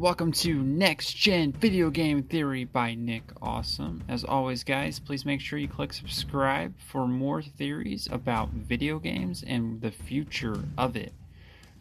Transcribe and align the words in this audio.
Welcome 0.00 0.32
to 0.32 0.54
Next 0.54 1.12
Gen 1.12 1.52
Video 1.52 1.90
Game 1.90 2.22
Theory 2.22 2.64
by 2.64 2.94
Nick 2.94 3.22
Awesome. 3.42 4.02
As 4.08 4.24
always, 4.24 4.64
guys, 4.64 4.98
please 4.98 5.26
make 5.26 5.42
sure 5.42 5.58
you 5.58 5.68
click 5.68 5.92
subscribe 5.92 6.72
for 6.78 7.06
more 7.06 7.42
theories 7.42 8.08
about 8.10 8.48
video 8.48 8.98
games 8.98 9.44
and 9.46 9.82
the 9.82 9.90
future 9.90 10.64
of 10.78 10.96
it. 10.96 11.12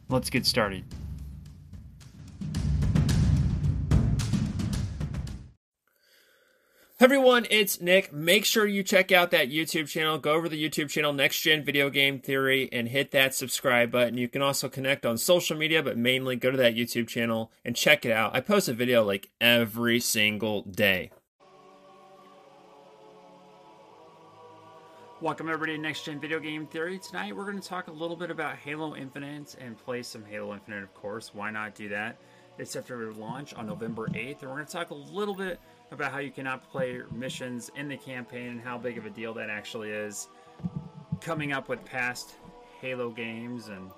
Let's 0.09 0.29
get 0.29 0.45
started. 0.45 0.83
Everyone, 7.01 7.47
it's 7.49 7.79
Nick. 7.79 8.11
Make 8.11 8.43
sure 8.43 8.65
you 8.65 8.83
check 8.83 9.09
out 9.09 9.31
that 9.31 9.49
YouTube 9.49 9.87
channel. 9.87 10.17
Go 10.17 10.33
over 10.33 10.49
the 10.49 10.61
YouTube 10.61 10.89
channel 10.89 11.13
Next 11.13 11.39
Gen 11.39 11.63
Video 11.63 11.89
Game 11.89 12.19
Theory 12.19 12.67
and 12.73 12.89
hit 12.89 13.11
that 13.11 13.33
subscribe 13.33 13.89
button. 13.89 14.17
You 14.17 14.27
can 14.27 14.41
also 14.41 14.67
connect 14.67 15.05
on 15.05 15.17
social 15.17 15.57
media, 15.57 15.81
but 15.81 15.97
mainly 15.97 16.35
go 16.35 16.51
to 16.51 16.57
that 16.57 16.75
YouTube 16.75 17.07
channel 17.07 17.53
and 17.63 17.73
check 17.73 18.05
it 18.05 18.11
out. 18.11 18.35
I 18.35 18.41
post 18.41 18.67
a 18.67 18.73
video 18.73 19.01
like 19.05 19.29
every 19.39 20.01
single 20.01 20.63
day. 20.63 21.11
Welcome 25.21 25.47
everybody 25.47 25.77
to 25.77 25.81
Next 25.81 26.03
Gen 26.03 26.19
Video 26.19 26.39
Game 26.41 26.67
Theory. 26.67 26.99
Tonight 26.99 27.33
we're 27.33 27.49
going 27.49 27.61
to 27.61 27.67
talk 27.67 27.87
a 27.87 27.93
little 27.93 28.17
bit 28.17 28.29
about 28.29 28.57
Halo 28.57 28.93
Infinite 28.97 29.55
and 29.61 29.77
play 29.77 30.03
some 30.03 30.25
Halo 30.25 30.53
Infinite, 30.53 30.83
of 30.83 30.93
course. 30.93 31.33
Why 31.33 31.49
not 31.49 31.75
do 31.75 31.87
that? 31.89 32.17
It's 32.57 32.75
after 32.75 33.13
launch 33.13 33.53
on 33.53 33.67
November 33.67 34.09
8th, 34.09 34.41
and 34.41 34.49
we're 34.49 34.57
going 34.57 34.65
to 34.65 34.71
talk 34.71 34.89
a 34.89 34.95
little 34.95 35.33
bit 35.33 35.61
about 35.91 36.11
how 36.11 36.19
you 36.19 36.31
cannot 36.31 36.69
play 36.71 37.01
missions 37.11 37.71
in 37.75 37.87
the 37.87 37.97
campaign 37.97 38.49
and 38.49 38.61
how 38.61 38.77
big 38.77 38.97
of 38.97 39.05
a 39.05 39.09
deal 39.09 39.33
that 39.33 39.49
actually 39.49 39.89
is. 39.89 40.27
Coming 41.21 41.51
up 41.51 41.67
with 41.67 41.83
past 41.83 42.35
Halo 42.81 43.09
games 43.09 43.67
and 43.67 43.89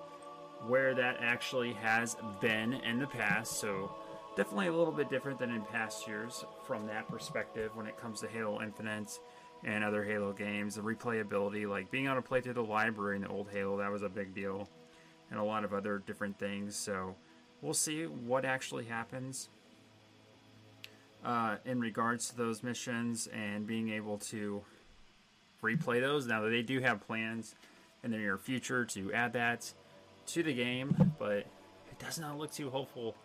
where 0.67 0.93
that 0.93 1.17
actually 1.19 1.73
has 1.73 2.15
been 2.39 2.73
in 2.73 2.99
the 2.99 3.07
past. 3.07 3.59
So, 3.59 3.91
definitely 4.35 4.67
a 4.67 4.73
little 4.73 4.93
bit 4.93 5.09
different 5.09 5.39
than 5.39 5.51
in 5.51 5.61
past 5.63 6.07
years 6.07 6.45
from 6.65 6.87
that 6.87 7.07
perspective 7.07 7.75
when 7.75 7.87
it 7.87 7.97
comes 7.97 8.21
to 8.21 8.27
Halo 8.27 8.61
Infinite 8.61 9.19
and 9.63 9.83
other 9.83 10.03
Halo 10.03 10.31
games. 10.31 10.75
The 10.75 10.81
replayability, 10.81 11.67
like 11.67 11.91
being 11.91 12.05
able 12.05 12.15
to 12.15 12.21
play 12.21 12.41
through 12.41 12.53
the 12.53 12.63
library 12.63 13.17
in 13.17 13.23
the 13.23 13.29
old 13.29 13.49
Halo, 13.51 13.77
that 13.77 13.91
was 13.91 14.01
a 14.01 14.09
big 14.09 14.33
deal. 14.33 14.67
And 15.29 15.39
a 15.39 15.43
lot 15.43 15.63
of 15.63 15.73
other 15.73 15.99
different 15.99 16.37
things. 16.37 16.75
So, 16.75 17.15
we'll 17.61 17.73
see 17.73 18.05
what 18.05 18.45
actually 18.45 18.85
happens 18.85 19.49
uh, 21.23 21.57
in 21.65 21.79
regards 21.79 22.29
to 22.29 22.37
those 22.37 22.63
missions 22.63 23.27
and 23.27 23.67
being 23.67 23.89
able 23.89 24.17
to 24.17 24.61
replay 25.63 26.01
those. 26.01 26.25
Now 26.27 26.41
they 26.41 26.61
do 26.61 26.79
have 26.79 27.05
plans 27.05 27.55
in 28.03 28.11
the 28.11 28.17
near 28.17 28.37
future 28.37 28.85
to 28.85 29.13
add 29.13 29.33
that 29.33 29.71
to 30.27 30.43
the 30.43 30.53
game, 30.53 31.13
but 31.19 31.37
it 31.37 31.99
does 31.99 32.19
not 32.19 32.37
look 32.37 32.51
too 32.51 32.69
hopeful 32.69 33.15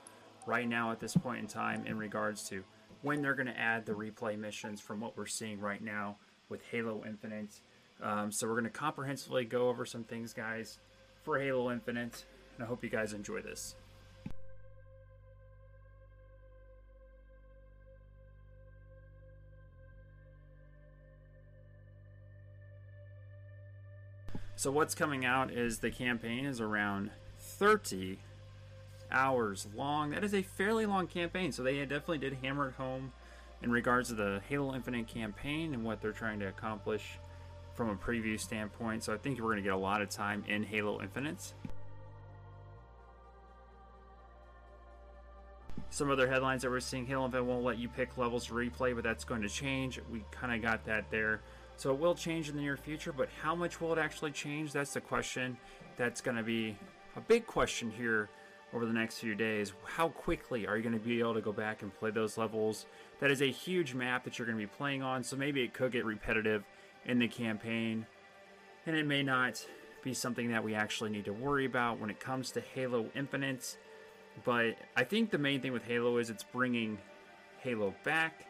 right 0.47 0.69
now 0.69 0.93
at 0.93 1.01
this 1.01 1.17
point 1.17 1.41
in 1.41 1.47
time 1.47 1.85
in 1.87 1.99
regards 1.99 2.49
to 2.49 2.63
when 3.03 3.23
they're 3.23 3.35
going 3.35 3.47
to 3.47 3.59
add 3.59 3.87
the 3.87 3.93
replay 3.93 4.39
missions 4.39 4.81
from 4.81 5.01
what 5.01 5.17
we're 5.17 5.27
seeing 5.27 5.61
right 5.61 5.83
now 5.83 6.17
with 6.49 6.63
Halo 6.71 7.03
Infinite. 7.07 7.61
Um, 8.03 8.31
so 8.31 8.47
we're 8.47 8.55
going 8.55 8.65
to 8.65 8.71
comprehensively 8.71 9.45
go 9.45 9.69
over 9.69 9.85
some 9.85 10.05
things, 10.05 10.33
guys, 10.33 10.79
for 11.23 11.39
Halo 11.39 11.71
Infinite, 11.71 12.25
and 12.57 12.65
I 12.65 12.67
hope 12.67 12.85
you 12.85 12.91
guys 12.91 13.13
enjoy 13.13 13.41
this. 13.41 13.75
So 24.67 24.73
what's 24.73 24.97
coming 24.97 25.25
out 25.25 25.53
is 25.53 25.79
the 25.79 25.93
campaign 25.93 26.45
is 26.45 26.61
around 26.61 27.13
30 27.39 28.19
hours 29.13 29.69
long. 29.77 30.11
That 30.11 30.25
is 30.25 30.35
a 30.35 30.43
fairly 30.43 30.87
long 30.87 31.07
campaign. 31.07 31.53
So 31.53 31.63
they 31.63 31.79
definitely 31.83 32.19
did 32.19 32.33
hammer 32.43 32.71
it 32.71 32.75
home 32.75 33.13
in 33.63 33.71
regards 33.71 34.09
to 34.09 34.17
the 34.17 34.41
Halo 34.49 34.75
Infinite 34.75 35.07
campaign 35.07 35.73
and 35.73 35.85
what 35.85 36.03
they're 36.03 36.11
trying 36.11 36.41
to 36.41 36.49
accomplish 36.49 37.21
from 37.77 37.91
a 37.91 37.95
preview 37.95 38.41
standpoint. 38.41 39.05
So 39.05 39.15
I 39.15 39.19
think 39.19 39.39
we're 39.39 39.53
going 39.53 39.59
to 39.59 39.63
get 39.63 39.73
a 39.73 39.77
lot 39.77 40.03
of 40.03 40.11
time 40.11 40.43
in 40.49 40.65
Halo 40.65 41.01
Infinite. 41.01 41.53
Some 45.91 46.11
other 46.11 46.27
headlines 46.27 46.63
that 46.63 46.73
we're 46.73 46.81
seeing 46.81 47.07
Halo 47.07 47.27
Infinite 47.27 47.45
won't 47.45 47.63
let 47.63 47.79
you 47.79 47.89
pick 47.89 48.19
levels 48.19 48.47
to 48.47 48.55
replay, 48.55 48.97
but 48.97 49.05
that's 49.05 49.23
going 49.23 49.43
to 49.43 49.49
change. 49.49 50.01
We 50.11 50.25
kind 50.33 50.53
of 50.53 50.61
got 50.61 50.85
that 50.87 51.09
there. 51.13 51.41
So 51.77 51.93
it 51.93 51.99
will 51.99 52.15
change 52.15 52.49
in 52.49 52.57
the 52.57 52.63
near 52.63 52.77
future, 52.77 53.13
but 53.13 53.29
how 53.43 53.55
much 53.55 53.81
will 53.81 53.93
it 53.93 53.99
actually 53.99 54.31
change? 54.31 54.73
That's 54.73 54.95
the 54.95 55.01
question. 55.01 55.59
That's 55.97 56.21
going 56.21 56.37
to 56.37 56.43
be 56.43 56.77
a 57.17 57.21
big 57.21 57.47
question 57.47 57.91
here 57.91 58.31
over 58.73 58.87
the 58.87 58.93
next 58.93 59.19
few 59.19 59.35
days. 59.35 59.73
How 59.85 60.09
quickly 60.09 60.67
are 60.67 60.77
you 60.77 60.83
going 60.83 60.99
to 60.99 61.05
be 61.05 61.21
able 61.21 61.35
to 61.35 61.41
go 61.41 61.53
back 61.53 61.83
and 61.83 61.95
play 61.95 62.11
those 62.11 62.39
levels? 62.39 62.87
That 63.21 63.31
is 63.31 63.43
a 63.43 63.51
huge 63.51 63.95
map 63.95 64.25
that 64.25 64.39
you're 64.39 64.47
going 64.47 64.59
to 64.59 64.65
be 64.65 64.73
playing 64.75 65.03
on, 65.03 65.23
so 65.23 65.37
maybe 65.37 65.63
it 65.63 65.75
could 65.75 65.93
get 65.93 66.05
repetitive 66.05 66.65
in 67.05 67.19
the 67.19 67.29
campaign, 67.29 68.07
and 68.87 68.97
it 68.97 69.07
may 69.07 69.23
not 69.23 69.65
be 70.03 70.15
something 70.15 70.51
that 70.51 70.65
we 70.65 70.75
actually 70.75 71.11
need 71.11 71.25
to 71.27 71.33
worry 71.33 71.67
about 71.67 72.01
when 72.01 72.11
it 72.11 72.21
comes 72.21 72.51
to 72.53 72.61
Halo 72.61 73.07
Infinite. 73.15 73.77
But 74.45 74.77
I 74.97 75.05
think 75.05 75.31
the 75.31 75.39
main 75.39 75.61
thing 75.61 75.73
with 75.73 75.85
Halo 75.85 76.19
is 76.19 76.31
it's 76.31 76.43
bringing 76.43 76.99
Halo 77.61 77.95
back, 78.03 78.47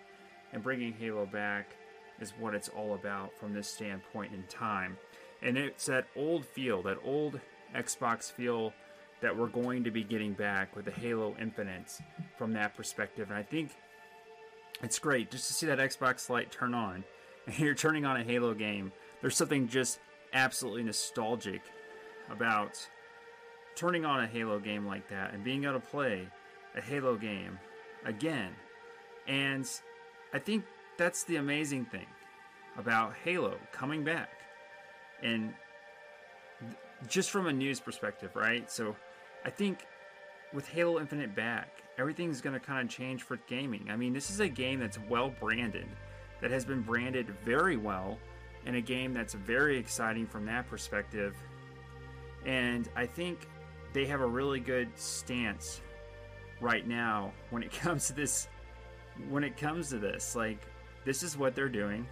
and 0.53 0.63
bringing 0.63 0.93
Halo 0.93 1.27
back 1.27 1.77
is 2.21 2.33
what 2.39 2.55
it's 2.55 2.69
all 2.69 2.95
about 2.95 3.37
from 3.39 3.53
this 3.53 3.69
standpoint 3.69 4.33
in 4.33 4.43
time. 4.45 4.97
And 5.43 5.59
it's 5.59 5.87
that 5.87 6.07
old 6.17 6.45
feel, 6.45 6.83
that 6.83 6.99
old 7.05 7.41
Xbox 7.75 8.33
feel 8.33 8.73
that 9.21 9.37
we're 9.37 9.49
going 9.49 9.85
to 9.85 9.91
be 9.91 10.05
getting 10.05 10.33
back 10.33 10.75
with 10.77 10.85
the 10.85 10.91
Halo 10.91 11.35
Infinite 11.41 11.99
from 12.37 12.53
that 12.53 12.77
perspective. 12.77 13.31
And 13.31 13.39
I 13.39 13.43
think 13.43 13.71
it's 14.83 14.99
great 14.99 15.31
just 15.31 15.49
to 15.49 15.55
see 15.55 15.67
that 15.67 15.79
Xbox 15.79 16.29
light 16.29 16.51
turn 16.51 16.75
on 16.75 17.05
and 17.47 17.59
you're 17.59 17.75
turning 17.75 18.05
on 18.05 18.17
a 18.17 18.25
Halo 18.25 18.55
game. 18.55 18.93
There's 19.21 19.37
something 19.37 19.69
just 19.69 19.99
absolutely 20.33 20.83
nostalgic 20.83 21.63
about 22.31 22.87
turning 23.75 24.05
on 24.05 24.25
a 24.25 24.27
Halo 24.27 24.59
game 24.59 24.87
like 24.87 25.09
that 25.09 25.33
and 25.33 25.45
being 25.45 25.65
able 25.65 25.75
to 25.75 25.81
play 25.81 26.29
a 26.77 26.81
Halo 26.81 27.17
game 27.17 27.59
again. 28.05 28.53
And 29.27 29.69
I 30.33 30.39
think 30.39 30.65
that's 30.99 31.25
the 31.25 31.37
amazing 31.37 31.85
thing 31.87 32.07
about 32.77 33.15
Halo 33.25 33.57
coming 33.73 34.05
back. 34.05 34.31
And 35.23 35.55
just 37.09 37.31
from 37.31 37.47
a 37.47 37.53
news 37.53 37.81
perspective, 37.81 38.35
right? 38.35 38.71
So 38.71 38.97
I 39.45 39.51
think 39.51 39.87
with 40.53 40.69
Halo 40.69 41.01
Infinite 41.01 41.35
back, 41.35 41.83
everything's 41.99 42.41
going 42.41 42.55
to 42.55 42.61
kind 42.61 42.87
of 42.87 42.95
change 42.95 43.23
for 43.23 43.37
gaming. 43.49 43.89
I 43.91 43.97
mean, 43.97 44.13
this 44.13 44.31
is 44.31 44.41
a 44.41 44.49
game 44.49 44.81
that's 44.81 44.99
well 45.09 45.33
branded, 45.41 45.87
that 46.41 46.51
has 46.51 46.65
been 46.65 46.83
branded 46.83 47.29
very 47.45 47.77
well, 47.77 48.19
and 48.65 48.77
a 48.77 48.81
game 48.81 49.13
that's 49.13 49.35
very 49.35 49.79
exciting 49.79 50.27
from 50.27 50.45
that 50.47 50.69
perspective. 50.69 51.37
And 52.45 52.89
I 52.95 53.07
think 53.07 53.49
they 53.93 54.07
have 54.07 54.21
a 54.21 54.27
really 54.27 54.61
good 54.61 54.89
stance 54.97 55.81
right 56.61 56.87
now 56.87 57.33
when 57.51 57.63
it 57.63 57.73
comes 57.81 58.07
to 58.09 58.13
this 58.13 58.49
when 59.31 59.43
it 59.43 59.57
comes 59.57 59.89
to 59.89 59.99
this 59.99 60.37
like 60.37 60.59
this 61.07 61.23
is 61.23 61.39
what 61.39 61.55
they're 61.55 61.71
doing. 61.71 62.07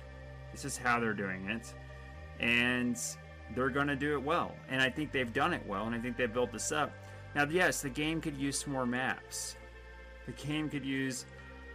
This 0.53 0.65
is 0.65 0.79
how 0.79 1.01
they're 1.01 1.13
doing 1.13 1.51
it. 1.51 1.75
And 2.41 2.99
they're 3.55 3.69
going 3.69 3.89
to 3.89 3.97
do 3.97 4.15
it 4.15 4.23
well. 4.23 4.55
And 4.71 4.81
I 4.81 4.89
think 4.89 5.13
they've 5.13 5.33
done 5.33 5.53
it 5.53 5.63
well, 5.67 5.87
and 5.87 5.95
I 5.95 5.99
think 5.99 6.17
they've 6.17 6.33
built 6.33 6.53
this 6.53 6.73
up. 6.73 6.93
Now, 7.35 7.45
yes, 7.45 7.83
the 7.83 7.91
game 7.91 8.21
could 8.21 8.37
use 8.37 8.61
some 8.61 8.73
more 8.73 8.87
maps. 8.87 9.57
The 10.27 10.33
game 10.33 10.71
could 10.71 10.85
use 10.85 11.27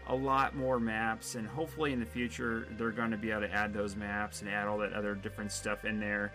a 0.07 0.15
lot 0.15 0.55
more 0.55 0.79
maps, 0.79 1.35
and 1.35 1.47
hopefully 1.47 1.93
in 1.93 1.99
the 1.99 2.05
future 2.05 2.67
they're 2.77 2.89
going 2.91 3.11
to 3.11 3.17
be 3.17 3.29
able 3.29 3.41
to 3.41 3.51
add 3.51 3.73
those 3.73 3.95
maps 3.95 4.41
and 4.41 4.49
add 4.49 4.67
all 4.67 4.77
that 4.79 4.93
other 4.93 5.13
different 5.13 5.51
stuff 5.51 5.85
in 5.85 5.99
there. 5.99 6.33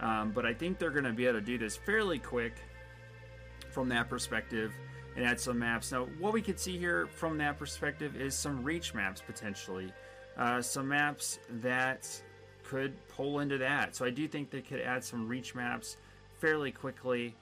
Um, 0.00 0.32
but 0.32 0.44
I 0.44 0.54
think 0.54 0.78
they're 0.78 0.90
going 0.90 1.04
to 1.04 1.12
be 1.12 1.26
able 1.26 1.38
to 1.38 1.44
do 1.44 1.58
this 1.58 1.76
fairly 1.76 2.18
quick 2.18 2.54
from 3.70 3.88
that 3.90 4.08
perspective 4.08 4.72
and 5.14 5.24
add 5.24 5.38
some 5.38 5.58
maps. 5.58 5.92
Now, 5.92 6.06
what 6.18 6.32
we 6.32 6.42
could 6.42 6.58
see 6.58 6.78
here 6.78 7.06
from 7.06 7.38
that 7.38 7.58
perspective 7.58 8.16
is 8.16 8.34
some 8.34 8.64
reach 8.64 8.94
maps 8.94 9.22
potentially 9.24 9.92
uh, 10.36 10.62
some 10.62 10.88
maps 10.88 11.38
that 11.60 12.08
could 12.62 12.94
pull 13.08 13.40
into 13.40 13.58
that. 13.58 13.94
So 13.94 14.04
I 14.04 14.10
do 14.10 14.26
think 14.26 14.50
they 14.50 14.62
could 14.62 14.80
add 14.80 15.04
some 15.04 15.28
reach 15.28 15.54
maps 15.54 15.96
fairly 16.38 16.72
quickly 16.72 17.34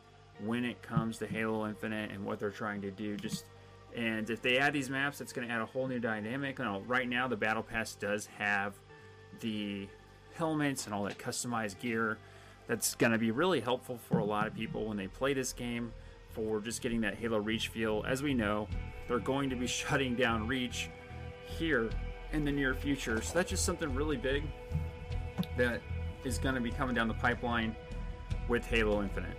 when 0.45 0.65
it 0.65 0.83
comes 0.83 1.19
to 1.19 1.27
Halo 1.27 1.67
Infinite 1.69 2.11
and 2.11 2.25
what 2.25 2.39
they're 2.39 2.51
trying 2.51 2.83
to 2.83 2.91
do. 2.91 3.17
Just 3.17 3.45
and 3.95 4.29
if 4.31 4.41
they 4.41 4.59
add 4.59 4.73
these 4.73 4.89
maps, 4.89 5.21
it's 5.21 5.33
going 5.33 5.47
to 5.49 5.53
add 5.53 5.61
a 5.61 5.67
whole 5.67 5.87
new 5.87 5.99
dynamic. 5.99 6.59
Now, 6.59 6.81
right 6.87 7.09
now, 7.09 7.27
the 7.27 7.37
Battle 7.37 7.63
Pass 7.63 7.95
does 7.95 8.27
have 8.39 8.75
the 9.41 9.89
helmets 10.35 10.87
and 10.87 10.95
all 10.95 11.05
that 11.05 11.19
customized 11.19 11.81
gear. 11.81 12.19
That's 12.69 12.95
going 12.95 13.13
to 13.13 13.19
be 13.19 13.33
really 13.33 13.61
helpful 13.61 13.99
for 13.99 14.19
a 14.19 14.25
lot 14.25 14.47
of 14.47 14.55
people 14.55 14.87
when 14.87 14.97
they 14.97 15.09
play 15.09 15.35
this 15.35 15.53
game 15.53 15.93
for 16.29 16.61
just 16.61 16.83
getting 16.83 17.01
that 17.01 17.17
Halo 17.17 17.39
Reach 17.39 17.69
feel. 17.69 18.05
As 18.07 18.23
we 18.23 18.33
know, 18.33 18.69
they're 19.09 19.19
going 19.19 19.51
to 19.51 19.57
be 19.57 19.67
shutting 19.69 20.15
down 20.15 20.47
Reach 20.47 20.89
here 21.47 21.91
in 22.33 22.45
the 22.45 22.53
near 22.53 22.75
future. 22.75 23.21
So 23.21 23.35
that's 23.35 23.51
just 23.51 23.65
something 23.65 23.95
really 23.95 24.17
big 24.17 24.45
that 25.57 25.81
is 26.25 26.39
going 26.39 26.55
to 26.55 26.61
be 26.61 26.71
coming 26.71 26.95
down 26.95 27.09
the 27.09 27.15
pipeline 27.15 27.75
with 28.49 28.65
Halo 28.67 29.03
Infinite. 29.03 29.37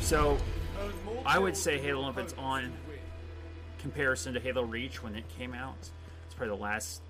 So 0.00 0.38
I 1.24 1.38
would 1.38 1.56
say 1.56 1.78
Halo 1.78 2.06
Infinite's 2.06 2.34
on 2.38 2.72
comparison 3.78 4.34
to 4.34 4.40
Halo 4.40 4.62
Reach 4.62 5.02
when 5.02 5.14
it 5.16 5.24
came 5.28 5.52
out. 5.54 5.90
It's 6.26 6.34
probably 6.34 6.56
the 6.56 6.62
last 6.62 7.02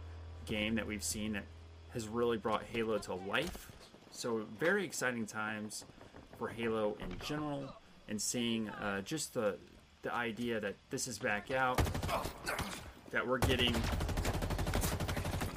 game 0.46 0.74
that 0.76 0.86
we've 0.86 1.02
seen 1.02 1.34
that 1.34 1.44
has 1.90 2.08
really 2.08 2.38
brought 2.38 2.62
Halo 2.64 2.98
to 2.98 3.14
life. 3.14 3.70
So 4.10 4.46
very 4.58 4.84
exciting 4.84 5.26
times 5.26 5.84
for 6.38 6.48
Halo 6.48 6.96
in 7.00 7.18
general, 7.24 7.74
and 8.08 8.20
seeing 8.20 8.68
uh, 8.68 9.00
just 9.02 9.34
the 9.34 9.56
the 10.02 10.14
idea 10.14 10.60
that 10.60 10.74
this 10.90 11.08
is 11.08 11.18
back 11.18 11.50
out, 11.50 11.80
that 13.10 13.26
we're 13.26 13.38
getting 13.38 13.74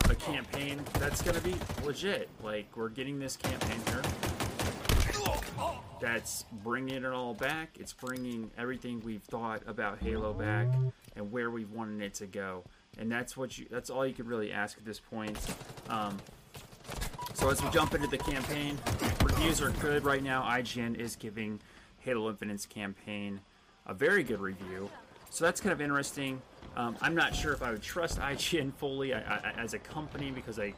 a 0.10 0.16
campaign 0.16 0.81
that's 0.94 1.22
gonna 1.22 1.42
be 1.42 1.56
legit. 1.84 2.30
Like 2.44 2.66
we're 2.75 2.90
getting 2.90 3.19
this 3.19 3.38
campaign 3.38 3.80
here. 3.88 4.01
That's 6.01 6.46
bringing 6.63 7.04
it 7.04 7.06
all 7.06 7.34
back. 7.34 7.78
It's 7.80 7.94
bringing 7.94 8.50
everything 8.57 9.01
we've 9.04 9.22
thought 9.24 9.62
about 9.68 10.00
Halo 10.00 10.34
back 10.34 10.68
and 11.16 11.31
where 11.31 11.51
we've 11.51 11.72
wanted 11.72 12.01
it 12.01 12.13
to 12.16 12.25
go. 12.25 12.63
And 12.98 13.12
that's 13.12 13.38
what 13.38 13.57
you. 13.57 13.68
That's 13.69 13.90
all 13.90 14.06
you 14.06 14.13
could 14.13 14.28
really 14.28 14.51
ask 14.51 14.78
at 14.78 14.86
this 14.86 15.00
point. 15.00 15.38
Um, 15.90 16.18
so 17.34 17.50
as 17.50 17.62
we 17.62 17.69
jump 17.69 17.94
into 17.94 18.07
the 18.07 18.18
campaign, 18.18 18.78
reviews 19.24 19.62
are 19.62 19.72
good 19.72 20.04
right 20.04 20.24
now. 20.24 20.42
IGN 20.42 21.00
is 21.00 21.16
giving 21.16 21.60
Halo 22.01 22.30
Infinite's 22.30 22.66
campaign 22.66 23.42
a 23.90 23.94
very 23.94 24.24
good 24.24 24.40
review. 24.40 24.90
So 25.31 25.44
that's 25.44 25.60
kind 25.60 25.74
of 25.74 25.81
interesting. 25.81 26.42
Um, 26.78 26.96
I'm 27.01 27.16
not 27.16 27.36
sure 27.36 27.51
if 27.54 27.62
I 27.62 27.72
would 27.72 27.81
trust 27.81 28.19
IGN 28.19 28.74
fully 28.74 29.13
I, 29.13 29.19
I, 29.19 29.54
as 29.57 29.74
a 29.74 29.80
company 29.80 30.31
because 30.31 30.60
I 30.60 30.74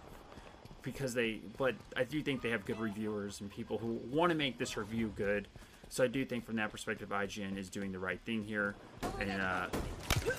because 0.82 1.14
they 1.14 1.40
but 1.58 1.76
I 1.96 2.04
do 2.04 2.24
think 2.24 2.42
they 2.42 2.50
have 2.50 2.66
good 2.66 2.80
reviewers 2.80 3.42
and 3.42 3.52
people 3.52 3.78
who 3.78 4.00
want 4.10 4.32
to 4.32 4.36
make 4.36 4.58
this 4.58 4.78
review 4.78 5.12
good. 5.16 5.48
So 5.90 6.06
I 6.06 6.08
do 6.08 6.24
think 6.24 6.46
from 6.46 6.56
that 6.56 6.72
perspective, 6.72 7.10
IGN 7.10 7.58
is 7.58 7.70
doing 7.70 7.92
the 7.92 8.00
right 8.00 8.20
thing 8.22 8.46
here, 8.46 8.76
and 9.20 9.42
uh, 9.42 9.68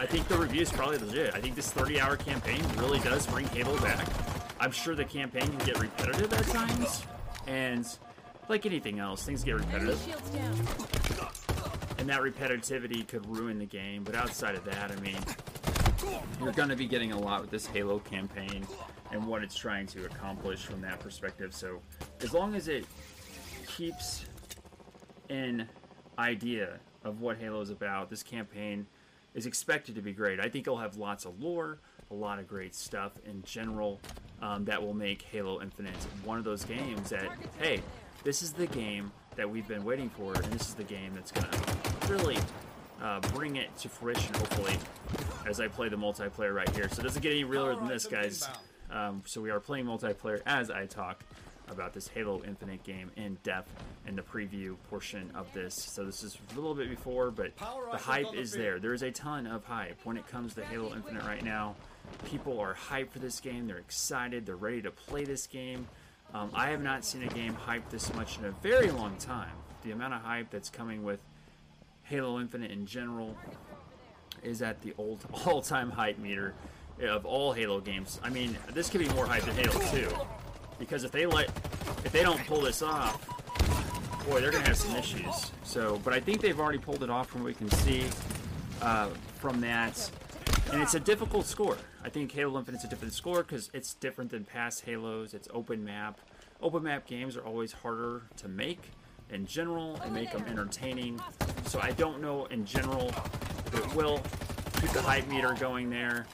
I 0.00 0.06
think 0.06 0.26
the 0.26 0.38
review 0.38 0.62
is 0.62 0.72
probably 0.72 0.96
legit. 0.96 1.34
I 1.34 1.42
think 1.42 1.56
this 1.56 1.70
30-hour 1.70 2.16
campaign 2.16 2.64
really 2.78 3.00
does 3.00 3.26
bring 3.26 3.46
Halo 3.48 3.78
back. 3.82 4.08
I'm 4.58 4.70
sure 4.70 4.94
the 4.94 5.04
campaign 5.04 5.42
can 5.42 5.58
get 5.58 5.78
repetitive 5.78 6.32
at 6.32 6.46
times, 6.46 7.04
and 7.46 7.86
like 8.52 8.66
anything 8.66 8.98
else, 8.98 9.24
things 9.24 9.42
get 9.42 9.54
repetitive. 9.54 9.98
And 11.98 12.08
that 12.08 12.20
repetitivity 12.20 13.08
could 13.08 13.26
ruin 13.26 13.58
the 13.58 13.64
game, 13.64 14.04
but 14.04 14.14
outside 14.14 14.54
of 14.54 14.64
that, 14.66 14.90
I 14.90 14.96
mean, 15.00 15.16
you're 16.38 16.52
going 16.52 16.68
to 16.68 16.76
be 16.76 16.86
getting 16.86 17.12
a 17.12 17.18
lot 17.18 17.40
with 17.40 17.50
this 17.50 17.64
Halo 17.66 17.98
campaign 18.00 18.66
and 19.10 19.26
what 19.26 19.42
it's 19.42 19.56
trying 19.56 19.86
to 19.86 20.04
accomplish 20.04 20.66
from 20.66 20.82
that 20.82 21.00
perspective. 21.00 21.54
So, 21.54 21.80
as 22.20 22.34
long 22.34 22.54
as 22.54 22.68
it 22.68 22.84
keeps 23.66 24.26
an 25.30 25.66
idea 26.18 26.78
of 27.04 27.22
what 27.22 27.38
Halo 27.38 27.62
is 27.62 27.70
about, 27.70 28.10
this 28.10 28.22
campaign 28.22 28.86
is 29.34 29.46
expected 29.46 29.94
to 29.94 30.02
be 30.02 30.12
great. 30.12 30.40
I 30.40 30.50
think 30.50 30.66
it'll 30.66 30.76
have 30.76 30.96
lots 30.98 31.24
of 31.24 31.40
lore, 31.40 31.78
a 32.10 32.14
lot 32.14 32.38
of 32.38 32.46
great 32.46 32.74
stuff 32.74 33.12
in 33.24 33.42
general 33.44 33.98
um, 34.42 34.66
that 34.66 34.82
will 34.82 34.92
make 34.92 35.22
Halo 35.22 35.62
Infinite 35.62 35.94
one 36.24 36.36
of 36.36 36.44
those 36.44 36.64
games 36.66 37.08
that, 37.10 37.30
hey, 37.58 37.80
this 38.24 38.42
is 38.42 38.52
the 38.52 38.66
game 38.66 39.12
that 39.36 39.48
we've 39.48 39.66
been 39.66 39.84
waiting 39.84 40.10
for, 40.10 40.34
and 40.34 40.44
this 40.52 40.68
is 40.68 40.74
the 40.74 40.84
game 40.84 41.12
that's 41.14 41.30
going 41.32 41.48
to 41.50 42.12
really 42.12 42.38
uh, 43.02 43.20
bring 43.34 43.56
it 43.56 43.76
to 43.78 43.88
fruition, 43.88 44.34
hopefully, 44.34 44.76
as 45.48 45.60
I 45.60 45.68
play 45.68 45.88
the 45.88 45.96
multiplayer 45.96 46.54
right 46.54 46.68
here. 46.70 46.88
So 46.88 47.00
it 47.00 47.04
doesn't 47.04 47.22
get 47.22 47.32
any 47.32 47.44
realer 47.44 47.74
than 47.74 47.86
this, 47.86 48.06
guys. 48.06 48.46
Um, 48.90 49.22
so 49.24 49.40
we 49.40 49.50
are 49.50 49.60
playing 49.60 49.86
multiplayer 49.86 50.40
as 50.46 50.70
I 50.70 50.86
talk 50.86 51.24
about 51.68 51.94
this 51.94 52.08
Halo 52.08 52.42
Infinite 52.44 52.84
game 52.84 53.10
in 53.16 53.38
depth 53.42 53.70
in 54.06 54.14
the 54.14 54.22
preview 54.22 54.76
portion 54.90 55.30
of 55.34 55.50
this. 55.54 55.74
So 55.74 56.04
this 56.04 56.22
is 56.22 56.36
a 56.52 56.54
little 56.54 56.74
bit 56.74 56.90
before, 56.90 57.30
but 57.30 57.56
the 57.56 57.96
hype 57.96 58.34
is 58.34 58.52
there. 58.52 58.78
There 58.78 58.92
is 58.92 59.02
a 59.02 59.10
ton 59.10 59.46
of 59.46 59.64
hype 59.64 59.98
when 60.04 60.16
it 60.18 60.26
comes 60.26 60.54
to 60.54 60.64
Halo 60.64 60.92
Infinite 60.94 61.24
right 61.24 61.42
now. 61.42 61.74
People 62.26 62.60
are 62.60 62.74
hyped 62.74 63.10
for 63.10 63.20
this 63.20 63.40
game. 63.40 63.66
They're 63.66 63.78
excited. 63.78 64.44
They're 64.44 64.56
ready 64.56 64.82
to 64.82 64.90
play 64.90 65.24
this 65.24 65.46
game. 65.46 65.88
Um, 66.34 66.50
I 66.54 66.70
have 66.70 66.82
not 66.82 67.04
seen 67.04 67.22
a 67.22 67.28
game 67.28 67.54
hyped 67.54 67.90
this 67.90 68.12
much 68.14 68.38
in 68.38 68.46
a 68.46 68.50
very 68.62 68.90
long 68.90 69.16
time. 69.16 69.50
The 69.82 69.90
amount 69.90 70.14
of 70.14 70.22
hype 70.22 70.50
that's 70.50 70.70
coming 70.70 71.02
with 71.02 71.20
Halo 72.04 72.40
Infinite 72.40 72.70
in 72.70 72.86
general 72.86 73.36
is 74.42 74.62
at 74.62 74.80
the 74.80 74.94
old 74.96 75.20
all-time 75.46 75.90
hype 75.90 76.18
meter 76.18 76.54
of 77.02 77.26
all 77.26 77.52
Halo 77.52 77.80
games. 77.80 78.18
I 78.22 78.30
mean, 78.30 78.56
this 78.72 78.88
could 78.88 79.00
be 79.00 79.08
more 79.10 79.26
hype 79.26 79.42
than 79.42 79.56
Halo 79.56 79.78
2 79.90 80.08
because 80.78 81.04
if 81.04 81.10
they 81.10 81.26
let 81.26 81.48
if 82.04 82.12
they 82.12 82.22
don't 82.22 82.44
pull 82.46 82.62
this 82.62 82.82
off, 82.82 83.26
boy, 84.26 84.40
they're 84.40 84.50
gonna 84.50 84.66
have 84.66 84.76
some 84.76 84.96
issues. 84.96 85.52
So, 85.64 86.00
but 86.02 86.12
I 86.12 86.20
think 86.20 86.40
they've 86.40 86.58
already 86.58 86.78
pulled 86.78 87.02
it 87.02 87.10
off 87.10 87.28
from 87.28 87.42
what 87.42 87.48
we 87.48 87.54
can 87.54 87.70
see 87.70 88.04
uh, 88.80 89.08
from 89.38 89.60
that, 89.60 90.10
and 90.72 90.82
it's 90.82 90.94
a 90.94 91.00
difficult 91.00 91.46
score. 91.46 91.76
I 92.04 92.08
think 92.08 92.32
Halo 92.32 92.58
Infinite's 92.58 92.84
a 92.84 92.88
different 92.88 93.14
score 93.14 93.42
because 93.42 93.70
it's 93.72 93.94
different 93.94 94.30
than 94.30 94.44
past 94.44 94.84
Halos. 94.84 95.34
It's 95.34 95.48
open 95.52 95.84
map. 95.84 96.20
Open 96.60 96.82
map 96.82 97.06
games 97.06 97.36
are 97.36 97.44
always 97.44 97.72
harder 97.72 98.22
to 98.38 98.48
make 98.48 98.90
in 99.30 99.46
general 99.46 100.00
and 100.02 100.12
make 100.12 100.32
them 100.32 100.44
entertaining. 100.48 101.20
So 101.66 101.80
I 101.80 101.92
don't 101.92 102.20
know 102.20 102.46
in 102.46 102.64
general 102.64 103.08
if 103.08 103.74
it 103.74 103.94
will 103.94 104.20
keep 104.80 104.90
the 104.90 105.02
hype 105.02 105.28
meter 105.28 105.54
going 105.60 105.90
there. 105.90 106.26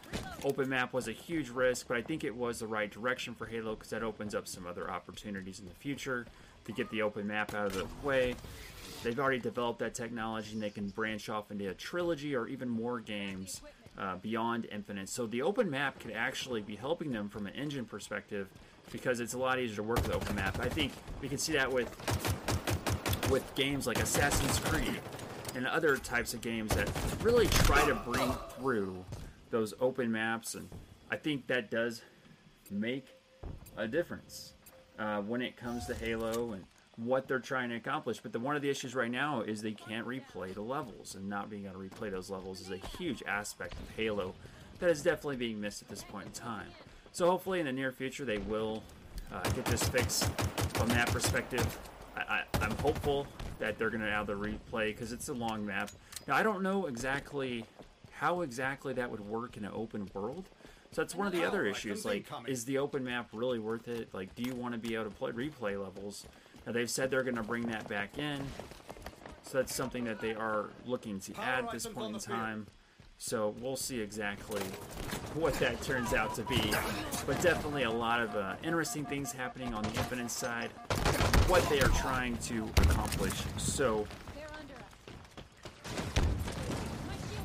Open 0.42 0.68
map 0.68 0.94
was 0.94 1.08
a 1.08 1.12
huge 1.12 1.50
risk, 1.50 1.86
but 1.86 1.96
I 1.96 2.02
think 2.02 2.24
it 2.24 2.34
was 2.34 2.60
the 2.60 2.66
right 2.66 2.90
direction 2.90 3.34
for 3.34 3.44
Halo 3.44 3.74
because 3.74 3.90
that 3.90 4.02
opens 4.02 4.34
up 4.34 4.48
some 4.48 4.66
other 4.66 4.90
opportunities 4.90 5.58
in 5.60 5.66
the 5.66 5.74
future 5.74 6.26
to 6.64 6.72
get 6.72 6.88
the 6.90 7.02
open 7.02 7.26
map 7.26 7.54
out 7.54 7.66
of 7.66 7.74
the 7.74 7.86
way. 8.02 8.34
They've 9.02 9.18
already 9.18 9.38
developed 9.38 9.80
that 9.80 9.94
technology 9.94 10.52
and 10.54 10.62
they 10.62 10.70
can 10.70 10.88
branch 10.88 11.28
off 11.28 11.50
into 11.50 11.68
a 11.68 11.74
trilogy 11.74 12.34
or 12.34 12.48
even 12.48 12.68
more 12.68 13.00
games 13.00 13.60
uh, 13.98 14.16
beyond 14.16 14.66
Infinite. 14.70 15.08
So 15.08 15.26
the 15.26 15.42
open 15.42 15.68
map 15.68 15.98
could 15.98 16.12
actually 16.12 16.62
be 16.62 16.76
helping 16.76 17.10
them 17.10 17.28
from 17.28 17.46
an 17.46 17.54
engine 17.54 17.84
perspective 17.84 18.48
because 18.92 19.20
it's 19.20 19.34
a 19.34 19.38
lot 19.38 19.58
easier 19.58 19.76
to 19.76 19.82
work 19.82 20.02
with 20.02 20.14
open 20.14 20.36
map. 20.36 20.58
I 20.60 20.68
think 20.68 20.92
we 21.20 21.28
can 21.28 21.38
see 21.38 21.52
that 21.54 21.70
with 21.70 21.88
with 23.30 23.54
games 23.54 23.86
like 23.86 23.98
Assassin's 23.98 24.58
Creed 24.60 25.00
and 25.54 25.66
other 25.66 25.96
types 25.96 26.32
of 26.32 26.40
games 26.40 26.74
that 26.74 26.90
really 27.22 27.46
try 27.46 27.84
to 27.86 27.94
bring 27.94 28.32
through 28.56 29.04
those 29.50 29.74
open 29.80 30.10
maps, 30.10 30.54
and 30.54 30.68
I 31.10 31.16
think 31.16 31.46
that 31.48 31.70
does 31.70 32.02
make 32.70 33.06
a 33.76 33.86
difference 33.86 34.54
uh, 34.98 35.20
when 35.20 35.42
it 35.42 35.56
comes 35.56 35.86
to 35.86 35.94
Halo 35.94 36.52
and 36.52 36.64
what 36.98 37.28
they're 37.28 37.38
trying 37.38 37.70
to 37.70 37.76
accomplish. 37.76 38.18
But 38.20 38.32
the, 38.32 38.40
one 38.40 38.56
of 38.56 38.62
the 38.62 38.68
issues 38.68 38.94
right 38.94 39.10
now 39.10 39.42
is 39.42 39.62
they 39.62 39.72
can't 39.72 40.06
replay 40.06 40.52
the 40.52 40.62
levels, 40.62 41.14
and 41.14 41.28
not 41.28 41.48
being 41.48 41.64
able 41.64 41.80
to 41.80 41.88
replay 41.88 42.10
those 42.10 42.28
levels 42.28 42.60
is 42.60 42.70
a 42.70 42.76
huge 42.98 43.22
aspect 43.26 43.74
of 43.74 43.96
Halo 43.96 44.34
that 44.80 44.90
is 44.90 45.02
definitely 45.02 45.36
being 45.36 45.60
missed 45.60 45.82
at 45.82 45.88
this 45.88 46.02
point 46.02 46.26
in 46.26 46.32
time. 46.32 46.66
So 47.12 47.30
hopefully 47.30 47.60
in 47.60 47.66
the 47.66 47.72
near 47.72 47.92
future 47.92 48.24
they 48.24 48.38
will 48.38 48.82
uh, 49.32 49.42
get 49.50 49.64
this 49.64 49.82
fixed 49.84 50.24
from 50.74 50.88
that 50.90 51.08
perspective. 51.08 51.78
I, 52.16 52.42
am 52.60 52.76
hopeful 52.78 53.26
that 53.58 53.78
they're 53.78 53.90
going 53.90 54.02
to 54.02 54.10
add 54.10 54.26
the 54.26 54.34
replay 54.34 54.88
because 54.88 55.12
it's 55.12 55.28
a 55.28 55.32
long 55.32 55.64
map. 55.64 55.90
Now 56.26 56.36
I 56.36 56.42
don't 56.42 56.62
know 56.62 56.86
exactly 56.86 57.64
how 58.12 58.40
exactly 58.40 58.92
that 58.94 59.10
would 59.10 59.20
work 59.20 59.56
in 59.56 59.64
an 59.64 59.70
open 59.74 60.08
world. 60.14 60.44
So 60.92 61.02
that's 61.02 61.14
one 61.14 61.26
of 61.26 61.32
the 61.32 61.44
other 61.44 61.66
issues. 61.66 62.04
Like, 62.04 62.26
is 62.46 62.64
the 62.64 62.78
open 62.78 63.04
map 63.04 63.28
really 63.32 63.58
worth 63.58 63.88
it? 63.88 64.08
Like, 64.14 64.34
do 64.34 64.42
you 64.42 64.54
want 64.54 64.72
to 64.72 64.78
be 64.78 64.94
able 64.94 65.04
to 65.04 65.10
play 65.10 65.30
replay 65.32 65.80
levels? 65.80 66.26
Now 66.68 66.74
they've 66.74 66.90
said 66.90 67.10
they're 67.10 67.22
going 67.22 67.36
to 67.36 67.42
bring 67.42 67.66
that 67.68 67.88
back 67.88 68.18
in. 68.18 68.44
So 69.42 69.56
that's 69.56 69.74
something 69.74 70.04
that 70.04 70.20
they 70.20 70.34
are 70.34 70.66
looking 70.84 71.18
to 71.20 71.32
add 71.40 71.64
at 71.64 71.70
this 71.70 71.86
point 71.86 72.14
in 72.14 72.20
time. 72.20 72.66
So 73.16 73.54
we'll 73.62 73.74
see 73.74 74.00
exactly 74.00 74.60
what 75.32 75.54
that 75.54 75.80
turns 75.80 76.12
out 76.12 76.34
to 76.34 76.42
be. 76.42 76.60
But 77.26 77.40
definitely 77.40 77.84
a 77.84 77.90
lot 77.90 78.20
of 78.20 78.36
uh, 78.36 78.56
interesting 78.62 79.06
things 79.06 79.32
happening 79.32 79.72
on 79.72 79.82
the 79.82 79.94
Infinite 79.94 80.30
side. 80.30 80.68
What 81.46 81.66
they 81.70 81.80
are 81.80 81.88
trying 81.88 82.36
to 82.36 82.68
accomplish. 82.82 83.32
So 83.56 84.06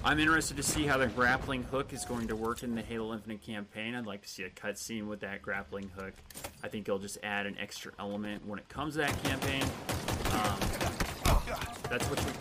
I'm 0.05 0.19
interested 0.19 0.57
to 0.57 0.63
see 0.63 0.85
how 0.85 0.97
the 0.97 1.07
grappling 1.07 1.63
hook 1.63 1.93
is 1.93 2.03
going 2.03 2.27
to 2.27 2.35
work 2.35 2.61
in 2.61 2.75
the 2.75 2.81
Halo 2.81 3.13
Infinite 3.13 3.41
campaign. 3.41 3.95
I'd 3.95 4.05
like 4.05 4.21
to 4.23 4.27
see 4.27 4.43
a 4.43 4.49
cutscene 4.49 5.07
with 5.07 5.21
that 5.21 5.41
grappling 5.41 5.89
hook. 5.97 6.11
I 6.61 6.67
think 6.67 6.89
it'll 6.89 6.99
just 6.99 7.19
add 7.23 7.45
an 7.45 7.57
extra 7.57 7.93
element 7.97 8.45
when 8.45 8.59
it 8.59 8.67
comes 8.67 8.95
to 8.95 8.99
that 8.99 9.23
campaign. 9.23 9.63
Um, 9.63 10.59
that's 11.89 12.05
what 12.09 12.19
you. 12.19 12.31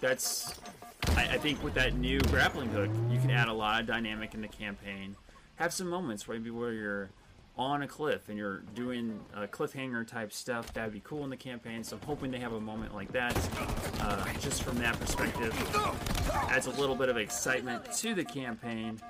That's. 0.00 0.58
I, 1.08 1.34
I 1.34 1.38
think 1.38 1.62
with 1.62 1.74
that 1.74 1.94
new 1.94 2.18
grappling 2.20 2.70
hook, 2.70 2.88
you 3.10 3.20
can 3.20 3.30
add 3.30 3.48
a 3.48 3.52
lot 3.52 3.82
of 3.82 3.86
dynamic 3.86 4.32
in 4.32 4.40
the 4.40 4.48
campaign. 4.48 5.16
Have 5.56 5.74
some 5.74 5.88
moments 5.88 6.26
maybe 6.26 6.50
where 6.50 6.72
you're 6.72 7.10
on 7.58 7.82
a 7.82 7.88
cliff 7.88 8.28
and 8.28 8.36
you're 8.36 8.58
doing 8.74 9.18
a 9.34 9.46
cliffhanger 9.46 10.06
type 10.06 10.32
stuff, 10.32 10.72
that'd 10.74 10.92
be 10.92 11.00
cool 11.00 11.24
in 11.24 11.30
the 11.30 11.36
campaign. 11.36 11.82
So 11.82 11.96
I'm 11.96 12.06
hoping 12.06 12.30
they 12.30 12.38
have 12.38 12.52
a 12.52 12.60
moment 12.60 12.94
like 12.94 13.10
that. 13.12 13.36
Uh, 14.00 14.24
just 14.40 14.62
from 14.62 14.78
that 14.78 14.98
perspective, 15.00 15.54
adds 16.50 16.66
a 16.66 16.70
little 16.72 16.94
bit 16.94 17.08
of 17.08 17.16
excitement 17.16 17.92
to 17.94 18.14
the 18.14 18.24
campaign. 18.24 19.00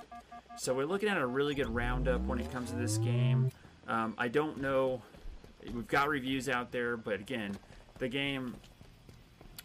So 0.57 0.73
we're 0.73 0.85
looking 0.85 1.09
at 1.09 1.17
a 1.17 1.27
really 1.27 1.55
good 1.55 1.69
roundup 1.69 2.21
when 2.21 2.39
it 2.39 2.51
comes 2.51 2.71
to 2.71 2.77
this 2.77 2.97
game. 2.97 3.51
Um, 3.87 4.15
I 4.17 4.27
don't 4.27 4.61
know. 4.61 5.01
We've 5.73 5.87
got 5.87 6.07
reviews 6.07 6.47
out 6.47 6.71
there, 6.71 6.97
but 6.97 7.19
again, 7.19 7.57
the 7.99 8.07
game 8.07 8.55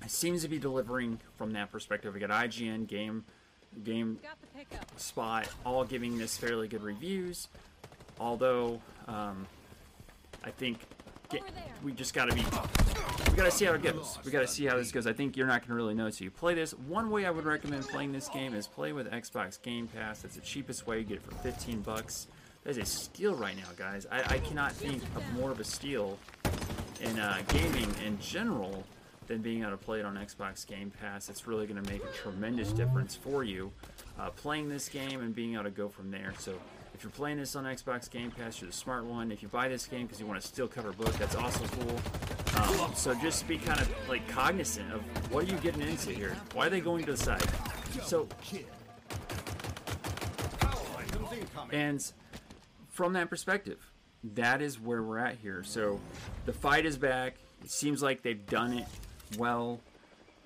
seems 0.07 0.43
to 0.43 0.49
be 0.49 0.59
delivering 0.59 1.21
from 1.37 1.53
that 1.53 1.71
perspective. 1.71 2.13
We 2.15 2.21
got 2.21 2.31
IGN, 2.31 2.89
Game, 2.89 3.25
Game 3.85 4.19
Spot, 4.97 5.49
all 5.65 5.85
giving 5.85 6.19
this 6.19 6.37
fairly 6.37 6.69
good 6.69 6.83
reviews. 6.83 7.49
Although, 8.21 8.81
um, 9.09 9.47
I 10.45 10.51
think 10.51 10.79
get, 11.29 11.43
we 11.83 11.93
just 11.93 12.15
got 12.15 12.27
to 12.27 12.35
be 12.35 12.45
we 13.31 13.37
got 13.37 13.45
to 13.45 13.51
see 13.51 13.65
how 13.65 13.73
it 13.73 13.83
goes. 13.83 14.19
We 14.25 14.31
got 14.31 14.41
to 14.41 14.47
see 14.47 14.67
how 14.67 14.77
this 14.77 14.93
goes. 14.93 15.07
I 15.07 15.13
think 15.13 15.37
you're 15.37 15.47
not 15.47 15.61
going 15.61 15.71
to 15.71 15.75
really 15.75 15.95
know 15.95 16.07
until 16.07 16.25
you 16.25 16.31
play 16.31 16.55
this. 16.55 16.73
One 16.73 17.11
way 17.11 17.25
I 17.25 17.31
would 17.31 17.45
recommend 17.45 17.89
playing 17.89 18.13
this 18.13 18.29
game 18.29 18.55
is 18.55 18.67
play 18.67 18.93
with 18.93 19.11
Xbox 19.11 19.61
Game 19.61 19.89
Pass. 19.89 20.21
That's 20.23 20.35
the 20.35 20.43
cheapest 20.43 20.87
way. 20.87 20.99
You 20.99 21.05
get 21.05 21.17
it 21.17 21.23
for 21.23 21.35
15 21.37 21.81
bucks. 21.81 22.27
That 22.65 22.71
is 22.71 22.79
a 22.79 22.85
steal 22.85 23.35
right 23.35 23.57
now, 23.57 23.69
guys. 23.77 24.07
I, 24.11 24.35
I 24.35 24.39
cannot 24.39 24.73
think 24.73 25.03
of 25.17 25.33
more 25.35 25.51
of 25.51 25.61
a 25.61 25.65
steal 25.65 26.19
in 27.01 27.19
uh, 27.19 27.39
gaming 27.49 27.93
in 28.05 28.21
general 28.21 28.85
than 29.27 29.41
being 29.41 29.63
able 29.63 29.73
to 29.73 29.77
play 29.77 30.01
it 30.01 30.05
on 30.05 30.17
Xbox 30.17 30.67
Game 30.67 30.93
Pass. 31.01 31.29
It's 31.29 31.47
really 31.47 31.67
going 31.67 31.83
to 31.83 31.91
make 31.91 32.05
a 32.05 32.13
tremendous 32.13 32.73
difference 32.73 33.17
for 33.17 33.45
you 33.45 33.73
uh, 34.19 34.31
playing 34.31 34.69
this 34.69 34.89
game 34.89 35.21
and 35.21 35.35
being 35.35 35.55
able 35.55 35.65
to 35.65 35.71
go 35.71 35.89
from 35.89 36.11
there. 36.11 36.35
So 36.39 36.55
if 37.03 37.07
you're 37.07 37.11
playing 37.11 37.39
this 37.39 37.57
on 37.57 37.65
Xbox 37.65 38.09
Game 38.09 38.31
Pass, 38.31 38.61
you're 38.61 38.71
the 38.71 38.77
smart 38.77 39.05
one. 39.05 39.33
If 39.33 39.43
you 39.43 39.49
buy 39.49 39.67
this 39.67 39.87
game 39.87 40.07
because 40.07 40.21
you 40.21 40.27
want 40.27 40.41
to 40.41 40.47
still 40.47 40.69
cover 40.69 40.93
book, 40.93 41.13
that's 41.15 41.35
also 41.35 41.65
cool. 41.65 42.01
Um, 42.63 42.95
so 42.95 43.13
just 43.17 43.49
be 43.49 43.59
kind 43.59 43.81
of 43.81 43.93
like 44.09 44.29
cognizant 44.29 44.93
of 44.93 45.01
what 45.33 45.43
are 45.43 45.47
you 45.49 45.59
getting 45.59 45.83
into 45.83 46.13
here? 46.13 46.37
Why 46.55 46.69
are 46.69 46.71
they 46.71 46.81
going 46.81 47.05
to 47.07 47.11
the 47.11 47.17
side? 47.17 47.43
So, 48.05 48.29
and 51.73 52.13
from 52.91 53.15
that 53.15 53.29
perspective, 53.29 53.85
that 54.35 54.63
is 54.63 54.79
where 54.79 55.03
we're 55.03 55.19
at 55.19 55.39
here. 55.39 55.65
So 55.65 55.99
the 56.47 56.53
fight 56.53 56.87
is 56.87 56.97
back. 56.97 57.35
It 57.65 57.73
seems 57.73 58.01
like 58.01 58.23
they've 58.23 58.47
done 58.47 58.75
it 58.75 58.87
well. 59.37 59.81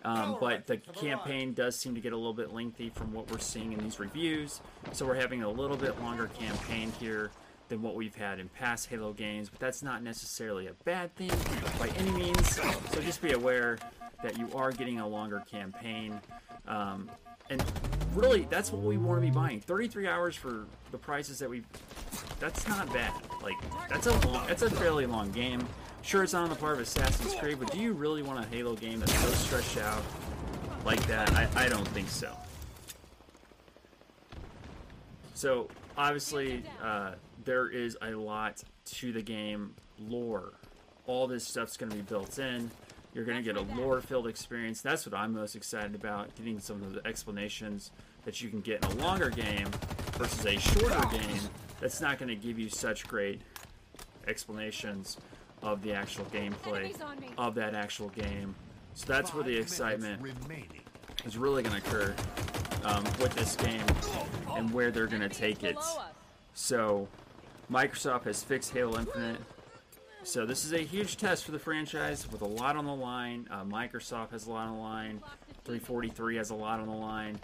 Um, 0.06 0.36
but 0.38 0.68
the 0.68 0.76
campaign 0.76 1.52
does 1.52 1.74
seem 1.76 1.96
to 1.96 2.00
get 2.00 2.12
a 2.12 2.16
little 2.16 2.32
bit 2.32 2.54
lengthy 2.54 2.90
from 2.90 3.12
what 3.12 3.28
we're 3.30 3.40
seeing 3.40 3.72
in 3.72 3.80
these 3.80 3.98
reviews. 3.98 4.60
So 4.92 5.04
we're 5.04 5.16
having 5.16 5.42
a 5.42 5.50
little 5.50 5.76
bit 5.76 6.00
longer 6.00 6.28
campaign 6.38 6.92
here 7.00 7.32
than 7.68 7.82
what 7.82 7.96
we've 7.96 8.14
had 8.14 8.38
in 8.38 8.48
past 8.50 8.88
Halo 8.88 9.12
games, 9.12 9.48
but 9.48 9.58
that's 9.58 9.82
not 9.82 10.04
necessarily 10.04 10.68
a 10.68 10.74
bad 10.84 11.12
thing 11.16 11.32
by 11.80 11.88
any 11.98 12.12
means. 12.12 12.60
So 12.92 13.00
just 13.00 13.20
be 13.20 13.32
aware 13.32 13.78
that 14.22 14.38
you 14.38 14.48
are 14.54 14.70
getting 14.70 15.00
a 15.00 15.08
longer 15.08 15.42
campaign. 15.50 16.20
Um, 16.68 17.10
and 17.50 17.64
really, 18.14 18.46
that's 18.48 18.70
what 18.70 18.82
we 18.82 18.98
want 18.98 19.20
to 19.20 19.26
be 19.26 19.32
buying. 19.32 19.60
33 19.60 20.06
hours 20.06 20.36
for 20.36 20.66
the 20.92 20.98
prices 20.98 21.40
that 21.40 21.50
we 21.50 21.64
that's 22.38 22.68
not 22.68 22.92
bad. 22.92 23.12
Like 23.42 23.56
that's 23.88 24.06
a 24.06 24.16
long, 24.28 24.46
that's 24.46 24.62
a 24.62 24.70
fairly 24.70 25.06
long 25.06 25.32
game. 25.32 25.66
Sure, 26.06 26.22
it's 26.22 26.34
not 26.34 26.44
on 26.44 26.50
the 26.50 26.54
part 26.54 26.74
of 26.74 26.80
Assassin's 26.82 27.34
Creed, 27.34 27.58
but 27.58 27.72
do 27.72 27.80
you 27.80 27.92
really 27.92 28.22
want 28.22 28.38
a 28.38 28.48
Halo 28.48 28.76
game 28.76 29.00
that's 29.00 29.12
so 29.12 29.28
stretched 29.30 29.76
out 29.78 30.04
like 30.84 31.04
that? 31.08 31.32
I, 31.32 31.64
I 31.64 31.68
don't 31.68 31.88
think 31.88 32.08
so. 32.08 32.32
So 35.34 35.66
obviously, 35.98 36.62
uh, 36.80 37.14
there 37.44 37.68
is 37.68 37.98
a 38.02 38.10
lot 38.12 38.62
to 38.84 39.10
the 39.12 39.20
game 39.20 39.74
lore. 39.98 40.52
All 41.08 41.26
this 41.26 41.44
stuff's 41.44 41.76
going 41.76 41.90
to 41.90 41.96
be 41.96 42.02
built 42.02 42.38
in. 42.38 42.70
You're 43.12 43.24
going 43.24 43.38
to 43.38 43.42
get 43.42 43.56
a 43.56 43.62
lore-filled 43.74 44.28
experience. 44.28 44.82
That's 44.82 45.06
what 45.06 45.18
I'm 45.18 45.34
most 45.34 45.56
excited 45.56 45.96
about, 45.96 46.32
getting 46.36 46.60
some 46.60 46.84
of 46.84 46.92
the 46.92 47.04
explanations 47.04 47.90
that 48.24 48.40
you 48.40 48.48
can 48.48 48.60
get 48.60 48.84
in 48.84 48.92
a 48.92 49.02
longer 49.02 49.28
game 49.28 49.66
versus 50.12 50.46
a 50.46 50.56
shorter 50.56 51.04
game 51.10 51.40
that's 51.80 52.00
not 52.00 52.20
going 52.20 52.28
to 52.28 52.36
give 52.36 52.60
you 52.60 52.68
such 52.68 53.08
great 53.08 53.40
explanations 54.28 55.16
of 55.66 55.82
the 55.82 55.92
actual 55.92 56.24
gameplay 56.26 56.94
of 57.36 57.54
that 57.56 57.74
actual 57.74 58.08
game. 58.10 58.54
So 58.94 59.12
that's 59.12 59.34
where 59.34 59.42
the 59.42 59.56
excitement 59.56 60.22
is 61.24 61.36
really 61.36 61.62
going 61.62 61.80
to 61.80 61.86
occur 61.86 62.14
um, 62.84 63.02
with 63.20 63.34
this 63.34 63.56
game 63.56 63.84
and 64.54 64.72
where 64.72 64.90
they're 64.92 65.08
going 65.08 65.22
to 65.22 65.28
take 65.28 65.64
it. 65.64 65.76
So 66.54 67.08
Microsoft 67.70 68.24
has 68.24 68.42
fixed 68.42 68.72
Halo 68.72 68.98
Infinite. 68.98 69.40
So 70.22 70.46
this 70.46 70.64
is 70.64 70.72
a 70.72 70.78
huge 70.78 71.16
test 71.16 71.44
for 71.44 71.52
the 71.52 71.58
franchise 71.58 72.30
with 72.30 72.42
a 72.42 72.46
lot 72.46 72.76
on 72.76 72.86
the 72.86 72.94
line. 72.94 73.48
Uh, 73.50 73.64
Microsoft 73.64 74.30
has 74.30 74.46
a 74.46 74.50
lot 74.50 74.68
on 74.68 74.76
the 74.76 74.80
line. 74.80 75.20
343 75.64 76.36
has 76.36 76.50
a 76.50 76.54
lot 76.54 76.78
on 76.78 76.86
the 76.86 76.94
line. 76.94 77.38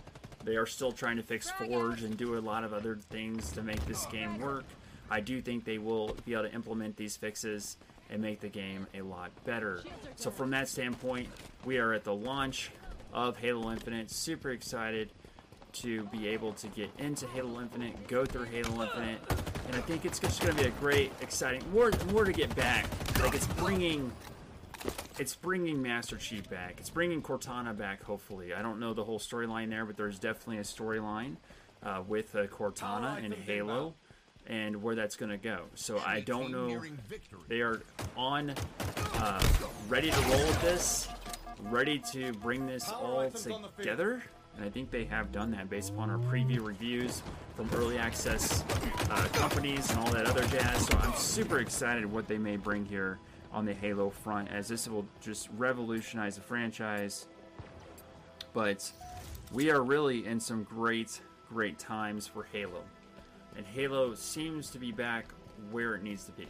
They 0.45 0.57
are 0.57 0.67
still 0.67 0.93
trying 0.93 1.17
to 1.17 1.23
fix 1.23 1.51
Forge 1.51 2.03
and 2.03 2.17
do 2.17 2.37
a 2.37 2.41
lot 2.41 2.65
of 2.65 2.73
other 2.73 2.97
things 3.11 3.53
to 3.53 3.63
make 3.63 3.85
this 3.87 4.07
game 4.07 4.39
work. 4.39 4.65
I 5.11 5.21
do 5.21 5.41
think 5.41 5.65
they 5.65 5.79
will 5.79 6.17
be 6.25 6.33
able 6.33 6.45
to 6.45 6.55
implement 6.55 6.97
these 6.97 7.17
fixes 7.17 7.77
and 8.13 8.21
make 8.21 8.41
the 8.41 8.49
game 8.49 8.87
a 8.95 9.01
lot 9.01 9.31
better. 9.45 9.83
So 10.17 10.31
from 10.31 10.51
that 10.51 10.69
standpoint, 10.69 11.29
we 11.65 11.79
are 11.79 11.93
at 11.95 12.05
the 12.05 12.15
launch 12.15 12.71
of 13.13 13.39
Halo 13.39 13.73
Infinite. 13.73 14.11
Super 14.11 14.51
excited 14.51 15.11
to 15.73 16.05
be 16.05 16.29
able 16.29 16.53
to 16.53 16.69
get 16.69 16.91
into 16.99 17.27
Halo 17.29 17.61
Infinite, 17.61 18.07
go 18.07 18.27
through 18.27 18.45
Halo 18.45 18.83
Infinite, 18.83 19.19
and 19.67 19.75
I 19.75 19.81
think 19.81 20.05
it's 20.05 20.19
just 20.19 20.43
going 20.43 20.55
to 20.55 20.63
be 20.63 20.69
a 20.69 20.73
great, 20.73 21.11
exciting, 21.23 21.63
more, 21.73 21.91
more 22.11 22.25
to 22.25 22.33
get 22.33 22.55
back. 22.55 22.87
Like 23.21 23.35
it's 23.35 23.47
bringing 23.47 24.13
it's 25.19 25.35
bringing 25.35 25.81
Master 25.81 26.17
Chief 26.17 26.49
back. 26.51 26.77
It's 26.79 26.91
bringing 26.91 27.23
Cortana 27.23 27.77
back, 27.77 28.03
hopefully. 28.03 28.53
I 28.53 28.63
don't 28.63 28.81
know 28.81 28.93
the 28.93 29.05
whole 29.05 29.21
storyline 29.21 29.71
there, 29.71 29.85
but 29.85 29.97
there's 29.97 30.19
definitely 30.19 30.59
a 30.59 30.63
storyline 30.63 31.37
uh, 31.83 32.03
with 32.07 32.35
uh, 32.35 32.47
Cortana 32.47 33.25
and 33.25 33.33
Halo 33.33 33.95
and 34.47 34.83
where 34.83 34.95
that's 34.95 35.17
going 35.17 35.31
to 35.31 35.37
go. 35.37 35.65
So 35.75 35.99
I 36.05 36.21
don't 36.21 36.51
know. 36.51 36.83
They 37.49 37.61
are 37.61 37.83
on, 38.17 38.55
uh, 39.15 39.43
ready 39.89 40.11
to 40.11 40.21
roll 40.23 40.47
with 40.47 40.63
this, 40.63 41.09
ready 41.71 41.99
to 42.13 42.33
bring 42.35 42.67
this 42.67 42.91
all 42.91 43.31
together. 43.31 44.23
And 44.57 44.65
I 44.65 44.69
think 44.69 44.91
they 44.91 45.05
have 45.05 45.33
done 45.33 45.51
that 45.53 45.71
based 45.71 45.91
upon 45.91 46.11
our 46.11 46.19
preview 46.19 46.61
reviews 46.61 47.23
from 47.57 47.71
early 47.75 47.97
access 47.99 48.65
uh, 49.11 49.27
companies 49.33 49.89
and 49.91 50.01
all 50.01 50.13
that 50.13 50.27
other 50.27 50.45
jazz. 50.49 50.87
So 50.87 50.99
I'm 50.99 51.15
super 51.15 51.61
excited 51.61 52.05
what 52.05 52.29
they 52.29 52.39
may 52.39 52.57
bring 52.57 52.85
here 52.85 53.19
on 53.51 53.65
the 53.65 53.73
Halo 53.73 54.11
front, 54.11 54.51
as 54.51 54.69
this 54.69 54.89
will 54.89 55.07
just 55.21 55.49
revolutionize 55.57 56.37
the 56.37 56.43
franchise. 56.43 57.29
But 58.53 58.93
we 59.53 59.71
are 59.71 59.83
really 59.83 60.27
in 60.27 60.41
some 60.41 60.65
great, 60.65 61.21
great 61.49 61.79
times 61.79 62.27
for 62.27 62.45
Halo. 62.53 62.83
And 63.57 63.67
Halo 63.67 64.15
seems 64.15 64.71
to 64.71 64.79
be 64.79 64.93
back 64.93 65.27
where 65.71 65.95
it 65.95 66.03
needs 66.03 66.25
to 66.25 66.33
be. 66.33 66.47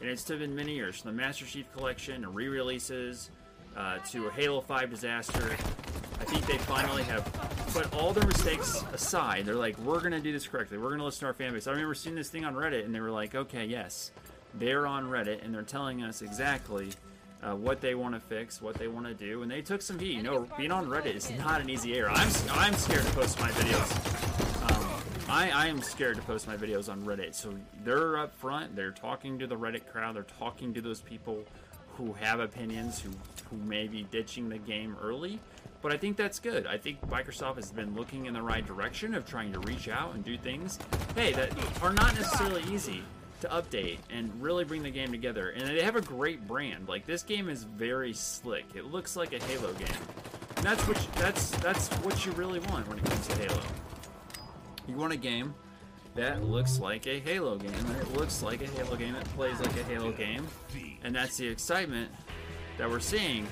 And 0.00 0.08
it's 0.08 0.24
been 0.24 0.54
many 0.54 0.74
years 0.74 1.00
from 1.00 1.14
the 1.14 1.22
Master 1.22 1.44
Chief 1.44 1.70
Collection 1.74 2.24
and 2.24 2.34
re 2.34 2.48
releases 2.48 3.30
uh, 3.76 3.98
to 4.10 4.28
a 4.28 4.30
Halo 4.30 4.60
5 4.60 4.90
disaster. 4.90 5.56
I 6.20 6.24
think 6.24 6.46
they 6.46 6.58
finally 6.58 7.02
have 7.04 7.24
put 7.72 7.92
all 7.94 8.12
their 8.12 8.26
mistakes 8.26 8.82
aside. 8.92 9.44
They're 9.44 9.54
like, 9.54 9.78
we're 9.78 10.00
going 10.00 10.12
to 10.12 10.20
do 10.20 10.32
this 10.32 10.46
correctly. 10.46 10.78
We're 10.78 10.88
going 10.88 10.98
to 10.98 11.04
listen 11.04 11.20
to 11.20 11.26
our 11.26 11.34
fan 11.34 11.52
base. 11.52 11.66
I 11.66 11.72
remember 11.72 11.94
seeing 11.94 12.14
this 12.14 12.28
thing 12.28 12.44
on 12.44 12.54
Reddit, 12.54 12.84
and 12.84 12.94
they 12.94 13.00
were 13.00 13.10
like, 13.10 13.34
okay, 13.34 13.64
yes, 13.64 14.10
they're 14.54 14.86
on 14.86 15.04
Reddit 15.10 15.44
and 15.44 15.54
they're 15.54 15.62
telling 15.62 16.02
us 16.02 16.22
exactly 16.22 16.90
uh, 17.42 17.54
what 17.54 17.80
they 17.80 17.94
want 17.94 18.14
to 18.14 18.20
fix, 18.20 18.60
what 18.60 18.74
they 18.76 18.88
want 18.88 19.06
to 19.06 19.14
do, 19.14 19.42
and 19.42 19.50
they 19.50 19.62
took 19.62 19.82
some 19.82 19.98
heat. 19.98 20.14
You 20.14 20.22
know, 20.22 20.46
being 20.58 20.72
on 20.72 20.86
Reddit 20.86 21.14
is 21.14 21.30
not 21.38 21.60
an 21.60 21.70
easy 21.70 21.94
era. 21.94 22.12
I'm 22.14 22.30
I'm 22.50 22.74
scared 22.74 23.04
to 23.04 23.12
post 23.12 23.40
my 23.40 23.50
videos. 23.50 24.39
I 25.30 25.50
I 25.50 25.66
am 25.68 25.80
scared 25.80 26.16
to 26.16 26.22
post 26.22 26.48
my 26.48 26.56
videos 26.56 26.90
on 26.90 27.02
Reddit. 27.02 27.34
So 27.34 27.54
they're 27.84 28.18
up 28.18 28.34
front. 28.34 28.74
They're 28.74 28.90
talking 28.90 29.38
to 29.38 29.46
the 29.46 29.56
Reddit 29.56 29.86
crowd. 29.86 30.16
They're 30.16 30.24
talking 30.38 30.74
to 30.74 30.80
those 30.80 31.00
people 31.00 31.44
who 31.96 32.12
have 32.14 32.40
opinions, 32.40 33.00
who 33.00 33.10
who 33.50 33.56
may 33.64 33.86
be 33.86 34.02
ditching 34.02 34.48
the 34.48 34.58
game 34.58 34.96
early. 35.00 35.38
But 35.82 35.92
I 35.92 35.96
think 35.96 36.16
that's 36.16 36.40
good. 36.40 36.66
I 36.66 36.76
think 36.76 37.00
Microsoft 37.08 37.56
has 37.56 37.70
been 37.70 37.94
looking 37.94 38.26
in 38.26 38.34
the 38.34 38.42
right 38.42 38.66
direction 38.66 39.14
of 39.14 39.24
trying 39.24 39.52
to 39.52 39.60
reach 39.60 39.88
out 39.88 40.14
and 40.14 40.22
do 40.22 40.36
things, 40.36 40.78
hey, 41.14 41.32
that 41.32 41.50
are 41.82 41.92
not 41.92 42.14
necessarily 42.16 42.62
easy 42.70 43.02
to 43.40 43.48
update 43.48 43.98
and 44.10 44.30
really 44.42 44.64
bring 44.64 44.82
the 44.82 44.90
game 44.90 45.10
together. 45.10 45.50
And 45.50 45.66
they 45.66 45.82
have 45.82 45.96
a 45.96 46.02
great 46.02 46.46
brand. 46.46 46.88
Like 46.88 47.06
this 47.06 47.22
game 47.22 47.48
is 47.48 47.64
very 47.64 48.12
slick. 48.12 48.66
It 48.74 48.86
looks 48.86 49.16
like 49.16 49.32
a 49.32 49.38
Halo 49.44 49.72
game. 49.74 49.88
And 50.56 50.66
that's 50.66 50.86
what 50.86 51.00
you, 51.00 51.08
that's 51.14 51.50
that's 51.58 51.88
what 51.98 52.26
you 52.26 52.32
really 52.32 52.58
want 52.58 52.88
when 52.88 52.98
it 52.98 53.04
comes 53.04 53.26
to 53.28 53.36
Halo. 53.36 53.62
You 54.90 54.96
want 54.96 55.12
a 55.12 55.16
game 55.16 55.54
that 56.16 56.42
looks 56.42 56.80
like 56.80 57.06
a 57.06 57.20
Halo 57.20 57.56
game. 57.56 57.70
It 58.00 58.12
looks 58.14 58.42
like 58.42 58.60
a 58.60 58.66
Halo 58.66 58.96
game. 58.96 59.14
It 59.14 59.24
plays 59.36 59.60
like 59.60 59.76
a 59.76 59.84
Halo 59.84 60.10
game. 60.10 60.48
And 61.04 61.14
that's 61.14 61.36
the 61.36 61.46
excitement 61.46 62.10
that 62.76 62.90
we're 62.90 62.98
seeing 62.98 63.46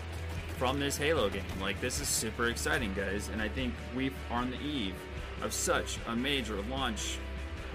from 0.59 0.80
this 0.80 0.97
Halo 0.97 1.28
game. 1.30 1.45
Like 1.61 1.80
this 1.80 2.00
is 2.00 2.09
super 2.09 2.49
exciting, 2.49 2.92
guys. 2.95 3.28
And 3.28 3.40
I 3.40 3.49
think 3.49 3.73
we 3.95 4.11
are 4.30 4.40
on 4.40 4.50
the 4.50 4.61
eve 4.61 4.97
of 5.40 5.52
such 5.52 5.99
a 6.09 6.16
major 6.16 6.61
launch 6.62 7.18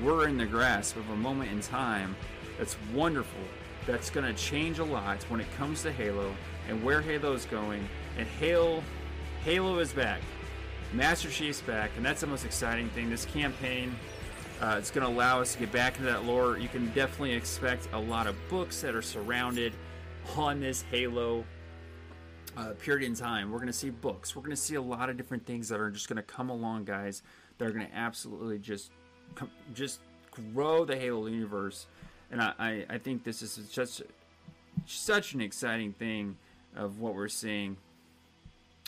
we're 0.01 0.27
in 0.27 0.37
the 0.37 0.45
grasp 0.45 0.97
of 0.97 1.09
a 1.11 1.15
moment 1.15 1.51
in 1.51 1.61
time 1.61 2.15
that's 2.57 2.75
wonderful, 2.93 3.39
that's 3.85 4.09
going 4.09 4.25
to 4.25 4.33
change 4.33 4.79
a 4.79 4.83
lot 4.83 5.23
when 5.29 5.39
it 5.39 5.47
comes 5.55 5.83
to 5.83 5.91
Halo 5.91 6.35
and 6.67 6.83
where 6.83 7.01
Halo 7.01 7.33
is 7.33 7.45
going. 7.45 7.87
And 8.17 8.27
Halo, 8.27 8.83
Halo 9.45 9.79
is 9.79 9.93
back. 9.93 10.19
Master 10.93 11.29
Chief's 11.29 11.61
back, 11.61 11.89
and 11.97 12.05
that's 12.05 12.21
the 12.21 12.27
most 12.27 12.45
exciting 12.45 12.87
thing. 12.89 13.09
This 13.09 13.25
campaign, 13.25 13.95
uh, 14.61 14.75
it's 14.77 14.91
going 14.91 15.05
to 15.05 15.11
allow 15.11 15.41
us 15.41 15.53
to 15.53 15.59
get 15.59 15.71
back 15.71 15.97
into 15.97 16.05
that 16.11 16.25
lore. 16.25 16.59
You 16.59 16.69
can 16.69 16.85
definitely 16.93 17.33
expect 17.33 17.87
a 17.93 17.99
lot 17.99 18.27
of 18.27 18.35
books 18.47 18.81
that 18.81 18.93
are 18.93 19.01
surrounded 19.01 19.73
on 20.37 20.59
this 20.59 20.83
Halo 20.91 21.45
uh, 22.55 22.73
period 22.79 23.07
in 23.07 23.15
time. 23.15 23.51
We're 23.51 23.57
going 23.57 23.67
to 23.67 23.73
see 23.73 23.89
books. 23.89 24.35
We're 24.35 24.43
going 24.43 24.55
to 24.55 24.61
see 24.61 24.75
a 24.75 24.81
lot 24.81 25.09
of 25.09 25.17
different 25.17 25.47
things 25.47 25.67
that 25.69 25.79
are 25.79 25.89
just 25.89 26.07
going 26.07 26.17
to 26.17 26.23
come 26.23 26.51
along, 26.51 26.85
guys. 26.85 27.23
That 27.57 27.67
are 27.67 27.71
going 27.71 27.87
to 27.87 27.95
absolutely 27.95 28.59
just, 28.59 28.91
just 29.73 29.99
grow 30.53 30.85
the 30.85 30.95
Halo 30.95 31.25
universe. 31.25 31.87
And 32.31 32.39
I, 32.39 32.53
I, 32.59 32.85
I 32.91 32.97
think 32.99 33.23
this 33.23 33.41
is 33.41 33.57
just 33.71 34.03
such 34.85 35.33
an 35.33 35.41
exciting 35.41 35.93
thing 35.93 36.37
of 36.75 36.99
what 36.99 37.15
we're 37.15 37.27
seeing. 37.29 37.77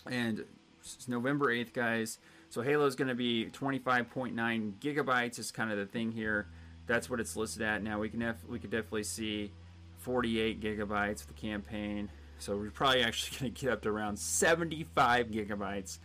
And 0.05 0.45
it's 0.93 1.07
November 1.07 1.47
8th, 1.47 1.73
guys. 1.73 2.19
So 2.49 2.61
Halo 2.61 2.85
is 2.85 2.95
going 2.95 3.07
to 3.07 3.15
be 3.15 3.49
25.9 3.51 4.73
gigabytes 4.79 5.39
is 5.39 5.51
kind 5.51 5.71
of 5.71 5.77
the 5.77 5.85
thing 5.85 6.11
here. 6.11 6.47
That's 6.85 7.09
what 7.09 7.19
it's 7.19 7.35
listed 7.35 7.63
at. 7.63 7.81
Now 7.81 7.99
we 7.99 8.09
can 8.09 8.19
def- 8.19 8.45
we 8.47 8.59
could 8.59 8.69
definitely 8.69 9.03
see 9.03 9.51
48 9.97 10.61
gigabytes 10.61 11.21
of 11.21 11.27
the 11.27 11.33
campaign. 11.33 12.09
So 12.37 12.55
we're 12.55 12.69
probably 12.69 13.01
actually 13.01 13.37
going 13.39 13.53
to 13.53 13.61
get 13.61 13.73
up 13.73 13.81
to 13.81 13.89
around 13.89 14.19
75 14.19 15.27
gigabytes 15.27 15.97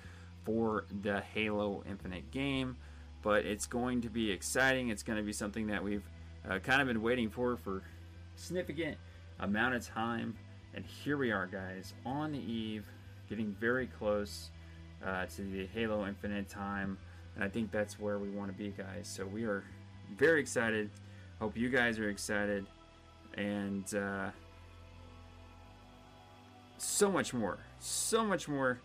for 0.44 0.86
the 1.02 1.20
Halo 1.20 1.84
Infinite 1.88 2.30
game. 2.30 2.76
But 3.22 3.44
it's 3.44 3.66
going 3.66 4.00
to 4.00 4.08
be 4.08 4.30
exciting. 4.30 4.88
It's 4.88 5.02
going 5.02 5.18
to 5.18 5.22
be 5.22 5.34
something 5.34 5.66
that 5.66 5.84
we've 5.84 6.08
uh, 6.48 6.58
kind 6.60 6.80
of 6.80 6.88
been 6.88 7.02
waiting 7.02 7.28
for 7.28 7.58
for 7.58 7.82
significant 8.36 8.96
amount 9.40 9.74
of 9.74 9.86
time. 9.86 10.34
And 10.72 10.86
here 10.86 11.18
we 11.18 11.32
are, 11.32 11.46
guys, 11.46 11.92
on 12.06 12.32
the 12.32 12.38
eve, 12.38 12.86
getting 13.28 13.54
very 13.60 13.86
close 13.86 14.50
uh, 15.04 15.26
to 15.26 15.42
the 15.42 15.66
Halo 15.66 16.06
Infinite 16.06 16.48
time. 16.48 16.98
And 17.34 17.44
I 17.44 17.48
think 17.48 17.70
that's 17.70 17.98
where 17.98 18.18
we 18.18 18.28
want 18.28 18.50
to 18.50 18.56
be, 18.56 18.70
guys. 18.70 19.08
So 19.08 19.24
we 19.24 19.44
are 19.44 19.64
very 20.16 20.40
excited. 20.40 20.90
Hope 21.40 21.56
you 21.56 21.68
guys 21.68 21.98
are 21.98 22.08
excited. 22.08 22.66
And 23.34 23.94
uh, 23.94 24.30
so 26.78 27.10
much 27.10 27.32
more. 27.32 27.58
So 27.78 28.24
much 28.24 28.48
more. 28.48 28.80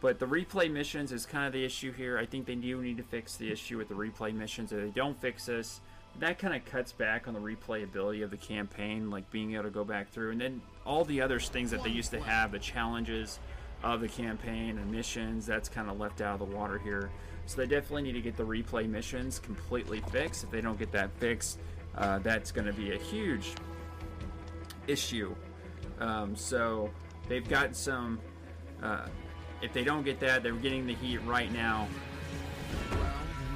But 0.00 0.20
the 0.20 0.26
replay 0.26 0.70
missions 0.70 1.10
is 1.10 1.26
kind 1.26 1.46
of 1.46 1.52
the 1.52 1.64
issue 1.64 1.92
here. 1.92 2.18
I 2.18 2.26
think 2.26 2.46
they 2.46 2.54
do 2.54 2.80
need 2.80 2.98
to 2.98 3.02
fix 3.02 3.36
the 3.36 3.50
issue 3.50 3.78
with 3.78 3.88
the 3.88 3.94
replay 3.94 4.32
missions. 4.32 4.72
If 4.72 4.80
they 4.80 4.90
don't 4.90 5.20
fix 5.20 5.46
this, 5.46 5.80
that 6.20 6.38
kind 6.38 6.54
of 6.54 6.64
cuts 6.64 6.92
back 6.92 7.26
on 7.26 7.34
the 7.34 7.40
replayability 7.40 8.22
of 8.22 8.30
the 8.30 8.36
campaign, 8.36 9.10
like 9.10 9.28
being 9.30 9.54
able 9.54 9.64
to 9.64 9.70
go 9.70 9.84
back 9.84 10.10
through. 10.10 10.32
And 10.32 10.40
then 10.40 10.62
all 10.86 11.04
the 11.04 11.20
other 11.20 11.40
things 11.40 11.70
that 11.72 11.82
they 11.82 11.90
used 11.90 12.10
to 12.12 12.20
have, 12.20 12.52
the 12.52 12.58
challenges 12.58 13.40
of 13.82 14.00
the 14.00 14.08
campaign 14.08 14.78
and 14.78 14.90
missions, 14.90 15.46
that's 15.46 15.68
kind 15.68 15.88
of 15.88 15.98
left 15.98 16.20
out 16.20 16.40
of 16.40 16.48
the 16.48 16.56
water 16.56 16.78
here. 16.78 17.10
So 17.46 17.56
they 17.56 17.66
definitely 17.66 18.02
need 18.02 18.12
to 18.12 18.20
get 18.20 18.36
the 18.36 18.44
replay 18.44 18.88
missions 18.88 19.38
completely 19.38 20.00
fixed. 20.12 20.44
If 20.44 20.50
they 20.50 20.60
don't 20.60 20.78
get 20.78 20.92
that 20.92 21.10
fixed, 21.18 21.58
uh, 21.96 22.18
that's 22.18 22.52
going 22.52 22.66
to 22.66 22.72
be 22.72 22.92
a 22.92 22.98
huge 22.98 23.52
issue. 24.86 25.34
Um, 25.98 26.36
so 26.36 26.90
they've 27.28 27.48
got 27.48 27.74
some. 27.74 28.20
Uh, 28.82 29.06
if 29.62 29.72
they 29.72 29.82
don't 29.82 30.04
get 30.04 30.20
that, 30.20 30.42
they're 30.42 30.52
getting 30.52 30.86
the 30.86 30.94
heat 30.94 31.18
right 31.18 31.52
now. 31.52 31.88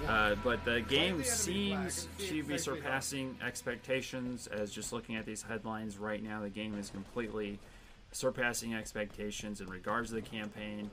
Uh, 0.09 0.35
but 0.43 0.65
the 0.65 0.81
game 0.81 1.23
seems 1.23 2.09
to 2.19 2.43
be 2.43 2.59
surpassing 2.59 3.37
expectations. 3.45 4.49
As 4.49 4.73
just 4.73 4.93
looking 4.93 5.17
at 5.17 5.25
these 5.25 5.43
headlines 5.43 5.99
right 5.99 6.23
now, 6.23 6.41
the 6.41 6.49
game 6.49 6.77
is 6.77 6.91
completely 6.91 7.61
surpassing 8.13 8.75
expectations 8.75 9.61
in 9.61 9.69
regards 9.69 10.11
to 10.11 10.15
the 10.15 10.23
campaign. 10.23 10.91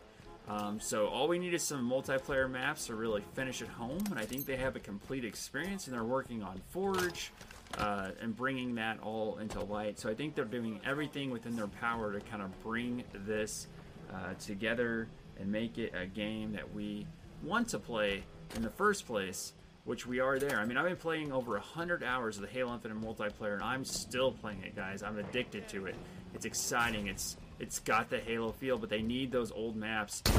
Um, 0.47 0.79
so 0.79 1.07
all 1.07 1.27
we 1.27 1.38
need 1.38 1.53
is 1.53 1.61
some 1.61 1.88
multiplayer 1.88 2.49
maps 2.49 2.88
to 2.88 2.95
really 2.95 3.23
finish 3.35 3.61
at 3.61 3.67
home, 3.67 4.03
and 4.09 4.17
I 4.17 4.25
think 4.25 4.45
they 4.45 4.55
have 4.55 4.75
a 4.75 4.79
complete 4.79 5.23
experience, 5.23 5.85
and 5.85 5.95
they're 5.95 6.03
working 6.03 6.41
on 6.41 6.59
Forge 6.69 7.31
uh, 7.77 8.09
and 8.19 8.35
bringing 8.35 8.73
that 8.75 8.99
all 9.01 9.38
into 9.38 9.59
light. 9.59 9.99
So 9.99 10.09
I 10.09 10.15
think 10.15 10.33
they're 10.33 10.45
doing 10.45 10.81
everything 10.83 11.29
within 11.29 11.55
their 11.55 11.67
power 11.67 12.12
to 12.13 12.19
kind 12.21 12.41
of 12.41 12.63
bring 12.63 13.03
this 13.13 13.67
uh, 14.12 14.34
together 14.39 15.08
and 15.39 15.51
make 15.51 15.77
it 15.77 15.93
a 15.95 16.08
game 16.08 16.53
that 16.53 16.73
we 16.73 17.05
want 17.43 17.69
to 17.69 17.79
play 17.79 18.23
in 18.55 18.63
the 18.63 18.71
first 18.71 19.05
place, 19.05 19.53
which 19.89 20.06
we 20.06 20.19
are 20.19 20.38
there. 20.38 20.60
I 20.60 20.65
mean, 20.65 20.78
I've 20.78 20.86
been 20.86 20.95
playing 20.95 21.32
over 21.32 21.54
100 21.54 22.04
hours 22.04 22.36
of 22.36 22.43
the 22.43 22.47
Halo 22.47 22.75
Infinite 22.75 23.02
multiplayer, 23.02 23.56
and 23.56 23.63
I'm 23.63 23.84
still 23.84 24.32
playing 24.32 24.62
it, 24.62 24.75
guys. 24.75 25.02
I'm 25.02 25.17
addicted 25.17 25.67
to 25.69 25.88
it. 25.88 25.95
It's 26.36 26.45
exciting. 26.45 27.08
It's 27.08 27.38
it's 27.58 27.80
got 27.80 28.12
the 28.12 28.19
Halo 28.19 28.52
feel, 28.52 28.78
but 28.78 28.91
they 28.91 29.02
need 29.02 29.32
those 29.32 29.52
old 29.52 29.75
maps 29.75 30.21
to 30.21 30.32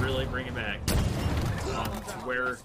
really 0.00 0.24
bring 0.24 0.48
it 0.48 0.56
back 0.56 0.80
um, 0.90 1.86
to 1.86 2.26
where 2.26 2.58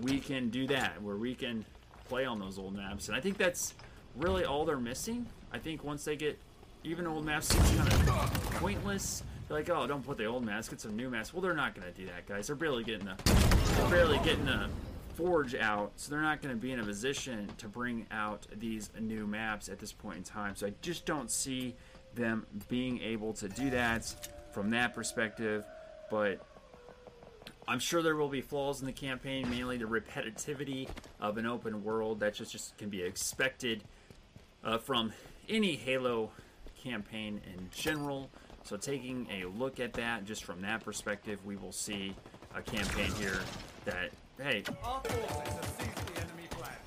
we 0.00 0.18
can 0.20 0.48
do 0.48 0.66
that, 0.68 1.02
where 1.02 1.16
we 1.16 1.34
can 1.34 1.66
play 2.08 2.24
on 2.24 2.38
those 2.38 2.58
old 2.58 2.74
maps. 2.74 3.08
And 3.08 3.16
I 3.16 3.20
think 3.20 3.36
that's 3.36 3.74
really 4.16 4.46
all 4.46 4.64
they're 4.64 4.78
missing. 4.78 5.26
I 5.52 5.58
think 5.58 5.84
once 5.84 6.02
they 6.02 6.16
get 6.16 6.38
even 6.82 7.06
old 7.06 7.26
maps 7.26 7.48
seems 7.48 7.70
kind 7.72 7.92
of 7.92 8.54
pointless. 8.54 9.22
They're 9.46 9.58
like, 9.58 9.68
oh, 9.68 9.86
don't 9.86 10.04
put 10.04 10.16
the 10.16 10.24
old 10.24 10.46
maps, 10.46 10.70
get 10.70 10.80
some 10.80 10.96
new 10.96 11.10
maps. 11.10 11.34
Well, 11.34 11.42
they're 11.42 11.52
not 11.52 11.74
going 11.74 11.92
to 11.92 11.98
do 11.98 12.06
that, 12.06 12.26
guys. 12.26 12.46
They're 12.46 12.56
barely 12.56 12.84
getting 12.84 13.04
the, 13.04 13.16
they're 13.24 13.90
barely 13.90 14.18
getting 14.18 14.46
the 14.46 14.68
forge 15.18 15.56
out, 15.56 15.90
so 15.96 16.12
they're 16.12 16.22
not 16.22 16.40
going 16.40 16.54
to 16.54 16.60
be 16.60 16.70
in 16.70 16.78
a 16.78 16.84
position 16.84 17.50
to 17.58 17.66
bring 17.66 18.06
out 18.12 18.46
these 18.60 18.88
new 19.00 19.26
maps 19.26 19.68
at 19.68 19.80
this 19.80 19.92
point 19.92 20.18
in 20.18 20.22
time. 20.22 20.54
So 20.54 20.68
I 20.68 20.72
just 20.80 21.06
don't 21.06 21.28
see 21.28 21.74
them 22.14 22.46
being 22.68 23.00
able 23.02 23.32
to 23.32 23.48
do 23.48 23.68
that 23.70 24.30
from 24.52 24.70
that 24.70 24.94
perspective. 24.94 25.64
But 26.08 26.46
I'm 27.66 27.80
sure 27.80 28.00
there 28.00 28.14
will 28.14 28.28
be 28.28 28.40
flaws 28.40 28.78
in 28.78 28.86
the 28.86 28.92
campaign, 28.92 29.50
mainly 29.50 29.76
the 29.76 29.86
repetitivity 29.86 30.88
of 31.20 31.36
an 31.36 31.46
open 31.46 31.82
world 31.82 32.20
that 32.20 32.34
just, 32.34 32.52
just 32.52 32.78
can 32.78 32.88
be 32.88 33.02
expected 33.02 33.82
uh, 34.62 34.78
from 34.78 35.12
any 35.48 35.74
Halo 35.74 36.30
campaign 36.80 37.40
in 37.56 37.68
general. 37.74 38.30
So 38.62 38.76
taking 38.76 39.26
a 39.32 39.46
look 39.46 39.80
at 39.80 39.94
that, 39.94 40.26
just 40.26 40.44
from 40.44 40.62
that 40.62 40.84
perspective, 40.84 41.44
we 41.44 41.56
will 41.56 41.72
see 41.72 42.14
a 42.54 42.62
campaign 42.62 43.10
here 43.18 43.40
that, 43.84 44.10
hey, 44.42 44.62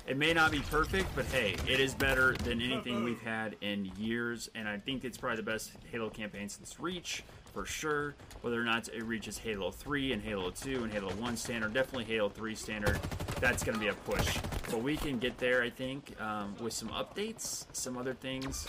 it 0.06 0.16
may 0.16 0.32
not 0.32 0.50
be 0.50 0.60
perfect, 0.60 1.14
but 1.14 1.24
hey, 1.26 1.56
it 1.68 1.80
is 1.80 1.94
better 1.94 2.34
than 2.44 2.60
anything 2.60 3.04
we've 3.04 3.20
had 3.22 3.56
in 3.60 3.90
years, 3.96 4.50
and 4.54 4.68
I 4.68 4.78
think 4.78 5.04
it's 5.04 5.16
probably 5.16 5.36
the 5.36 5.42
best 5.50 5.72
Halo 5.90 6.10
campaign 6.10 6.48
since 6.48 6.80
Reach, 6.80 7.22
for 7.52 7.64
sure. 7.64 8.14
Whether 8.40 8.60
or 8.60 8.64
not 8.64 8.88
it 8.88 9.04
reaches 9.04 9.38
Halo 9.38 9.70
3 9.70 10.12
and 10.12 10.22
Halo 10.22 10.50
2 10.50 10.84
and 10.84 10.92
Halo 10.92 11.10
1 11.12 11.36
standard, 11.36 11.72
definitely 11.72 12.04
Halo 12.04 12.28
3 12.28 12.54
standard, 12.54 12.98
that's 13.40 13.62
going 13.62 13.74
to 13.74 13.80
be 13.80 13.88
a 13.88 13.94
push. 13.94 14.38
But 14.70 14.82
we 14.82 14.96
can 14.96 15.18
get 15.18 15.38
there, 15.38 15.62
I 15.62 15.70
think, 15.70 16.20
um, 16.20 16.54
with 16.60 16.72
some 16.72 16.88
updates, 16.88 17.66
some 17.72 17.96
other 17.96 18.14
things, 18.14 18.66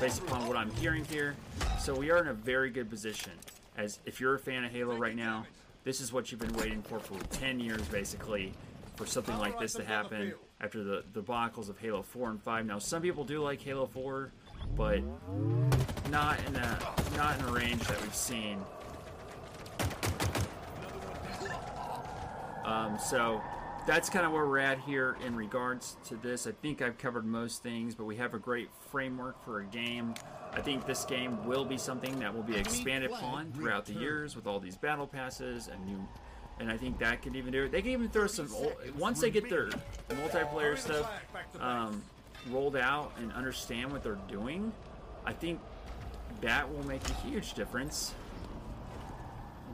based 0.00 0.22
upon 0.22 0.46
what 0.46 0.56
I'm 0.56 0.70
hearing 0.72 1.04
here. 1.04 1.36
So 1.78 1.94
we 1.94 2.10
are 2.10 2.18
in 2.18 2.28
a 2.28 2.34
very 2.34 2.70
good 2.70 2.90
position. 2.90 3.32
As 3.76 4.00
if 4.06 4.20
you're 4.20 4.34
a 4.34 4.38
fan 4.40 4.64
of 4.64 4.72
Halo 4.72 4.96
right 4.96 5.14
now, 5.14 5.46
this 5.84 6.00
is 6.00 6.12
what 6.12 6.30
you've 6.30 6.40
been 6.40 6.52
waiting 6.54 6.82
for 6.82 6.98
for 6.98 7.18
10 7.36 7.60
years, 7.60 7.82
basically, 7.88 8.52
for 8.96 9.06
something 9.06 9.36
like 9.38 9.58
this 9.58 9.72
to 9.74 9.84
happen 9.84 10.34
after 10.60 10.82
the 10.82 11.04
debacles 11.14 11.68
of 11.68 11.78
Halo 11.78 12.02
4 12.02 12.30
and 12.30 12.42
5. 12.42 12.66
Now, 12.66 12.78
some 12.78 13.02
people 13.02 13.24
do 13.24 13.40
like 13.40 13.60
Halo 13.60 13.86
4, 13.86 14.32
but 14.76 15.02
not 16.10 16.38
in 16.46 16.56
a 16.56 16.78
not 17.16 17.38
in 17.38 17.44
a 17.46 17.52
range 17.52 17.82
that 17.86 18.00
we've 18.02 18.14
seen. 18.14 18.58
Um, 22.64 22.98
so 22.98 23.40
that's 23.88 24.10
kind 24.10 24.26
of 24.26 24.32
where 24.32 24.44
we're 24.44 24.58
at 24.58 24.78
here 24.80 25.16
in 25.24 25.34
regards 25.34 25.96
to 26.04 26.16
this. 26.16 26.46
I 26.46 26.52
think 26.52 26.82
I've 26.82 26.98
covered 26.98 27.24
most 27.24 27.62
things, 27.62 27.94
but 27.94 28.04
we 28.04 28.16
have 28.16 28.34
a 28.34 28.38
great 28.38 28.68
framework 28.90 29.42
for 29.46 29.60
a 29.60 29.64
game. 29.64 30.12
I 30.52 30.60
think 30.60 30.84
this 30.84 31.06
game 31.06 31.42
will 31.46 31.64
be 31.64 31.78
something 31.78 32.18
that 32.18 32.34
will 32.34 32.42
be 32.42 32.54
expanded 32.54 33.10
upon 33.10 33.50
throughout 33.52 33.86
the 33.86 33.94
years 33.94 34.36
with 34.36 34.46
all 34.46 34.60
these 34.60 34.76
battle 34.76 35.06
passes 35.06 35.68
and 35.68 35.86
new. 35.86 36.06
And 36.60 36.70
I 36.70 36.76
think 36.76 36.98
that 36.98 37.22
could 37.22 37.34
even 37.34 37.50
do 37.50 37.64
it. 37.64 37.72
They 37.72 37.80
can 37.80 37.92
even 37.92 38.10
throw 38.10 38.26
some 38.26 38.52
old, 38.52 38.74
once 38.98 39.22
they 39.22 39.30
get 39.30 39.48
their 39.48 39.70
multiplayer 40.10 40.76
stuff 40.76 41.10
um, 41.58 42.02
rolled 42.50 42.76
out 42.76 43.12
and 43.16 43.32
understand 43.32 43.90
what 43.90 44.02
they're 44.02 44.18
doing. 44.28 44.70
I 45.24 45.32
think 45.32 45.60
that 46.42 46.70
will 46.70 46.86
make 46.86 47.08
a 47.08 47.14
huge 47.26 47.54
difference 47.54 48.12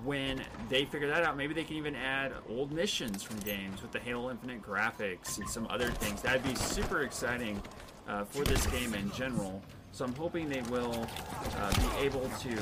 when 0.04 0.42
they 0.68 0.84
figure 0.84 1.08
that 1.08 1.24
out, 1.24 1.36
maybe 1.36 1.54
they 1.54 1.64
can 1.64 1.76
even 1.76 1.96
add 1.96 2.32
old 2.48 2.72
missions 2.72 3.22
from 3.22 3.38
games 3.40 3.80
with 3.82 3.92
the 3.92 3.98
Halo 3.98 4.30
Infinite 4.30 4.62
graphics 4.62 5.38
and 5.38 5.48
some 5.48 5.66
other 5.68 5.90
things. 5.90 6.22
That'd 6.22 6.42
be 6.42 6.54
super 6.54 7.02
exciting 7.02 7.62
uh, 8.06 8.24
for 8.24 8.44
this 8.44 8.66
game 8.66 8.94
in 8.94 9.10
general. 9.12 9.62
So 9.92 10.04
I'm 10.04 10.14
hoping 10.14 10.48
they 10.48 10.62
will 10.62 11.06
uh, 11.56 11.72
be 11.74 12.04
able 12.04 12.28
to 12.40 12.58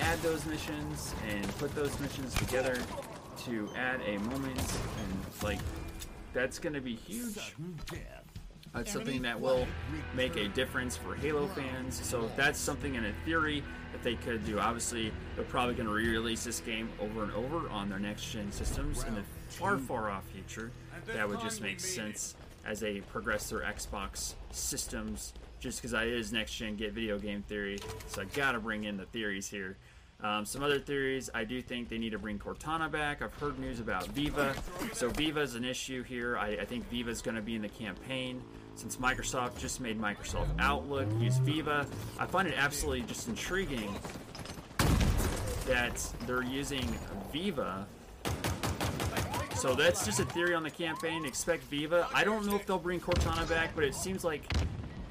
add 0.00 0.20
those 0.22 0.46
missions 0.46 1.14
and 1.28 1.46
put 1.58 1.74
those 1.74 1.98
missions 2.00 2.34
together 2.34 2.78
to 3.44 3.68
add 3.76 4.00
a 4.06 4.18
moment 4.18 4.58
and 4.58 5.42
like 5.42 5.58
that's 6.32 6.58
to 6.74 6.80
be 6.80 6.94
huge. 6.94 7.54
That's 8.72 8.92
something 8.92 9.22
that 9.22 9.40
will 9.40 9.66
make 10.14 10.36
a 10.36 10.48
difference 10.48 10.96
for 10.96 11.14
Halo 11.14 11.48
fans. 11.48 12.00
So 12.04 12.26
if 12.26 12.36
that's 12.36 12.58
something 12.58 12.94
in 12.94 13.04
a 13.04 13.12
theory 13.24 13.64
that 13.92 14.02
they 14.02 14.14
could 14.14 14.44
do, 14.44 14.60
obviously 14.60 15.12
they're 15.34 15.44
probably 15.44 15.74
going 15.74 15.88
to 15.88 15.92
re-release 15.92 16.44
this 16.44 16.60
game 16.60 16.88
over 17.00 17.24
and 17.24 17.32
over 17.32 17.68
on 17.70 17.88
their 17.88 17.98
next-gen 17.98 18.52
systems 18.52 19.02
in 19.04 19.16
the 19.16 19.22
far, 19.48 19.76
far 19.78 20.10
off 20.10 20.24
future. 20.26 20.70
That 21.06 21.28
would 21.28 21.40
just 21.40 21.60
make 21.60 21.80
sense 21.80 22.36
as 22.64 22.78
they 22.78 23.00
progress 23.00 23.50
their 23.50 23.60
Xbox 23.60 24.34
systems. 24.52 25.32
Just 25.58 25.82
because 25.82 25.92
I 25.92 26.04
is 26.04 26.32
next-gen 26.32 26.76
get 26.76 26.92
video 26.92 27.18
game 27.18 27.42
theory, 27.42 27.78
so 28.06 28.22
I 28.22 28.24
got 28.24 28.52
to 28.52 28.60
bring 28.60 28.84
in 28.84 28.96
the 28.96 29.04
theories 29.06 29.46
here. 29.48 29.76
Um, 30.22 30.44
some 30.44 30.62
other 30.62 30.78
theories, 30.78 31.30
I 31.32 31.44
do 31.44 31.62
think 31.62 31.88
they 31.88 31.96
need 31.96 32.10
to 32.10 32.18
bring 32.18 32.38
Cortana 32.38 32.90
back. 32.90 33.22
I've 33.22 33.32
heard 33.34 33.58
news 33.58 33.80
about 33.80 34.06
Viva. 34.08 34.54
So 34.92 35.08
Viva 35.08 35.40
is 35.40 35.54
an 35.54 35.64
issue 35.64 36.02
here. 36.02 36.36
I, 36.36 36.48
I 36.48 36.64
think 36.66 36.88
Viva 36.90 37.10
is 37.10 37.22
going 37.22 37.36
to 37.36 37.42
be 37.42 37.54
in 37.54 37.62
the 37.62 37.68
campaign. 37.68 38.42
Since 38.74 38.96
Microsoft 38.96 39.58
just 39.58 39.80
made 39.80 40.00
Microsoft 40.00 40.48
Outlook 40.58 41.08
use 41.18 41.38
Viva, 41.38 41.86
I 42.18 42.26
find 42.26 42.46
it 42.46 42.54
absolutely 42.56 43.02
just 43.02 43.28
intriguing 43.28 43.94
that 45.66 46.06
they're 46.26 46.42
using 46.42 46.86
Viva. 47.32 47.86
So 49.54 49.74
that's 49.74 50.04
just 50.04 50.20
a 50.20 50.24
theory 50.24 50.54
on 50.54 50.62
the 50.62 50.70
campaign. 50.70 51.24
Expect 51.24 51.62
Viva. 51.64 52.08
I 52.14 52.24
don't 52.24 52.46
know 52.46 52.56
if 52.56 52.66
they'll 52.66 52.78
bring 52.78 53.00
Cortana 53.00 53.48
back, 53.48 53.74
but 53.74 53.84
it 53.84 53.94
seems 53.94 54.24
like 54.24 54.42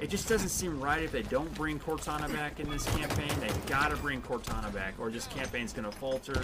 it 0.02 0.10
just 0.10 0.30
doesn't 0.30 0.50
seem 0.50 0.80
right 0.80 1.04
if 1.04 1.12
they 1.12 1.24
don't 1.24 1.54
bring 1.56 1.80
Cortana 1.80 2.32
back 2.34 2.60
in 2.60 2.70
this 2.70 2.86
campaign. 2.96 3.32
They've 3.40 3.66
got 3.68 3.90
to 3.90 3.98
bring 3.98 4.22
Cortana 4.22 4.74
back, 4.74 4.94
or 4.98 5.10
this 5.10 5.28
campaign's 5.28 5.74
to 5.90 5.92
falter. 5.98 6.42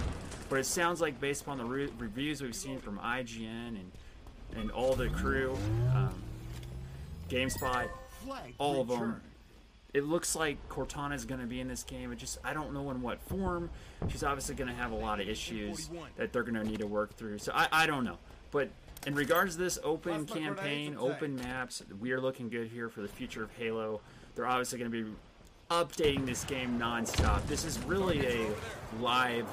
But 0.48 0.58
it 0.58 0.66
sounds 0.66 1.00
like, 1.00 1.18
based 1.20 1.42
upon 1.42 1.58
the 1.58 1.64
re 1.64 1.88
reviews 1.98 2.42
we've 2.42 2.54
seen 2.54 2.78
from 2.78 2.98
IGN 2.98 3.68
and 3.68 3.92
and 4.54 4.70
all 4.70 4.94
the 4.94 5.08
crew, 5.08 5.56
um, 5.94 6.14
GameSpot, 7.28 7.88
all 8.58 8.80
of 8.80 8.88
them, 8.88 9.20
it 9.92 10.04
looks 10.04 10.36
like 10.36 10.68
Cortana 10.68 11.14
is 11.14 11.24
going 11.24 11.40
to 11.40 11.46
be 11.46 11.60
in 11.60 11.68
this 11.68 11.82
game. 11.82 12.12
It 12.12 12.18
just 12.18 12.38
I 12.44 12.52
don't 12.52 12.74
know 12.74 12.90
in 12.90 13.00
what 13.00 13.20
form. 13.22 13.70
She's 14.08 14.22
obviously 14.22 14.54
to 14.68 14.74
have 14.74 14.92
a 14.92 14.96
lot 14.96 15.20
of 15.20 15.28
issues 15.28 15.88
that 16.16 16.32
they're 16.32 16.42
to 16.62 16.64
need 16.64 16.80
to 16.80 16.86
work 16.86 17.14
through. 17.16 17.38
So 17.38 17.52
I, 17.54 17.68
I 17.72 17.86
don't 17.86 18.04
know, 18.04 18.18
but 18.50 18.68
in 19.06 19.14
regards 19.14 19.54
to 19.54 19.62
this 19.62 19.78
open 19.84 20.26
campaign, 20.26 20.96
open 20.98 21.36
maps, 21.36 21.82
we 22.00 22.10
are 22.10 22.20
looking 22.20 22.48
good 22.48 22.66
here 22.66 22.88
for 22.88 23.02
the 23.02 23.08
future 23.08 23.44
of 23.44 23.52
Halo. 23.52 24.00
They're 24.34 24.46
obviously 24.46 24.80
going 24.80 24.90
to 24.90 25.04
be 25.04 25.10
updating 25.70 26.26
this 26.26 26.44
game 26.44 26.78
nonstop. 26.78 27.46
This 27.46 27.64
is 27.64 27.78
really 27.84 28.26
a 28.26 28.48
live 29.00 29.46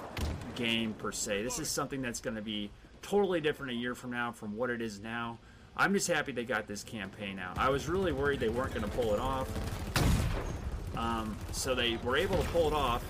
game 0.56 0.94
per 0.94 1.12
se. 1.12 1.44
This 1.44 1.60
is 1.60 1.70
something 1.70 2.02
that's 2.02 2.20
going 2.20 2.36
to 2.36 2.42
be 2.42 2.72
totally 3.04 3.42
different 3.42 3.72
a 3.74 3.76
year 3.76 3.94
from 3.94 4.12
now 4.12 4.32
from 4.32 4.58
what 4.58 4.72
it 4.72 4.82
is 4.82 5.00
now. 5.00 5.38
I'm 5.78 5.94
just 5.94 6.08
happy 6.08 6.32
they 6.32 6.46
got 6.46 6.68
this 6.68 6.84
campaign 6.84 7.38
out. 7.38 7.58
I 7.58 7.70
was 7.70 7.88
really 7.88 8.12
worried 8.12 8.40
they 8.40 8.50
weren't 8.50 8.74
going 8.74 8.86
to 8.86 8.92
pull 8.92 9.14
it 9.14 9.20
off. 9.20 9.48
Um, 10.98 11.36
so 11.52 11.76
they 11.76 11.98
were 11.98 12.18
able 12.18 12.38
to 12.38 12.50
pull 12.50 12.68
it 12.68 12.74
off, 12.74 13.04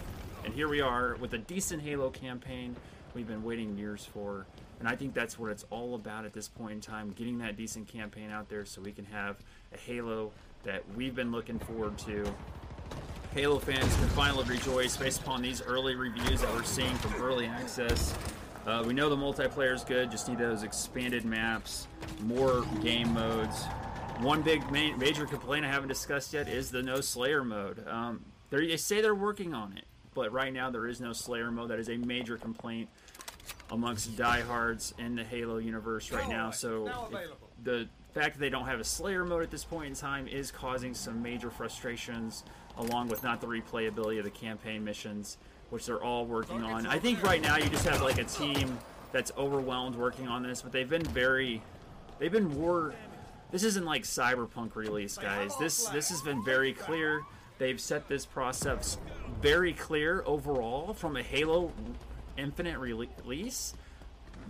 and 0.43 0.53
here 0.53 0.67
we 0.67 0.81
are 0.81 1.15
with 1.21 1.33
a 1.33 1.37
decent 1.37 1.81
Halo 1.81 2.09
campaign 2.09 2.75
we've 3.13 3.27
been 3.27 3.43
waiting 3.43 3.77
years 3.77 4.05
for. 4.05 4.45
And 4.83 4.89
I 4.89 4.97
think 4.97 5.13
that's 5.13 5.39
what 5.39 5.49
it's 5.49 5.63
all 5.69 5.95
about 5.95 6.25
at 6.25 6.33
this 6.33 6.49
point 6.49 6.73
in 6.73 6.81
time, 6.81 7.13
getting 7.15 7.37
that 7.37 7.55
decent 7.55 7.87
campaign 7.87 8.29
out 8.29 8.49
there 8.49 8.65
so 8.65 8.81
we 8.81 8.91
can 8.91 9.05
have 9.05 9.37
a 9.73 9.77
Halo 9.77 10.33
that 10.63 10.83
we've 10.93 11.15
been 11.15 11.31
looking 11.31 11.57
forward 11.57 11.97
to. 11.99 12.29
Halo 13.33 13.59
fans 13.59 13.95
can 13.95 14.09
finally 14.09 14.43
rejoice 14.43 14.97
based 14.97 15.21
upon 15.21 15.41
these 15.41 15.61
early 15.61 15.95
reviews 15.95 16.41
that 16.41 16.53
we're 16.53 16.65
seeing 16.65 16.93
from 16.95 17.13
early 17.23 17.45
access. 17.45 18.13
Uh, 18.67 18.83
we 18.85 18.93
know 18.93 19.07
the 19.07 19.15
multiplayer 19.15 19.73
is 19.73 19.85
good, 19.85 20.11
just 20.11 20.27
need 20.27 20.37
those 20.37 20.63
expanded 20.63 21.23
maps, 21.23 21.87
more 22.23 22.65
game 22.81 23.13
modes. 23.13 23.63
One 24.19 24.41
big 24.41 24.69
major 24.69 25.25
complaint 25.25 25.63
I 25.63 25.69
haven't 25.69 25.87
discussed 25.87 26.33
yet 26.33 26.49
is 26.49 26.71
the 26.71 26.83
no 26.83 26.99
Slayer 26.99 27.45
mode. 27.45 27.87
Um, 27.87 28.25
they 28.49 28.75
say 28.75 28.99
they're 28.99 29.15
working 29.15 29.53
on 29.53 29.77
it, 29.77 29.85
but 30.13 30.33
right 30.33 30.51
now 30.51 30.69
there 30.69 30.87
is 30.87 30.99
no 30.99 31.13
Slayer 31.13 31.51
mode. 31.51 31.69
That 31.69 31.79
is 31.79 31.87
a 31.87 31.95
major 31.95 32.35
complaint 32.35 32.89
amongst 33.73 34.15
diehards 34.15 34.93
in 34.99 35.15
the 35.15 35.23
Halo 35.23 35.57
universe 35.57 36.11
right 36.11 36.29
now. 36.29 36.51
So 36.51 36.89
the 37.63 37.87
fact 38.13 38.35
that 38.35 38.39
they 38.39 38.49
don't 38.49 38.67
have 38.67 38.79
a 38.79 38.83
Slayer 38.83 39.25
mode 39.25 39.41
at 39.41 39.49
this 39.49 39.63
point 39.65 39.87
in 39.87 39.95
time 39.95 40.27
is 40.27 40.51
causing 40.51 40.93
some 40.93 41.23
major 41.23 41.49
frustrations, 41.49 42.43
along 42.77 43.09
with 43.09 43.23
not 43.23 43.41
the 43.41 43.47
replayability 43.47 44.19
of 44.19 44.25
the 44.25 44.29
campaign 44.29 44.83
missions, 44.83 45.37
which 45.71 45.87
they're 45.87 46.03
all 46.03 46.25
working 46.25 46.63
on. 46.63 46.85
I 46.85 46.99
think 46.99 47.23
right 47.23 47.41
now 47.41 47.57
you 47.57 47.67
just 47.69 47.87
have 47.87 48.03
like 48.03 48.19
a 48.19 48.25
team 48.25 48.77
that's 49.11 49.31
overwhelmed 49.37 49.95
working 49.95 50.27
on 50.27 50.43
this, 50.43 50.61
but 50.61 50.71
they've 50.71 50.89
been 50.89 51.05
very, 51.05 51.59
they've 52.19 52.31
been 52.31 52.49
more. 52.59 52.93
This 53.51 53.63
isn't 53.63 53.85
like 53.85 54.03
Cyberpunk 54.03 54.75
release, 54.75 55.17
guys. 55.17 55.57
This 55.57 55.85
this 55.87 56.09
has 56.09 56.21
been 56.21 56.43
very 56.45 56.73
clear. 56.73 57.23
They've 57.57 57.81
set 57.81 58.07
this 58.07 58.25
process 58.25 58.97
very 59.41 59.73
clear 59.73 60.23
overall 60.27 60.93
from 60.93 61.17
a 61.17 61.23
Halo 61.23 61.71
Infinite 62.37 62.77
release, 62.79 63.73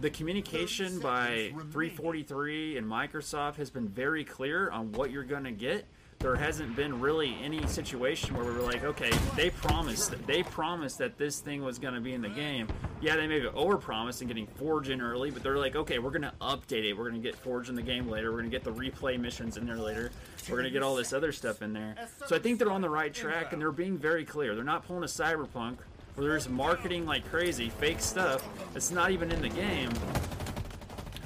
the 0.01 0.09
communication 0.09 0.99
by 0.99 1.51
343 1.71 2.77
and 2.77 2.87
Microsoft 2.87 3.55
has 3.55 3.69
been 3.69 3.87
very 3.87 4.23
clear 4.23 4.69
on 4.71 4.91
what 4.93 5.11
you're 5.11 5.23
going 5.23 5.43
to 5.43 5.51
get. 5.51 5.85
There 6.19 6.35
hasn't 6.35 6.77
been 6.77 7.01
really 7.01 7.35
any 7.41 7.67
situation 7.67 8.33
where 8.35 8.45
we 8.45 8.53
were 8.53 8.61
like, 8.61 8.85
okay, 8.85 9.11
they 9.35 9.49
promised 9.49 10.15
they 10.25 10.41
promised 10.41 10.99
that 10.99 11.17
this 11.17 11.39
thing 11.39 11.63
was 11.63 11.79
going 11.79 11.95
to 11.95 11.99
be 11.99 12.13
in 12.13 12.21
the 12.21 12.29
game. 12.29 12.67
Yeah, 13.01 13.17
they 13.17 13.27
maybe 13.27 13.47
overpromised 13.47 14.21
and 14.21 14.29
getting 14.29 14.47
Forge 14.47 14.89
in 14.89 15.01
early, 15.01 15.31
but 15.31 15.43
they're 15.43 15.57
like, 15.57 15.75
okay, 15.75 15.99
we're 15.99 16.11
going 16.11 16.21
to 16.21 16.33
update 16.39 16.85
it. 16.85 16.93
We're 16.93 17.09
going 17.09 17.21
to 17.21 17.27
get 17.27 17.35
Forge 17.35 17.67
in 17.67 17.75
the 17.75 17.81
game 17.81 18.07
later. 18.07 18.31
We're 18.31 18.39
going 18.39 18.49
to 18.49 18.57
get 18.57 18.63
the 18.63 18.71
replay 18.71 19.19
missions 19.19 19.57
in 19.57 19.65
there 19.65 19.75
later. 19.75 20.11
We're 20.47 20.55
going 20.55 20.63
to 20.63 20.71
get 20.71 20.81
all 20.81 20.95
this 20.95 21.11
other 21.11 21.33
stuff 21.33 21.61
in 21.61 21.73
there. 21.73 21.95
So 22.27 22.37
I 22.37 22.39
think 22.39 22.57
they're 22.57 22.71
on 22.71 22.81
the 22.81 22.89
right 22.89 23.13
track 23.13 23.51
and 23.51 23.61
they're 23.61 23.73
being 23.73 23.97
very 23.97 24.23
clear. 24.23 24.55
They're 24.55 24.63
not 24.63 24.87
pulling 24.87 25.03
a 25.03 25.07
Cyberpunk 25.07 25.79
where 26.15 26.27
there's 26.27 26.49
marketing 26.49 27.05
like 27.05 27.27
crazy, 27.29 27.69
fake 27.69 27.99
stuff 27.99 28.47
that's 28.73 28.91
not 28.91 29.11
even 29.11 29.31
in 29.31 29.41
the 29.41 29.49
game. 29.49 29.91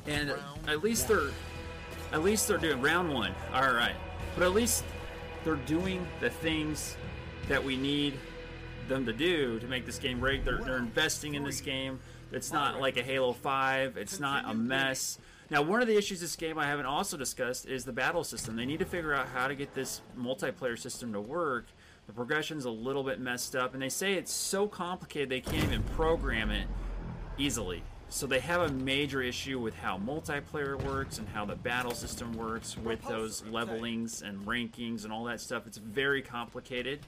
And 0.05 0.33
at 0.67 0.83
least 0.83 1.07
they're 1.07 1.29
at 2.11 2.23
least 2.23 2.47
they're 2.47 2.57
doing 2.57 2.81
round 2.81 3.13
one. 3.13 3.33
All 3.53 3.73
right. 3.73 3.95
But 4.35 4.43
at 4.45 4.53
least 4.53 4.83
they're 5.43 5.55
doing 5.55 6.07
the 6.19 6.29
things 6.29 6.95
that 7.49 7.63
we 7.63 7.75
need 7.75 8.13
them 8.87 9.05
to 9.05 9.13
do 9.13 9.59
to 9.59 9.67
make 9.67 9.85
this 9.85 9.99
game 9.99 10.19
great. 10.19 10.45
They're, 10.45 10.59
they're 10.59 10.77
investing 10.77 11.35
in 11.35 11.43
this 11.43 11.59
game. 11.59 11.99
It's 12.31 12.51
not 12.51 12.79
like 12.79 12.97
a 12.97 13.03
Halo 13.03 13.33
5. 13.33 13.97
It's 13.97 14.19
not 14.19 14.45
a 14.47 14.53
mess. 14.53 15.19
Now, 15.49 15.61
one 15.61 15.81
of 15.81 15.87
the 15.87 15.97
issues 15.97 16.19
this 16.19 16.35
game 16.35 16.59
I 16.59 16.65
haven't 16.65 16.85
also 16.85 17.15
discussed 17.15 17.67
is 17.67 17.85
the 17.85 17.93
battle 17.93 18.23
system. 18.23 18.55
They 18.57 18.65
need 18.65 18.79
to 18.79 18.85
figure 18.85 19.13
out 19.13 19.27
how 19.29 19.47
to 19.47 19.55
get 19.55 19.73
this 19.73 20.01
multiplayer 20.17 20.77
system 20.77 21.13
to 21.13 21.21
work 21.21 21.67
the 22.07 22.13
progression's 22.13 22.65
a 22.65 22.71
little 22.71 23.03
bit 23.03 23.19
messed 23.19 23.55
up, 23.55 23.73
and 23.73 23.83
they 23.83 23.89
say 23.89 24.13
it's 24.13 24.31
so 24.31 24.67
complicated 24.67 25.29
they 25.29 25.41
can't 25.41 25.65
even 25.65 25.83
program 25.83 26.49
it 26.49 26.67
easily. 27.37 27.83
So 28.09 28.25
they 28.25 28.39
have 28.39 28.61
a 28.61 28.69
major 28.69 29.21
issue 29.21 29.59
with 29.59 29.75
how 29.75 29.97
multiplayer 29.97 30.81
works 30.81 31.17
and 31.17 31.27
how 31.27 31.43
the 31.43 31.57
battle 31.57 31.93
system 31.93 32.31
works 32.31 32.77
with 32.77 33.05
those 33.05 33.43
levelings 33.47 34.21
and 34.21 34.39
rankings 34.45 35.03
and 35.03 35.11
all 35.11 35.25
that 35.25 35.41
stuff. 35.41 35.67
It's 35.67 35.77
very 35.77 36.21
complicated. 36.21 37.01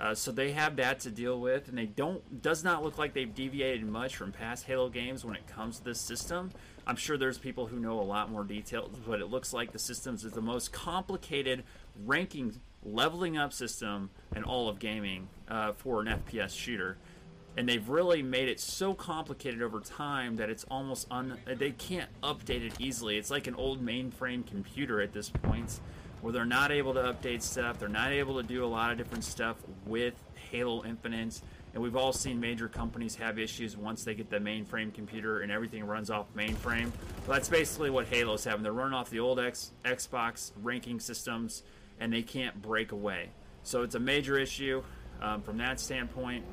Uh, 0.00 0.14
so 0.14 0.32
they 0.32 0.52
have 0.52 0.76
that 0.76 1.00
to 1.00 1.10
deal 1.10 1.38
with, 1.38 1.68
and 1.68 1.76
they 1.76 1.84
don't. 1.84 2.40
Does 2.40 2.64
not 2.64 2.82
look 2.82 2.96
like 2.96 3.12
they've 3.12 3.32
deviated 3.32 3.86
much 3.86 4.16
from 4.16 4.32
past 4.32 4.64
Halo 4.64 4.88
games 4.88 5.22
when 5.22 5.36
it 5.36 5.46
comes 5.46 5.78
to 5.78 5.84
this 5.84 6.00
system. 6.00 6.50
I'm 6.86 6.96
sure 6.96 7.18
there's 7.18 7.36
people 7.36 7.66
who 7.66 7.78
know 7.78 8.00
a 8.00 8.02
lot 8.02 8.30
more 8.30 8.44
details, 8.44 8.96
but 9.06 9.20
it 9.20 9.26
looks 9.26 9.52
like 9.52 9.72
the 9.72 9.78
systems 9.78 10.24
is 10.24 10.32
the 10.32 10.40
most 10.40 10.72
complicated 10.72 11.64
ranking 12.06 12.58
leveling 12.84 13.36
up 13.36 13.52
system 13.52 14.10
in 14.34 14.44
all 14.44 14.68
of 14.68 14.78
gaming 14.78 15.28
uh, 15.48 15.72
for 15.72 16.00
an 16.00 16.06
FPS 16.06 16.56
shooter. 16.56 16.98
And 17.56 17.68
they've 17.68 17.88
really 17.88 18.22
made 18.22 18.48
it 18.48 18.60
so 18.60 18.94
complicated 18.94 19.62
over 19.62 19.80
time 19.80 20.36
that 20.36 20.48
it's 20.48 20.64
almost 20.70 21.08
un. 21.10 21.38
They 21.44 21.72
can't 21.72 22.08
update 22.22 22.64
it 22.64 22.74
easily. 22.78 23.18
It's 23.18 23.30
like 23.30 23.48
an 23.48 23.56
old 23.56 23.84
mainframe 23.84 24.46
computer 24.46 25.00
at 25.00 25.12
this 25.12 25.28
point, 25.28 25.80
where 26.20 26.32
they're 26.32 26.44
not 26.44 26.70
able 26.70 26.94
to 26.94 27.00
update 27.00 27.42
stuff. 27.42 27.80
They're 27.80 27.88
not 27.88 28.12
able 28.12 28.36
to 28.36 28.44
do 28.44 28.64
a 28.64 28.66
lot 28.66 28.92
of 28.92 28.98
different 28.98 29.24
stuff 29.24 29.56
with 29.86 30.14
Halo 30.52 30.84
Infinite. 30.84 31.40
And 31.74 31.82
we've 31.82 31.96
all 31.96 32.12
seen 32.12 32.38
major 32.38 32.68
companies 32.68 33.16
have 33.16 33.38
issues 33.38 33.76
once 33.76 34.04
they 34.04 34.14
get 34.14 34.30
the 34.30 34.38
mainframe 34.38 34.94
computer 34.94 35.40
and 35.40 35.50
everything 35.50 35.84
runs 35.84 36.10
off 36.10 36.26
mainframe. 36.36 36.92
Well, 37.26 37.36
that's 37.36 37.48
basically 37.48 37.90
what 37.90 38.06
Halo's 38.06 38.44
having. 38.44 38.62
They're 38.62 38.72
running 38.72 38.94
off 38.94 39.10
the 39.10 39.20
old 39.20 39.40
X, 39.40 39.72
Xbox 39.84 40.52
ranking 40.62 41.00
systems 41.00 41.64
and 42.00 42.12
they 42.12 42.22
can't 42.22 42.60
break 42.60 42.92
away. 42.92 43.30
So 43.62 43.82
it's 43.82 43.94
a 43.94 44.00
major 44.00 44.38
issue 44.38 44.82
um, 45.20 45.42
from 45.42 45.58
that 45.58 45.80
standpoint. 45.80 46.44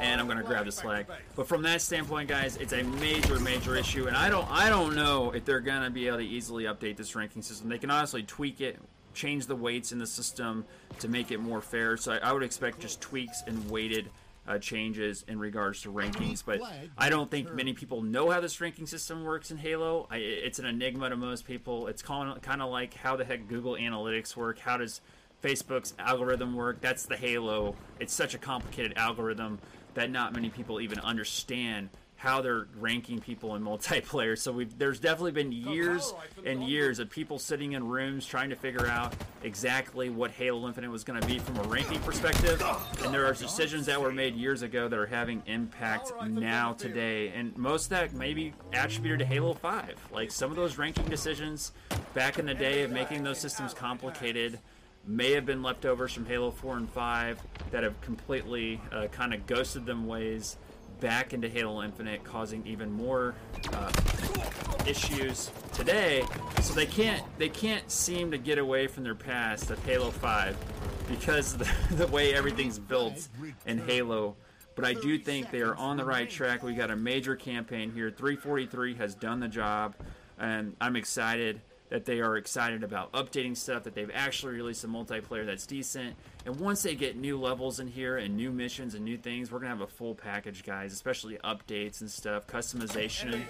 And 0.00 0.20
I'm 0.20 0.26
going 0.26 0.38
to 0.38 0.44
grab 0.44 0.64
the 0.64 0.72
slack. 0.72 1.06
But 1.36 1.46
from 1.46 1.62
that 1.62 1.82
standpoint, 1.82 2.28
guys, 2.28 2.56
it's 2.56 2.72
a 2.72 2.82
major, 2.82 3.38
major 3.40 3.76
issue. 3.76 4.06
And 4.06 4.16
I 4.16 4.30
don't, 4.30 4.48
I 4.50 4.70
don't 4.70 4.96
know 4.96 5.32
if 5.32 5.44
they're 5.44 5.60
going 5.60 5.82
to 5.82 5.90
be 5.90 6.06
able 6.06 6.18
to 6.18 6.24
easily 6.24 6.64
update 6.64 6.96
this 6.96 7.14
ranking 7.14 7.42
system. 7.42 7.68
They 7.68 7.78
can 7.78 7.90
honestly 7.90 8.22
tweak 8.22 8.60
it, 8.60 8.80
change 9.12 9.46
the 9.46 9.56
weights 9.56 9.92
in 9.92 9.98
the 9.98 10.06
system 10.06 10.64
to 11.00 11.08
make 11.08 11.30
it 11.30 11.38
more 11.38 11.60
fair. 11.60 11.96
So 11.96 12.12
I, 12.12 12.18
I 12.18 12.32
would 12.32 12.42
expect 12.42 12.80
just 12.80 13.00
tweaks 13.00 13.42
and 13.46 13.70
weighted 13.70 14.10
uh, 14.48 14.58
changes 14.58 15.24
in 15.28 15.38
regards 15.38 15.82
to 15.82 15.92
rankings. 15.92 16.42
But 16.44 16.60
I 16.96 17.10
don't 17.10 17.30
think 17.30 17.52
many 17.54 17.74
people 17.74 18.02
know 18.02 18.30
how 18.30 18.40
this 18.40 18.60
ranking 18.60 18.86
system 18.86 19.22
works 19.22 19.50
in 19.50 19.58
Halo. 19.58 20.08
I, 20.10 20.16
it's 20.16 20.58
an 20.58 20.64
enigma 20.64 21.10
to 21.10 21.16
most 21.16 21.44
people. 21.44 21.86
It's 21.86 22.02
kind 22.02 22.40
of 22.40 22.70
like 22.70 22.94
how 22.94 23.16
the 23.16 23.24
heck 23.24 23.46
Google 23.46 23.74
Analytics 23.74 24.34
work. 24.36 24.58
How 24.58 24.78
does 24.78 25.02
Facebook's 25.42 25.92
algorithm 25.98 26.56
work? 26.56 26.80
That's 26.80 27.04
the 27.04 27.16
Halo. 27.16 27.76
It's 28.00 28.14
such 28.14 28.34
a 28.34 28.38
complicated 28.38 28.94
algorithm 28.96 29.58
that 29.94 30.10
not 30.10 30.32
many 30.32 30.48
people 30.48 30.80
even 30.80 30.98
understand 31.00 31.90
how 32.18 32.42
they're 32.42 32.66
ranking 32.76 33.20
people 33.20 33.54
in 33.54 33.62
multiplayer. 33.64 34.36
So 34.36 34.52
we've, 34.52 34.76
there's 34.76 35.00
definitely 35.00 35.32
been 35.32 35.52
years 35.52 36.12
and 36.44 36.62
years 36.62 36.98
of 36.98 37.08
people 37.08 37.38
sitting 37.38 37.72
in 37.72 37.86
rooms 37.88 38.26
trying 38.26 38.50
to 38.50 38.56
figure 38.56 38.86
out 38.86 39.14
exactly 39.44 40.10
what 40.10 40.32
Halo 40.32 40.66
Infinite 40.66 40.90
was 40.90 41.04
going 41.04 41.20
to 41.20 41.26
be 41.26 41.38
from 41.38 41.56
a 41.58 41.62
ranking 41.62 42.00
perspective. 42.00 42.62
And 43.04 43.14
there 43.14 43.24
are 43.24 43.32
decisions 43.32 43.86
that 43.86 44.00
were 44.00 44.12
made 44.12 44.34
years 44.34 44.62
ago 44.62 44.88
that 44.88 44.98
are 44.98 45.06
having 45.06 45.42
impact 45.46 46.12
now 46.26 46.72
today. 46.72 47.28
And 47.28 47.56
most 47.56 47.84
of 47.84 47.90
that 47.90 48.12
may 48.12 48.34
be 48.34 48.52
attributed 48.72 49.20
to 49.20 49.24
Halo 49.24 49.54
5. 49.54 50.08
Like 50.12 50.32
some 50.32 50.50
of 50.50 50.56
those 50.56 50.76
ranking 50.76 51.06
decisions 51.06 51.72
back 52.14 52.40
in 52.40 52.46
the 52.46 52.54
day 52.54 52.82
of 52.82 52.90
making 52.90 53.22
those 53.22 53.38
systems 53.38 53.72
complicated 53.72 54.58
may 55.06 55.32
have 55.32 55.46
been 55.46 55.62
leftovers 55.62 56.12
from 56.12 56.26
Halo 56.26 56.50
4 56.50 56.78
and 56.78 56.90
5 56.90 57.40
that 57.70 57.84
have 57.84 57.98
completely 58.00 58.80
uh, 58.90 59.06
kind 59.06 59.32
of 59.32 59.46
ghosted 59.46 59.86
them 59.86 60.06
ways 60.06 60.56
back 61.00 61.32
into 61.32 61.48
Halo 61.48 61.82
Infinite, 61.82 62.24
causing 62.24 62.66
even 62.66 62.90
more 62.90 63.34
uh, 63.72 63.92
issues 64.86 65.50
today. 65.72 66.24
So 66.62 66.74
they 66.74 66.86
can't 66.86 67.22
they 67.38 67.48
can't 67.48 67.90
seem 67.90 68.30
to 68.30 68.38
get 68.38 68.58
away 68.58 68.86
from 68.86 69.04
their 69.04 69.14
past 69.14 69.70
of 69.70 69.84
Halo 69.84 70.10
5 70.10 70.56
because 71.08 71.56
the, 71.56 71.70
the 71.92 72.06
way 72.08 72.34
everything's 72.34 72.78
built 72.78 73.28
in 73.66 73.78
Halo. 73.78 74.36
But 74.74 74.84
I 74.84 74.94
do 74.94 75.18
think 75.18 75.50
they 75.50 75.60
are 75.60 75.74
on 75.74 75.96
the 75.96 76.04
right 76.04 76.30
track. 76.30 76.62
We 76.62 76.74
got 76.74 76.90
a 76.92 76.96
major 76.96 77.34
campaign 77.34 77.90
here. 77.90 78.10
343 78.10 78.94
has 78.94 79.14
done 79.16 79.40
the 79.40 79.48
job, 79.48 79.96
and 80.38 80.76
I'm 80.80 80.94
excited 80.94 81.60
that 81.88 82.04
they 82.04 82.20
are 82.20 82.36
excited 82.36 82.84
about 82.84 83.10
updating 83.12 83.56
stuff, 83.56 83.82
that 83.84 83.94
they've 83.94 84.10
actually 84.14 84.54
released 84.54 84.84
a 84.84 84.88
multiplayer 84.88 85.44
that's 85.44 85.66
decent. 85.66 86.14
And 86.48 86.58
once 86.58 86.82
they 86.82 86.94
get 86.94 87.14
new 87.14 87.38
levels 87.38 87.78
in 87.78 87.88
here 87.88 88.16
and 88.16 88.34
new 88.34 88.50
missions 88.50 88.94
and 88.94 89.04
new 89.04 89.18
things, 89.18 89.52
we're 89.52 89.58
going 89.58 89.70
to 89.70 89.76
have 89.76 89.86
a 89.86 89.92
full 89.92 90.14
package, 90.14 90.64
guys, 90.64 90.94
especially 90.94 91.36
updates 91.44 92.00
and 92.00 92.10
stuff, 92.10 92.46
customization. 92.46 93.42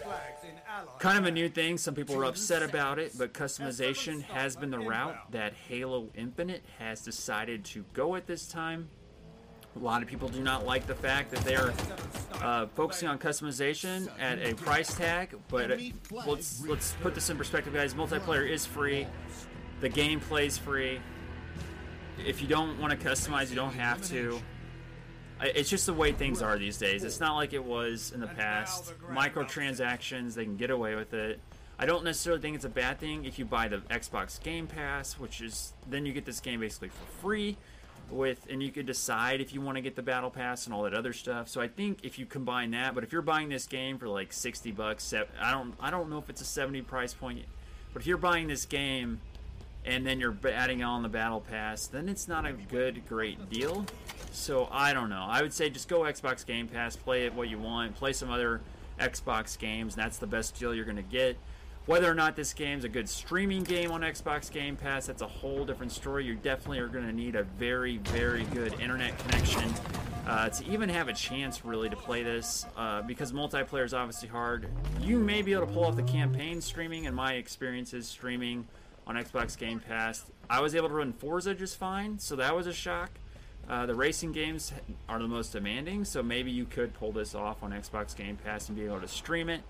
Kind 0.98 1.16
of 1.16 1.24
a 1.24 1.30
new 1.30 1.48
thing. 1.48 1.78
Some 1.78 1.94
people 1.94 2.16
are 2.16 2.24
upset 2.24 2.60
about 2.60 2.98
it, 2.98 3.16
but 3.16 3.32
customization 3.32 4.22
has 4.22 4.56
been 4.56 4.72
the 4.72 4.80
route 4.80 5.30
that 5.30 5.52
Halo 5.68 6.08
Infinite 6.16 6.64
has 6.80 7.00
decided 7.00 7.64
to 7.66 7.84
go 7.92 8.16
at 8.16 8.26
this 8.26 8.48
time. 8.48 8.88
A 9.76 9.78
lot 9.78 10.02
of 10.02 10.08
people 10.08 10.28
do 10.28 10.42
not 10.42 10.66
like 10.66 10.88
the 10.88 10.94
fact 10.96 11.30
that 11.30 11.44
they're 11.44 11.72
uh, 12.42 12.66
focusing 12.74 13.06
on 13.06 13.20
customization 13.20 14.08
at 14.18 14.40
a 14.40 14.54
price 14.54 14.92
tag, 14.96 15.36
but 15.46 15.80
let's 16.26 16.66
let's 16.66 16.94
put 17.00 17.14
this 17.14 17.30
in 17.30 17.36
perspective, 17.36 17.72
guys. 17.72 17.94
Multiplayer 17.94 18.50
is 18.50 18.66
free. 18.66 19.06
The 19.80 19.88
gameplay 19.88 20.46
is 20.46 20.58
free. 20.58 20.98
If 22.26 22.42
you 22.42 22.48
don't 22.48 22.78
want 22.78 22.98
to 22.98 23.08
customize, 23.08 23.50
you 23.50 23.56
don't 23.56 23.74
have 23.74 24.02
to. 24.08 24.40
It's 25.40 25.70
just 25.70 25.86
the 25.86 25.94
way 25.94 26.12
things 26.12 26.42
are 26.42 26.58
these 26.58 26.78
days. 26.78 27.04
It's 27.04 27.20
not 27.20 27.36
like 27.36 27.52
it 27.52 27.64
was 27.64 28.12
in 28.12 28.20
the 28.20 28.26
past. 28.26 28.92
Microtransactions, 29.10 30.34
they 30.34 30.44
can 30.44 30.56
get 30.56 30.70
away 30.70 30.96
with 30.96 31.14
it. 31.14 31.40
I 31.78 31.86
don't 31.86 32.02
necessarily 32.02 32.42
think 32.42 32.56
it's 32.56 32.64
a 32.64 32.68
bad 32.70 32.98
thing 32.98 33.24
if 33.24 33.38
you 33.38 33.44
buy 33.44 33.68
the 33.68 33.78
Xbox 33.78 34.42
Game 34.42 34.66
Pass, 34.66 35.12
which 35.18 35.40
is 35.40 35.74
then 35.88 36.04
you 36.04 36.12
get 36.12 36.24
this 36.24 36.40
game 36.40 36.58
basically 36.58 36.88
for 36.88 37.04
free 37.20 37.56
with 38.10 38.46
and 38.50 38.62
you 38.62 38.70
could 38.70 38.86
decide 38.86 39.40
if 39.40 39.52
you 39.52 39.60
want 39.60 39.76
to 39.76 39.82
get 39.82 39.94
the 39.94 40.02
battle 40.02 40.30
pass 40.30 40.66
and 40.66 40.74
all 40.74 40.82
that 40.82 40.94
other 40.94 41.12
stuff 41.12 41.48
so 41.48 41.60
i 41.60 41.68
think 41.68 41.98
if 42.02 42.18
you 42.18 42.26
combine 42.26 42.70
that 42.70 42.94
but 42.94 43.04
if 43.04 43.12
you're 43.12 43.22
buying 43.22 43.48
this 43.48 43.66
game 43.66 43.98
for 43.98 44.08
like 44.08 44.32
60 44.32 44.72
bucks 44.72 45.12
i 45.40 45.50
don't 45.50 45.74
i 45.80 45.90
don't 45.90 46.08
know 46.08 46.18
if 46.18 46.30
it's 46.30 46.40
a 46.40 46.44
70 46.44 46.82
price 46.82 47.12
point 47.12 47.44
but 47.92 48.00
if 48.00 48.06
you're 48.06 48.16
buying 48.16 48.46
this 48.46 48.64
game 48.64 49.20
and 49.84 50.06
then 50.06 50.20
you're 50.20 50.36
adding 50.52 50.82
on 50.82 51.02
the 51.02 51.08
battle 51.08 51.40
pass 51.40 51.86
then 51.86 52.08
it's 52.08 52.28
not 52.28 52.44
a 52.46 52.52
good 52.52 53.06
great 53.08 53.50
deal 53.50 53.84
so 54.32 54.68
i 54.70 54.92
don't 54.92 55.10
know 55.10 55.26
i 55.28 55.42
would 55.42 55.52
say 55.52 55.70
just 55.70 55.88
go 55.88 56.00
xbox 56.00 56.44
game 56.44 56.68
pass 56.68 56.96
play 56.96 57.26
it 57.26 57.34
what 57.34 57.48
you 57.48 57.58
want 57.58 57.94
play 57.94 58.12
some 58.12 58.30
other 58.30 58.60
xbox 59.00 59.58
games 59.58 59.94
and 59.94 60.02
that's 60.02 60.18
the 60.18 60.26
best 60.26 60.58
deal 60.58 60.74
you're 60.74 60.84
going 60.84 60.96
to 60.96 61.02
get 61.02 61.36
whether 61.88 62.10
or 62.10 62.14
not 62.14 62.36
this 62.36 62.52
game's 62.52 62.84
a 62.84 62.88
good 62.88 63.08
streaming 63.08 63.64
game 63.64 63.90
on 63.90 64.02
Xbox 64.02 64.52
Game 64.52 64.76
Pass, 64.76 65.06
that's 65.06 65.22
a 65.22 65.26
whole 65.26 65.64
different 65.64 65.90
story. 65.90 66.22
You 66.26 66.34
definitely 66.34 66.80
are 66.80 66.86
going 66.86 67.06
to 67.06 67.14
need 67.14 67.34
a 67.34 67.44
very, 67.44 67.96
very 67.96 68.44
good 68.52 68.78
internet 68.78 69.18
connection 69.20 69.72
uh, 70.26 70.50
to 70.50 70.70
even 70.70 70.90
have 70.90 71.08
a 71.08 71.14
chance 71.14 71.64
really 71.64 71.88
to 71.88 71.96
play 71.96 72.22
this 72.22 72.66
uh, 72.76 73.00
because 73.00 73.32
multiplayer 73.32 73.86
is 73.86 73.94
obviously 73.94 74.28
hard. 74.28 74.68
You 75.00 75.18
may 75.18 75.40
be 75.40 75.54
able 75.54 75.66
to 75.66 75.72
pull 75.72 75.86
off 75.86 75.96
the 75.96 76.02
campaign 76.02 76.60
streaming, 76.60 77.06
and 77.06 77.16
my 77.16 77.32
experience 77.34 77.94
is 77.94 78.06
streaming 78.06 78.66
on 79.08 79.16
Xbox 79.16 79.58
Game 79.58 79.80
Pass. 79.80 80.24
I 80.48 80.60
was 80.60 80.76
able 80.76 80.88
to 80.88 80.94
run 80.94 81.12
Forza 81.12 81.54
just 81.54 81.76
fine, 81.76 82.18
so 82.18 82.36
that 82.36 82.54
was 82.54 82.68
a 82.68 82.72
shock. 82.72 83.10
Uh, 83.68 83.86
the 83.86 83.94
racing 83.94 84.32
games 84.32 84.72
are 85.08 85.18
the 85.18 85.28
most 85.28 85.52
demanding, 85.52 86.04
so 86.04 86.22
maybe 86.22 86.50
you 86.50 86.64
could 86.64 86.94
pull 86.94 87.10
this 87.10 87.34
off 87.34 87.62
on 87.62 87.72
Xbox 87.72 88.14
Game 88.16 88.36
Pass 88.36 88.68
and 88.68 88.78
be 88.78 88.84
able 88.84 89.00
to 89.00 89.08
stream 89.08 89.48
it 89.48 89.62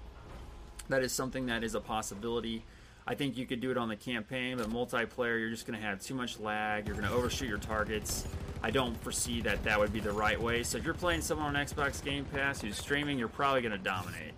that 0.89 1.03
is 1.03 1.13
something 1.13 1.47
that 1.47 1.63
is 1.63 1.75
a 1.75 1.81
possibility. 1.81 2.65
I 3.07 3.15
think 3.15 3.39
you 3.39 3.47
could 3.47 3.61
do 3.61 3.71
it 3.71 3.79
on 3.79 3.89
the 3.89 3.97
campaign, 3.97 4.59
but 4.59 4.69
multiplayer, 4.69 5.39
you're 5.39 5.51
just 5.51 5.67
going 5.67 5.79
to 5.79 5.85
have 5.85 6.01
too 6.01 6.15
much 6.15 6.39
lag. 6.39 6.87
You're 6.87 6.97
going 6.97 7.09
to 7.09 7.15
overshoot 7.15 7.49
your 7.49 7.59
targets. 7.59 8.27
I 8.63 8.71
don't 8.71 9.01
foresee 9.03 9.41
that 9.43 9.65
that 9.65 9.79
would 9.79 9.93
be 9.93 10.01
the 10.01 10.13
right 10.13 10.41
way. 10.41 10.63
So 10.63 10.79
if 10.79 10.85
you're 10.85 10.95
playing 10.95 11.23
someone 11.23 11.55
on 11.57 11.67
Xbox 11.67 12.05
Game 12.05 12.27
Pass 12.27 12.61
who's 12.61 12.77
streaming, 12.77 13.19
you're 13.19 13.29
probably 13.29 13.63
going 13.63 13.73
to 13.73 13.79
dominate 13.79 14.35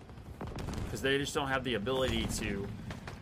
because 0.85 1.01
they 1.01 1.17
just 1.17 1.33
don't 1.33 1.47
have 1.47 1.63
the 1.63 1.73
ability 1.73 2.27
to 2.37 2.67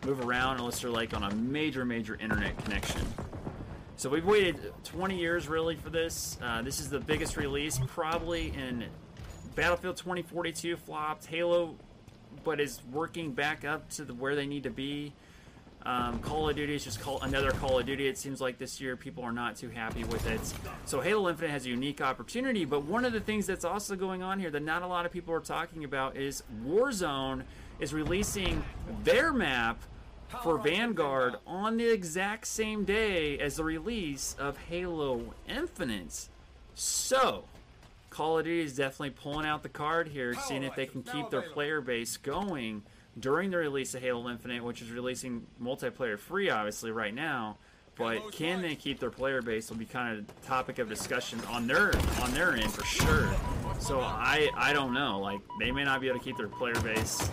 move 0.05 0.25
around 0.25 0.57
unless 0.57 0.81
they're 0.81 0.89
like 0.89 1.13
on 1.13 1.23
a 1.23 1.33
major, 1.35 1.85
major 1.85 2.15
internet 2.15 2.57
connection. 2.63 3.01
So 3.97 4.09
we've 4.09 4.25
waited 4.25 4.73
20 4.85 5.17
years 5.17 5.47
really 5.47 5.75
for 5.75 5.89
this. 5.89 6.37
Uh, 6.41 6.61
this 6.61 6.79
is 6.79 6.89
the 6.89 6.99
biggest 6.99 7.35
release 7.35 7.79
probably 7.87 8.53
in 8.55 8.85
Battlefield 9.55 9.97
2042 9.97 10.77
flopped. 10.77 11.25
Halo 11.25 11.75
but 12.43 12.59
is 12.59 12.81
working 12.91 13.31
back 13.31 13.65
up 13.65 13.89
to 13.89 14.05
the, 14.05 14.13
where 14.13 14.35
they 14.35 14.47
need 14.47 14.63
to 14.63 14.69
be. 14.69 15.13
Um, 15.83 16.19
Call 16.19 16.49
of 16.49 16.55
Duty 16.55 16.75
is 16.75 16.83
just 16.83 16.99
call, 16.99 17.21
another 17.21 17.51
Call 17.51 17.79
of 17.79 17.85
Duty. 17.85 18.07
It 18.07 18.17
seems 18.17 18.41
like 18.41 18.57
this 18.57 18.81
year 18.81 18.95
people 18.95 19.23
are 19.23 19.31
not 19.31 19.55
too 19.55 19.69
happy 19.69 20.03
with 20.03 20.27
it. 20.27 20.41
So 20.85 20.99
Halo 20.99 21.29
Infinite 21.29 21.51
has 21.51 21.65
a 21.65 21.69
unique 21.69 22.01
opportunity. 22.01 22.65
But 22.65 22.83
one 22.83 23.05
of 23.05 23.13
the 23.13 23.21
things 23.21 23.47
that's 23.47 23.65
also 23.65 23.95
going 23.95 24.21
on 24.21 24.39
here 24.39 24.51
that 24.51 24.63
not 24.63 24.81
a 24.81 24.87
lot 24.87 25.05
of 25.05 25.11
people 25.11 25.33
are 25.33 25.39
talking 25.39 25.85
about 25.85 26.17
is 26.17 26.43
Warzone 26.65 27.43
is 27.79 27.93
releasing 27.93 28.63
their 29.03 29.31
map 29.33 29.81
for 30.43 30.57
Vanguard 30.57 31.35
on 31.47 31.77
the 31.77 31.91
exact 31.91 32.47
same 32.47 32.85
day 32.85 33.39
as 33.39 33.55
the 33.55 33.63
release 33.63 34.35
of 34.37 34.57
Halo 34.57 35.33
Infinite. 35.47 36.29
So 36.75 37.45
Call 38.09 38.39
of 38.39 38.45
Duty 38.45 38.61
is 38.61 38.75
definitely 38.75 39.11
pulling 39.11 39.45
out 39.45 39.63
the 39.63 39.69
card 39.69 40.07
here, 40.07 40.33
seeing 40.33 40.63
if 40.63 40.75
they 40.75 40.85
can 40.85 41.03
keep 41.03 41.29
their 41.29 41.41
player 41.41 41.81
base 41.81 42.17
going 42.17 42.83
during 43.19 43.51
the 43.51 43.57
release 43.57 43.93
of 43.93 44.01
Halo 44.01 44.29
Infinite, 44.29 44.63
which 44.63 44.81
is 44.81 44.91
releasing 44.91 45.45
multiplayer 45.61 46.17
free, 46.17 46.49
obviously, 46.49 46.91
right 46.91 47.13
now. 47.13 47.57
But 47.95 48.31
can 48.31 48.61
they 48.61 48.75
keep 48.75 48.99
their 48.99 49.09
player 49.09 49.41
base? 49.41 49.69
Will 49.69 49.77
be 49.77 49.85
kind 49.85 50.17
of 50.17 50.41
topic 50.45 50.79
of 50.79 50.87
discussion 50.87 51.41
on 51.49 51.67
their 51.67 51.91
on 52.21 52.31
their 52.33 52.55
end 52.55 52.71
for 52.71 52.85
sure. 52.85 53.29
So 53.79 53.99
I 53.99 54.49
I 54.55 54.71
don't 54.71 54.93
know. 54.93 55.19
Like 55.19 55.41
they 55.59 55.69
may 55.71 55.83
not 55.83 55.99
be 55.99 56.07
able 56.07 56.19
to 56.19 56.23
keep 56.23 56.37
their 56.37 56.47
player 56.47 56.79
base 56.79 57.29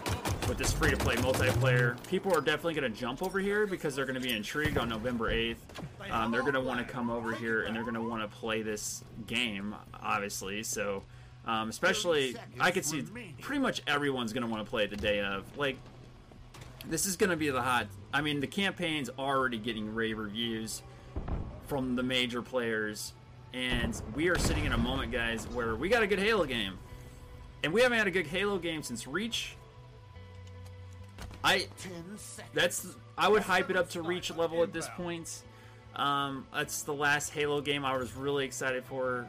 with 0.49 0.59
this 0.59 0.73
free 0.73 0.91
to 0.91 0.97
play 0.97 1.17
multiplayer. 1.17 1.97
People 2.09 2.33
are 2.37 2.41
definitely 2.41 2.75
going 2.75 2.93
to 2.93 2.99
jump 2.99 3.23
over 3.23 3.39
here 3.41 3.67
because 3.67 3.97
they're 3.97 4.05
going 4.05 4.21
to 4.21 4.27
be 4.27 4.35
intrigued 4.35 4.79
on 4.79 4.89
November 4.89 5.33
8th. 5.33 5.57
Um, 6.11 6.31
they're 6.31 6.43
going 6.43 6.55
to 6.55 6.61
want 6.61 6.79
to 6.79 6.85
come 6.85 7.11
over 7.11 7.35
here 7.35 7.63
and 7.63 7.75
they're 7.75 7.83
going 7.83 7.95
to 7.95 8.03
want 8.03 8.23
to 8.23 8.37
play 8.37 8.63
this 8.63 9.03
game, 9.27 9.75
obviously. 10.01 10.63
So, 10.63 11.03
um, 11.47 11.69
especially, 11.69 12.37
I 12.61 12.71
could 12.71 12.85
see 12.85 13.05
pretty 13.41 13.61
much 13.61 13.83
everyone's 13.87 14.33
going 14.33 14.45
to 14.45 14.49
want 14.49 14.65
to 14.65 14.71
play 14.71 14.87
the 14.87 14.97
day 14.97 15.21
of. 15.21 15.45
Like, 15.57 15.79
this 16.89 17.07
is 17.07 17.17
going 17.17 17.31
to 17.31 17.37
be 17.37 17.51
the 17.51 17.63
hot. 17.63 17.89
I 18.13 18.21
mean, 18.21 18.41
the 18.41 18.47
campaign's 18.47 19.11
already 19.19 19.59
getting 19.59 19.95
rave 19.95 20.19
reviews 20.19 20.83
from 21.67 21.97
the 21.97 22.03
major 22.03 22.43
players. 22.43 23.13
And 23.53 24.01
we 24.15 24.29
are 24.29 24.39
sitting 24.39 24.65
in 24.65 24.73
a 24.73 24.79
moment, 24.79 25.11
guys, 25.11 25.47
where 25.49 25.75
we 25.75 25.89
got 25.89 26.03
a 26.03 26.07
good 26.07 26.19
Halo 26.21 26.45
game. 26.45 26.79
And 27.65 27.73
we 27.73 27.81
haven't 27.81 27.99
had 27.99 28.07
a 28.07 28.13
good 28.13 28.27
Halo 28.27 28.59
game 28.59 28.83
since 28.83 29.07
Reach 29.07 29.57
I 31.47 31.69
that's 32.55 32.97
I 33.17 33.29
would 33.29 33.43
hype 33.43 33.71
it 33.71 33.77
up 33.77 33.89
to 33.91 34.03
reach 34.03 34.35
level 34.35 34.65
at 34.65 34.73
this 34.73 34.89
point. 34.97 35.43
Um, 35.95 36.45
that's 36.53 36.83
the 36.83 36.93
last 36.93 37.31
Halo 37.31 37.61
game 37.61 37.85
I 37.85 37.97
was 37.97 38.15
really 38.15 38.45
excited 38.45 38.85
for, 38.85 39.27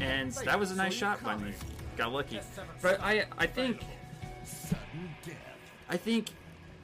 and 0.00 0.30
that 0.32 0.58
was 0.58 0.70
a 0.70 0.76
nice 0.76 0.94
shot 0.94 1.22
by 1.24 1.36
me. 1.36 1.52
Got 1.96 2.12
lucky, 2.12 2.38
but 2.80 3.00
I 3.00 3.24
I 3.36 3.46
think 3.46 3.80
I 5.88 5.96
think 5.96 6.28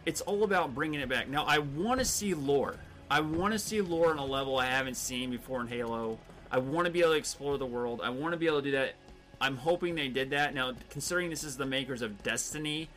it's 0.05 0.21
all 0.23 0.43
about 0.43 0.75
bringing 0.75 1.01
it 1.01 1.09
back. 1.09 1.29
Now 1.29 1.45
I 1.45 1.59
want 1.59 2.01
to 2.01 2.05
see 2.05 2.35
lore. 2.35 2.77
I 3.09 3.21
want 3.21 3.53
to 3.53 3.59
see 3.61 3.81
lore 3.81 4.11
on 4.11 4.19
a 4.19 4.25
level 4.25 4.59
I 4.59 4.67
haven't 4.67 4.97
seen 4.97 5.31
before 5.31 5.61
in 5.61 5.69
Halo. 5.69 6.19
I 6.51 6.59
want 6.59 6.87
to 6.87 6.91
be 6.91 7.01
able 7.01 7.13
to 7.13 7.17
explore 7.17 7.59
the 7.59 7.67
world. 7.67 8.01
I 8.03 8.11
want 8.11 8.33
to 8.33 8.37
be 8.37 8.47
able 8.47 8.59
to 8.59 8.65
do 8.65 8.73
that. 8.73 8.95
I'm 9.41 9.57
hoping 9.57 9.95
they 9.95 10.09
did 10.09 10.31
that. 10.31 10.53
Now, 10.53 10.75
considering 10.91 11.31
this 11.31 11.45
is 11.45 11.57
the 11.57 11.65
makers 11.65 12.03
of 12.03 12.23
Destiny, 12.23 12.89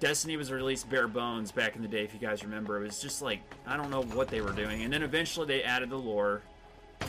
Destiny 0.00 0.38
was 0.38 0.50
released 0.50 0.88
bare 0.88 1.06
bones 1.06 1.52
back 1.52 1.76
in 1.76 1.82
the 1.82 1.88
day, 1.88 2.02
if 2.02 2.14
you 2.14 2.18
guys 2.18 2.42
remember. 2.42 2.78
It 2.78 2.84
was 2.84 3.00
just 3.00 3.20
like, 3.20 3.40
I 3.66 3.76
don't 3.76 3.90
know 3.90 4.02
what 4.02 4.28
they 4.28 4.40
were 4.40 4.52
doing. 4.52 4.82
And 4.82 4.92
then 4.92 5.02
eventually 5.02 5.46
they 5.46 5.62
added 5.62 5.90
the 5.90 5.98
lore. 5.98 6.40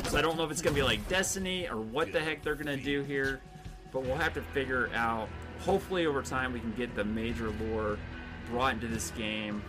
So 0.10 0.18
I 0.18 0.22
don't 0.22 0.38
know 0.38 0.44
if 0.44 0.52
it's 0.52 0.62
going 0.62 0.76
to 0.76 0.82
be 0.82 0.86
like 0.86 1.08
Destiny 1.08 1.70
or 1.70 1.78
what 1.78 2.12
the 2.12 2.20
heck 2.20 2.44
they're 2.44 2.56
going 2.56 2.78
to 2.78 2.84
do 2.84 3.02
here. 3.04 3.40
But 3.94 4.04
we'll 4.04 4.18
have 4.18 4.34
to 4.34 4.42
figure 4.42 4.90
out 4.94 5.30
hopefully 5.62 6.06
over 6.06 6.22
time 6.22 6.52
we 6.52 6.60
can 6.60 6.74
get 6.74 6.94
the 6.94 7.04
major 7.04 7.50
lore 7.50 7.98
brought 8.50 8.74
into 8.74 8.88
this 8.88 9.12
game 9.12 9.64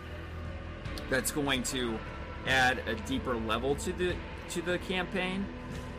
that's 1.09 1.31
going 1.31 1.63
to 1.63 1.97
add 2.45 2.79
a 2.87 2.95
deeper 3.07 3.35
level 3.35 3.75
to 3.75 3.93
the 3.93 4.15
to 4.49 4.61
the 4.61 4.77
campaign 4.79 5.45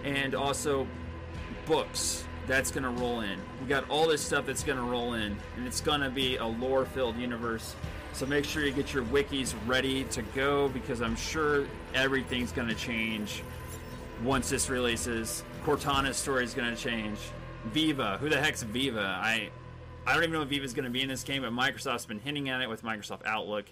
and 0.04 0.34
also 0.34 0.86
books 1.66 2.24
that's 2.46 2.70
going 2.70 2.84
to 2.84 3.02
roll 3.02 3.20
in. 3.20 3.38
We 3.60 3.66
got 3.66 3.88
all 3.88 4.08
this 4.08 4.22
stuff 4.22 4.46
that's 4.46 4.62
going 4.62 4.78
to 4.78 4.84
roll 4.84 5.14
in 5.14 5.36
and 5.56 5.66
it's 5.66 5.80
going 5.80 6.00
to 6.00 6.10
be 6.10 6.36
a 6.36 6.46
lore 6.46 6.84
filled 6.84 7.16
universe. 7.16 7.74
So 8.12 8.26
make 8.26 8.44
sure 8.44 8.64
you 8.64 8.72
get 8.72 8.94
your 8.94 9.04
wikis 9.04 9.54
ready 9.66 10.04
to 10.04 10.22
go 10.22 10.68
because 10.68 11.02
I'm 11.02 11.16
sure 11.16 11.66
everything's 11.94 12.52
going 12.52 12.68
to 12.68 12.74
change 12.74 13.42
once 14.22 14.50
this 14.50 14.70
releases. 14.70 15.42
Cortana's 15.64 16.16
story 16.16 16.44
is 16.44 16.54
going 16.54 16.74
to 16.74 16.80
change. 16.80 17.18
Viva, 17.66 18.18
who 18.18 18.28
the 18.28 18.40
heck's 18.40 18.62
Viva? 18.62 19.18
I 19.20 19.50
I 20.06 20.12
don't 20.12 20.22
even 20.22 20.34
know 20.34 20.42
if 20.42 20.48
Viva's 20.48 20.74
going 20.74 20.84
to 20.84 20.90
be 20.90 21.00
in 21.00 21.08
this 21.08 21.24
game, 21.24 21.42
but 21.42 21.52
Microsoft's 21.52 22.04
been 22.04 22.20
hinting 22.20 22.50
at 22.50 22.60
it 22.60 22.68
with 22.68 22.82
Microsoft 22.82 23.24
Outlook 23.24 23.64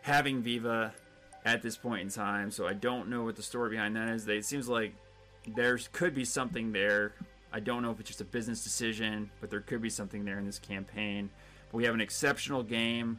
having 0.00 0.42
Viva 0.42 0.94
at 1.44 1.62
this 1.62 1.76
point 1.76 2.02
in 2.02 2.08
time. 2.08 2.50
So 2.50 2.66
I 2.66 2.72
don't 2.72 3.08
know 3.08 3.24
what 3.24 3.36
the 3.36 3.42
story 3.42 3.70
behind 3.70 3.94
that 3.96 4.08
is. 4.08 4.26
It 4.26 4.44
seems 4.44 4.68
like 4.68 4.94
there 5.46 5.78
could 5.92 6.14
be 6.14 6.24
something 6.24 6.72
there. 6.72 7.12
I 7.52 7.60
don't 7.60 7.82
know 7.82 7.90
if 7.90 8.00
it's 8.00 8.08
just 8.08 8.20
a 8.20 8.24
business 8.24 8.62
decision, 8.62 9.30
but 9.40 9.50
there 9.50 9.60
could 9.60 9.82
be 9.82 9.90
something 9.90 10.24
there 10.24 10.38
in 10.38 10.46
this 10.46 10.58
campaign. 10.58 11.30
But 11.70 11.78
we 11.78 11.84
have 11.84 11.94
an 11.94 12.00
exceptional 12.00 12.62
game 12.62 13.18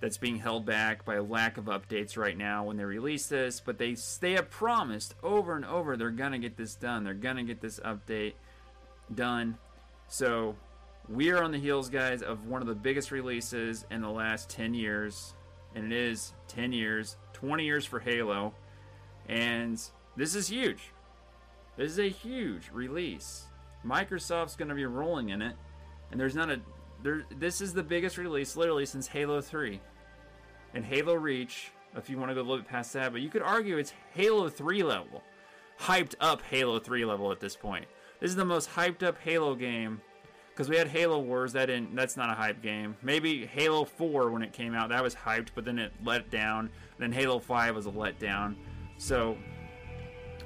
that's 0.00 0.16
being 0.16 0.36
held 0.36 0.64
back 0.64 1.04
by 1.04 1.16
a 1.16 1.22
lack 1.22 1.58
of 1.58 1.66
updates 1.66 2.16
right 2.16 2.36
now 2.36 2.64
when 2.64 2.76
they 2.76 2.84
release 2.84 3.26
this. 3.26 3.60
But 3.60 3.78
they 3.78 3.96
they 4.20 4.32
have 4.32 4.50
promised 4.50 5.14
over 5.22 5.56
and 5.56 5.64
over 5.64 5.96
they're 5.96 6.10
gonna 6.10 6.38
get 6.38 6.56
this 6.56 6.74
done. 6.74 7.04
They're 7.04 7.14
gonna 7.14 7.44
get 7.44 7.60
this 7.60 7.80
update 7.80 8.34
done. 9.14 9.58
So 10.08 10.56
we 11.08 11.30
are 11.30 11.42
on 11.42 11.50
the 11.52 11.58
heels, 11.58 11.88
guys, 11.88 12.22
of 12.22 12.46
one 12.46 12.62
of 12.62 12.68
the 12.68 12.74
biggest 12.74 13.10
releases 13.10 13.86
in 13.90 14.00
the 14.00 14.10
last 14.10 14.48
10 14.50 14.74
years 14.74 15.34
and 15.74 15.92
it 15.92 15.96
is 15.96 16.32
10 16.48 16.72
years, 16.72 17.16
20 17.32 17.64
years 17.64 17.84
for 17.84 18.00
Halo, 18.00 18.54
and 19.28 19.80
this 20.16 20.34
is 20.34 20.48
huge. 20.48 20.92
This 21.76 21.92
is 21.92 21.98
a 21.98 22.08
huge 22.08 22.70
release. 22.72 23.44
Microsoft's 23.86 24.56
going 24.56 24.68
to 24.68 24.74
be 24.74 24.86
rolling 24.86 25.30
in 25.30 25.42
it, 25.42 25.56
and 26.10 26.20
there's 26.20 26.34
not 26.34 26.50
a 26.50 26.60
there. 27.02 27.24
This 27.38 27.60
is 27.60 27.72
the 27.72 27.82
biggest 27.82 28.18
release 28.18 28.56
literally 28.56 28.86
since 28.86 29.06
Halo 29.06 29.40
3, 29.40 29.80
and 30.74 30.84
Halo 30.84 31.14
Reach. 31.14 31.72
If 31.96 32.08
you 32.08 32.18
want 32.18 32.30
to 32.30 32.34
go 32.34 32.40
a 32.40 32.42
little 32.42 32.58
bit 32.58 32.68
past 32.68 32.92
that, 32.92 33.10
but 33.10 33.20
you 33.20 33.28
could 33.28 33.42
argue 33.42 33.76
it's 33.76 33.92
Halo 34.14 34.48
3 34.48 34.84
level, 34.84 35.22
hyped 35.80 36.14
up 36.20 36.40
Halo 36.42 36.78
3 36.78 37.04
level 37.04 37.32
at 37.32 37.40
this 37.40 37.56
point. 37.56 37.86
This 38.20 38.30
is 38.30 38.36
the 38.36 38.44
most 38.44 38.70
hyped 38.70 39.02
up 39.02 39.18
Halo 39.18 39.56
game 39.56 40.00
because 40.50 40.68
we 40.68 40.76
had 40.76 40.88
Halo 40.88 41.18
Wars. 41.18 41.54
That 41.54 41.66
didn't. 41.66 41.96
That's 41.96 42.16
not 42.16 42.30
a 42.30 42.34
hype 42.34 42.62
game. 42.62 42.96
Maybe 43.02 43.46
Halo 43.46 43.84
4 43.84 44.30
when 44.30 44.42
it 44.42 44.52
came 44.52 44.74
out, 44.74 44.90
that 44.90 45.02
was 45.02 45.14
hyped, 45.14 45.48
but 45.54 45.64
then 45.64 45.78
it 45.78 45.92
let 46.04 46.30
down. 46.30 46.70
Then 46.98 47.12
Halo 47.12 47.38
5 47.38 47.74
was 47.74 47.86
a 47.86 47.90
letdown. 47.90 48.56
So 48.98 49.38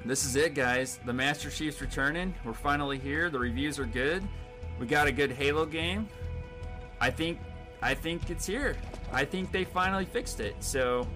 this 0.05 0.23
is 0.23 0.35
it, 0.35 0.53
guys. 0.53 0.99
The 1.05 1.13
Master 1.13 1.49
Chief's 1.49 1.81
returning. 1.81 2.33
We're 2.43 2.53
finally 2.53 2.99
here. 2.99 3.29
The 3.29 3.39
reviews 3.39 3.79
are 3.79 3.85
good. 3.85 4.23
We 4.79 4.85
got 4.85 5.07
a 5.07 5.11
good 5.11 5.31
Halo 5.31 5.65
game. 5.65 6.07
I 7.01 7.09
think. 7.09 7.39
I 7.81 7.93
think 7.93 8.29
it's 8.29 8.45
here. 8.45 8.77
I 9.11 9.25
think 9.25 9.51
they 9.51 9.63
finally 9.63 10.05
fixed 10.05 10.39
it. 10.39 10.55
So 10.59 11.07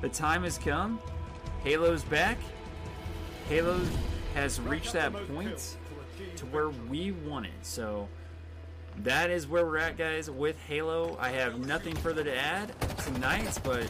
the 0.00 0.08
time 0.08 0.42
has 0.42 0.58
come. 0.58 1.00
Halo's 1.64 2.04
back. 2.04 2.38
Halo 3.48 3.80
has 4.34 4.60
reached 4.60 4.92
that 4.92 5.12
point 5.28 5.76
to 6.36 6.46
where 6.46 6.70
we 6.70 7.12
want 7.12 7.46
it. 7.46 7.52
So 7.62 8.08
that 9.04 9.30
is 9.30 9.46
where 9.46 9.64
we're 9.64 9.78
at, 9.78 9.96
guys, 9.96 10.30
with 10.30 10.58
Halo. 10.66 11.16
I 11.20 11.30
have 11.30 11.64
nothing 11.66 11.94
further 11.96 12.24
to 12.24 12.36
add 12.36 12.72
tonight, 12.98 13.58
but 13.62 13.86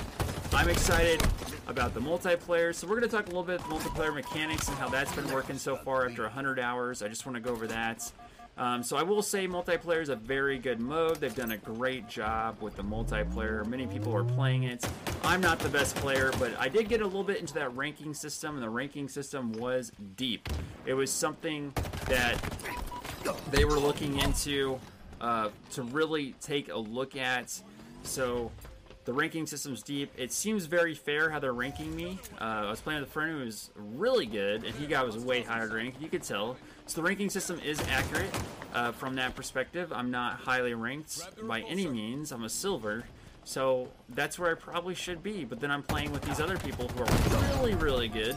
I'm 0.52 0.68
excited 0.68 1.22
about 1.66 1.94
the 1.94 2.00
multiplayer. 2.00 2.74
So 2.74 2.86
we're 2.86 2.98
going 2.98 3.08
to 3.08 3.16
talk 3.16 3.26
a 3.26 3.28
little 3.28 3.42
bit 3.42 3.60
multiplayer 3.62 4.14
mechanics 4.14 4.68
and 4.68 4.76
how 4.78 4.88
that's 4.88 5.14
been 5.14 5.30
working 5.30 5.58
so 5.58 5.76
far 5.76 6.06
after 6.06 6.22
100 6.22 6.58
hours. 6.58 7.02
I 7.02 7.08
just 7.08 7.26
want 7.26 7.36
to 7.36 7.40
go 7.40 7.50
over 7.50 7.66
that. 7.66 8.10
Um, 8.56 8.82
so 8.82 8.96
I 8.96 9.04
will 9.04 9.22
say 9.22 9.46
multiplayer 9.46 10.02
is 10.02 10.08
a 10.08 10.16
very 10.16 10.58
good 10.58 10.80
mode. 10.80 11.18
They've 11.20 11.34
done 11.34 11.52
a 11.52 11.56
great 11.58 12.08
job 12.08 12.60
with 12.60 12.76
the 12.76 12.82
multiplayer. 12.82 13.64
Many 13.66 13.86
people 13.86 14.14
are 14.16 14.24
playing 14.24 14.64
it. 14.64 14.84
I'm 15.22 15.40
not 15.40 15.60
the 15.60 15.68
best 15.68 15.94
player, 15.96 16.32
but 16.40 16.58
I 16.58 16.68
did 16.68 16.88
get 16.88 17.00
a 17.00 17.06
little 17.06 17.22
bit 17.22 17.38
into 17.38 17.54
that 17.54 17.76
ranking 17.76 18.14
system, 18.14 18.54
and 18.54 18.62
the 18.62 18.70
ranking 18.70 19.08
system 19.08 19.52
was 19.52 19.92
deep. 20.16 20.48
It 20.86 20.94
was 20.94 21.12
something 21.12 21.72
that 22.06 22.36
they 23.52 23.64
were 23.64 23.78
looking 23.78 24.18
into 24.18 24.80
uh, 25.20 25.50
to 25.72 25.82
really 25.82 26.34
take 26.40 26.72
a 26.72 26.78
look 26.78 27.14
at. 27.14 27.62
So 28.02 28.50
the 29.08 29.14
ranking 29.14 29.46
system's 29.46 29.82
deep. 29.82 30.12
It 30.18 30.30
seems 30.32 30.66
very 30.66 30.94
fair 30.94 31.30
how 31.30 31.38
they're 31.38 31.54
ranking 31.54 31.96
me. 31.96 32.18
Uh, 32.38 32.44
I 32.44 32.70
was 32.70 32.82
playing 32.82 33.00
with 33.00 33.08
a 33.08 33.12
friend 33.12 33.32
who 33.32 33.38
was 33.46 33.70
really 33.74 34.26
good, 34.26 34.64
and 34.64 34.74
he 34.74 34.86
got 34.86 35.06
was 35.06 35.16
way 35.16 35.40
higher 35.40 35.66
ranked. 35.66 35.98
You 36.02 36.10
could 36.10 36.22
tell. 36.22 36.58
So 36.84 37.00
the 37.00 37.08
ranking 37.08 37.30
system 37.30 37.58
is 37.64 37.80
accurate 37.88 38.28
uh, 38.74 38.92
from 38.92 39.14
that 39.14 39.34
perspective. 39.34 39.94
I'm 39.94 40.10
not 40.10 40.34
highly 40.34 40.74
ranked 40.74 41.26
by 41.48 41.62
any 41.62 41.86
means. 41.86 42.32
I'm 42.32 42.44
a 42.44 42.50
silver. 42.50 43.04
So 43.44 43.88
that's 44.10 44.38
where 44.38 44.50
I 44.50 44.54
probably 44.56 44.94
should 44.94 45.22
be. 45.22 45.46
But 45.46 45.58
then 45.58 45.70
I'm 45.70 45.84
playing 45.84 46.12
with 46.12 46.20
these 46.20 46.38
other 46.38 46.58
people 46.58 46.86
who 46.88 47.02
are 47.02 47.56
really, 47.56 47.76
really 47.76 48.08
good. 48.08 48.36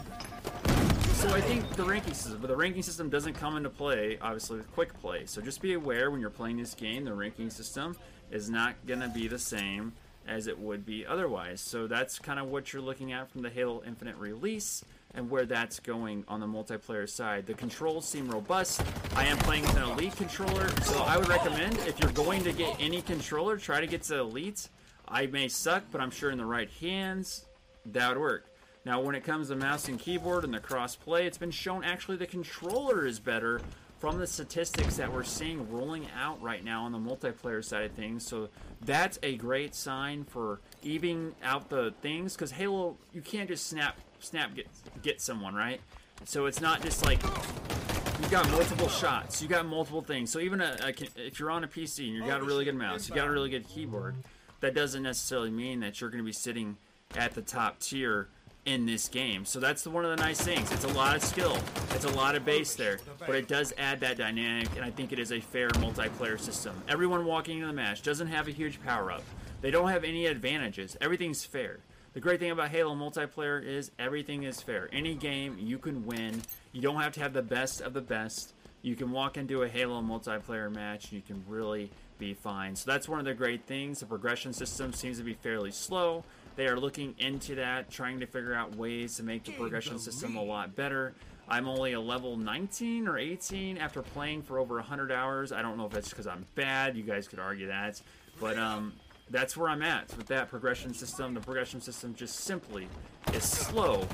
So 1.15 1.27
I 1.31 1.41
think 1.41 1.69
the 1.75 1.84
ranking 1.84 2.13
system, 2.13 2.39
but 2.39 2.47
the 2.47 2.55
ranking 2.55 2.81
system 2.81 3.10
doesn't 3.10 3.34
come 3.34 3.57
into 3.57 3.69
play, 3.69 4.17
obviously, 4.21 4.60
with 4.60 4.71
quick 4.71 4.97
play. 5.01 5.25
So 5.25 5.41
just 5.41 5.62
be 5.62 5.73
aware 5.73 6.10
when 6.12 6.21
you're 6.21 6.29
playing 6.29 6.55
this 6.55 6.73
game, 6.73 7.03
the 7.03 7.13
ranking 7.13 7.49
system 7.49 7.97
is 8.31 8.49
not 8.49 8.75
going 8.88 9.01
to 9.01 9.10
be 9.10 9.27
the 9.27 9.38
same 9.38 9.91
as 10.32 10.48
it 10.48 10.58
would 10.58 10.86
be 10.86 11.06
otherwise. 11.06 11.60
So 11.60 11.88
that's 11.88 12.17
kind 12.17 12.39
of 12.39 12.48
what 12.48 12.72
you're 12.72 12.82
looking 12.82 13.12
at 13.12 13.30
from 13.30 13.41
the 13.41 13.50
Halo 13.50 13.84
Infinite 13.86 14.15
release 14.15 14.84
and 15.13 15.30
where 15.30 15.46
that's 15.46 15.82
going 15.82 16.24
on 16.30 16.39
the 16.39 16.48
multiplayer 16.48 17.08
side. 17.08 17.46
The 17.46 17.54
controls 17.54 18.08
seem 18.08 18.30
robust. 18.30 18.82
I 19.13 19.26
am 19.26 19.38
playing 19.39 19.63
with 19.63 19.76
an 19.76 19.84
Elite 19.84 20.15
controller, 20.15 20.70
so 20.84 21.02
I 21.02 21.17
would 21.17 21.28
recommend 21.28 21.78
if 21.80 22.00
you're 22.00 22.13
going 22.13 22.46
to 22.46 22.54
get 22.54 22.78
any 22.80 23.02
controller, 23.02 23.58
try 23.58 23.82
to 23.82 23.88
get 23.88 24.04
to 24.04 24.20
Elite. 24.20 24.70
I 25.06 25.26
may 25.26 25.50
suck, 25.50 25.84
but 25.91 26.00
I'm 26.00 26.12
sure 26.12 26.32
in 26.32 26.38
the 26.38 26.46
right 26.46 26.70
hands, 26.80 27.46
that 27.88 28.08
would 28.08 28.22
work. 28.22 28.46
Now, 28.86 29.02
when 29.02 29.15
it 29.15 29.26
comes 29.26 29.50
to 29.50 29.56
mouse 29.58 29.89
and 29.89 30.00
keyboard 30.00 30.46
and 30.46 30.54
the 30.54 30.60
cross-play, 30.62 31.28
it's 31.28 31.38
been 31.38 31.52
shown 31.52 31.84
actually 31.84 32.15
the 32.15 32.26
controller 32.26 33.06
is 33.06 33.20
better 33.20 33.62
from 34.01 34.17
the 34.17 34.25
statistics 34.25 34.97
that 34.97 35.13
we're 35.13 35.21
seeing 35.21 35.71
rolling 35.71 36.07
out 36.19 36.41
right 36.41 36.63
now 36.63 36.85
on 36.85 36.91
the 36.91 36.97
multiplayer 36.97 37.63
side 37.63 37.85
of 37.85 37.91
things. 37.91 38.25
So 38.25 38.49
that's 38.83 39.19
a 39.21 39.35
great 39.35 39.75
sign 39.75 40.23
for 40.23 40.59
evening 40.81 41.35
out 41.43 41.69
the 41.69 41.93
things 42.01 42.33
because 42.33 42.49
Halo, 42.49 42.97
you 43.13 43.21
can't 43.21 43.47
just 43.47 43.67
snap, 43.67 43.99
snap, 44.19 44.55
get 44.55 44.65
get 45.03 45.21
someone 45.21 45.53
right. 45.53 45.79
So 46.25 46.47
it's 46.47 46.59
not 46.59 46.81
just 46.81 47.05
like 47.05 47.21
you 47.21 48.27
got 48.31 48.49
multiple 48.49 48.89
shots, 48.89 49.39
you 49.39 49.47
got 49.47 49.67
multiple 49.67 50.01
things. 50.01 50.31
So 50.31 50.39
even 50.39 50.61
a, 50.61 50.77
a, 50.81 50.93
if 51.27 51.39
you're 51.39 51.51
on 51.51 51.63
a 51.63 51.67
PC 51.67 52.07
and 52.07 52.15
you 52.15 52.25
got 52.25 52.41
a 52.41 52.43
really 52.43 52.65
good 52.65 52.75
mouse, 52.75 53.07
you 53.07 53.13
got 53.13 53.27
a 53.27 53.31
really 53.31 53.51
good 53.51 53.67
keyboard, 53.67 54.15
that 54.61 54.73
doesn't 54.73 55.03
necessarily 55.03 55.51
mean 55.51 55.79
that 55.81 56.01
you're 56.01 56.09
going 56.09 56.23
to 56.23 56.25
be 56.25 56.33
sitting 56.33 56.77
at 57.15 57.35
the 57.35 57.41
top 57.43 57.77
tier 57.79 58.29
in 58.65 58.86
this 58.86 59.08
game. 59.08 59.45
So 59.45 59.60
that's 59.60 59.88
one 59.88 60.06
of 60.06 60.12
the 60.12 60.24
nice 60.24 60.39
things. 60.39 60.71
It's 60.71 60.84
a 60.84 60.89
lot 60.89 61.15
of 61.15 61.24
skill. 61.24 61.58
It's 61.91 62.06
a 62.06 62.12
lot 62.12 62.36
of 62.36 62.45
base 62.45 62.76
there, 62.76 63.00
but 63.19 63.36
it 63.36 63.47
does 63.47 63.74
add 63.78 64.00
that 64.02 64.17
dynamic, 64.17 64.69
and 64.76 64.86
I 64.86 64.91
think 64.91 65.12
it 65.12 65.19
is 65.19 65.32
a 65.32 65.39
fair 65.39 65.69
multiplayer 65.69 66.39
system. 66.39 66.82
Everyone 66.88 67.26
walking 67.26 67.58
into 67.58 67.67
the 67.67 67.74
match 67.74 68.02
doesn't 68.04 68.28
have 68.28 68.47
a 68.47 68.52
huge 68.52 68.82
power 68.84 69.12
up. 69.12 69.24
They 69.62 69.71
don't 69.71 69.89
have 69.89 70.04
any 70.04 70.28
advantages. 70.28 70.95
Everything's 71.02 71.43
fair. 71.43 71.80
The 72.13 72.19
great 72.19 72.39
thing 72.39 72.52
about 72.52 72.69
Halo 72.69 72.93
multiplayer 72.93 73.63
is 73.63 73.91
everything 73.97 74.43
is 74.43 74.62
fair. 74.62 74.89
Any 74.91 75.15
game 75.15 75.58
you 75.60 75.78
can 75.78 76.06
win. 76.06 76.41
You 76.74 76.82
don't 76.82 77.00
have 77.02 77.13
to 77.13 77.21
have 77.21 77.34
the 77.34 77.41
best 77.41 77.80
of 77.82 77.93
the 77.93 78.02
best. 78.02 78.54
You 78.82 78.95
can 78.95 79.12
walk 79.12 79.38
into 79.38 79.63
a 79.63 79.69
Halo 79.69 80.02
multiplayer 80.02 80.74
match 80.74 81.06
and 81.06 81.13
you 81.13 81.21
can 81.21 81.43
really 81.47 81.89
be 82.17 82.33
fine. 82.33 82.75
So 82.75 82.92
that's 82.92 83.08
one 83.08 83.19
of 83.19 83.25
the 83.25 83.33
great 83.33 83.65
things. 83.65 84.02
The 84.02 84.08
progression 84.08 84.52
system 84.52 84.92
seems 84.92 85.19
to 85.19 85.23
be 85.23 85.35
fairly 85.35 85.71
slow. 85.71 86.25
They 86.56 86.67
are 86.67 86.79
looking 86.79 87.15
into 87.17 87.56
that, 87.56 87.89
trying 87.89 88.19
to 88.19 88.25
figure 88.25 88.54
out 88.54 88.75
ways 88.75 89.15
to 89.17 89.23
make 89.23 89.43
the 89.43 89.54
progression 89.54 89.99
system 89.99 90.35
a 90.35 90.43
lot 90.43 90.75
better. 90.75 91.13
I'm 91.47 91.67
only 91.67 91.93
a 91.93 91.99
level 91.99 92.37
19 92.37 93.08
or 93.08 93.17
18 93.17 93.77
after 93.77 94.02
playing 94.02 94.43
for 94.43 94.60
over 94.60 94.75
100 94.75 95.12
hours. 95.12 95.52
I 95.52 95.62
don't 95.62 95.77
know 95.77 95.85
if 95.85 95.91
that's 95.91 96.10
because 96.10 96.27
I'm 96.27 96.45
bad. 96.56 96.95
You 96.95 97.04
guys 97.04 97.27
could 97.27 97.39
argue 97.39 97.67
that. 97.67 98.02
But 98.39 98.58
um, 98.58 98.93
that's 99.29 99.58
where 99.58 99.69
I'm 99.69 99.81
at 99.81 100.15
with 100.17 100.27
that 100.27 100.49
progression 100.49 100.93
system. 100.93 101.33
The 101.33 101.41
progression 101.41 101.81
system 101.81 102.15
just 102.15 102.41
simply 102.41 102.87
is 103.33 103.43
slow. 103.43 104.08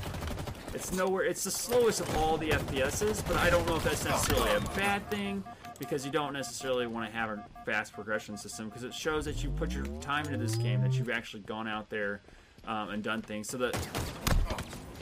It's 0.74 0.92
nowhere. 0.92 1.24
It's 1.24 1.44
the 1.44 1.50
slowest 1.50 2.00
of 2.00 2.16
all 2.16 2.36
the 2.36 2.50
FPSs, 2.50 3.26
but 3.26 3.36
I 3.36 3.50
don't 3.50 3.66
know 3.68 3.76
if 3.76 3.84
that's 3.84 4.04
necessarily 4.04 4.56
a 4.56 4.60
bad 4.76 5.08
thing 5.10 5.42
because 5.78 6.04
you 6.04 6.10
don't 6.10 6.32
necessarily 6.32 6.86
want 6.86 7.10
to 7.10 7.16
have 7.16 7.30
a 7.30 7.44
fast 7.64 7.92
progression 7.92 8.36
system 8.36 8.68
because 8.68 8.84
it 8.84 8.94
shows 8.94 9.24
that 9.24 9.42
you 9.42 9.50
put 9.50 9.72
your 9.72 9.86
time 10.00 10.26
into 10.26 10.38
this 10.38 10.56
game, 10.56 10.82
that 10.82 10.94
you've 10.94 11.10
actually 11.10 11.42
gone 11.42 11.68
out 11.68 11.88
there 11.90 12.20
um, 12.66 12.90
and 12.90 13.02
done 13.02 13.22
things. 13.22 13.48
So 13.48 13.58
the, 13.58 13.78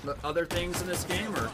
the 0.04 0.16
other 0.24 0.44
things 0.44 0.80
in 0.80 0.86
this 0.86 1.04
game 1.04 1.34
are 1.36 1.50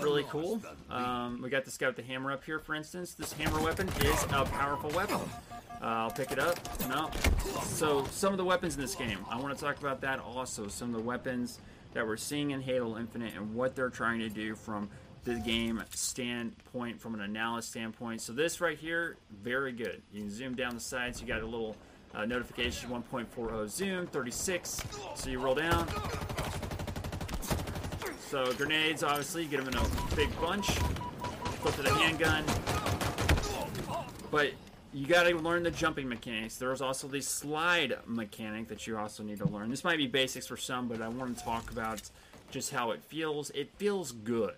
really 0.00 0.24
cool. 0.24 0.60
Um, 0.90 1.40
we 1.42 1.48
got 1.48 1.64
guy 1.78 1.86
with 1.86 1.96
the 1.96 2.02
hammer 2.02 2.32
up 2.32 2.44
here, 2.44 2.58
for 2.58 2.74
instance. 2.74 3.14
This 3.14 3.32
hammer 3.32 3.60
weapon 3.62 3.88
is 4.00 4.22
a 4.24 4.44
powerful 4.44 4.90
weapon. 4.90 5.20
Uh, 5.80 5.86
I'll 5.86 6.10
pick 6.10 6.30
it 6.30 6.38
up. 6.38 6.58
No. 6.88 7.10
So 7.64 8.04
some 8.10 8.32
of 8.32 8.38
the 8.38 8.44
weapons 8.44 8.74
in 8.74 8.80
this 8.80 8.94
game, 8.94 9.18
I 9.28 9.40
want 9.40 9.56
to 9.56 9.64
talk 9.64 9.80
about 9.80 10.00
that 10.02 10.20
also. 10.20 10.68
Some 10.68 10.94
of 10.94 11.00
the 11.00 11.06
weapons 11.06 11.58
that 11.94 12.06
we're 12.06 12.16
seeing 12.16 12.52
in 12.52 12.60
Halo 12.60 12.98
Infinite 12.98 13.34
and 13.36 13.54
what 13.54 13.74
they're 13.74 13.90
trying 13.90 14.20
to 14.20 14.28
do 14.28 14.54
from 14.54 14.88
the 15.24 15.34
game 15.36 15.82
standpoint, 15.90 17.00
from 17.00 17.14
an 17.14 17.20
analysis 17.20 17.70
standpoint. 17.70 18.20
So 18.20 18.32
this 18.32 18.60
right 18.60 18.78
here, 18.78 19.16
very 19.42 19.72
good. 19.72 20.02
You 20.12 20.22
can 20.22 20.30
zoom 20.30 20.54
down 20.54 20.74
the 20.74 20.80
sides. 20.80 21.20
You 21.20 21.26
got 21.26 21.42
a 21.42 21.46
little 21.46 21.76
uh, 22.14 22.24
notification 22.24 22.90
1.40 22.90 23.68
zoom, 23.68 24.06
36. 24.06 24.82
So 25.14 25.30
you 25.30 25.38
roll 25.38 25.54
down. 25.54 25.86
So 28.28 28.52
grenades, 28.54 29.02
obviously, 29.02 29.44
you 29.44 29.48
get 29.48 29.64
them 29.64 29.68
in 29.68 29.78
a 29.78 30.16
big 30.16 30.28
bunch. 30.40 30.66
Flip 30.66 31.74
to 31.76 31.82
the 31.82 31.94
handgun. 31.94 32.44
But 34.30 34.52
you 34.94 35.06
got 35.06 35.24
to 35.24 35.36
learn 35.36 35.62
the 35.62 35.70
jumping 35.70 36.08
mechanics. 36.08 36.56
There's 36.56 36.82
also 36.82 37.06
the 37.06 37.20
slide 37.20 37.96
mechanic 38.06 38.68
that 38.68 38.86
you 38.86 38.98
also 38.98 39.22
need 39.22 39.38
to 39.38 39.48
learn. 39.48 39.70
This 39.70 39.84
might 39.84 39.98
be 39.98 40.06
basics 40.06 40.46
for 40.46 40.56
some, 40.56 40.88
but 40.88 41.00
I 41.00 41.08
want 41.08 41.36
to 41.36 41.44
talk 41.44 41.70
about 41.70 42.02
just 42.50 42.72
how 42.72 42.90
it 42.90 43.02
feels. 43.02 43.50
It 43.50 43.70
feels 43.76 44.12
good. 44.12 44.54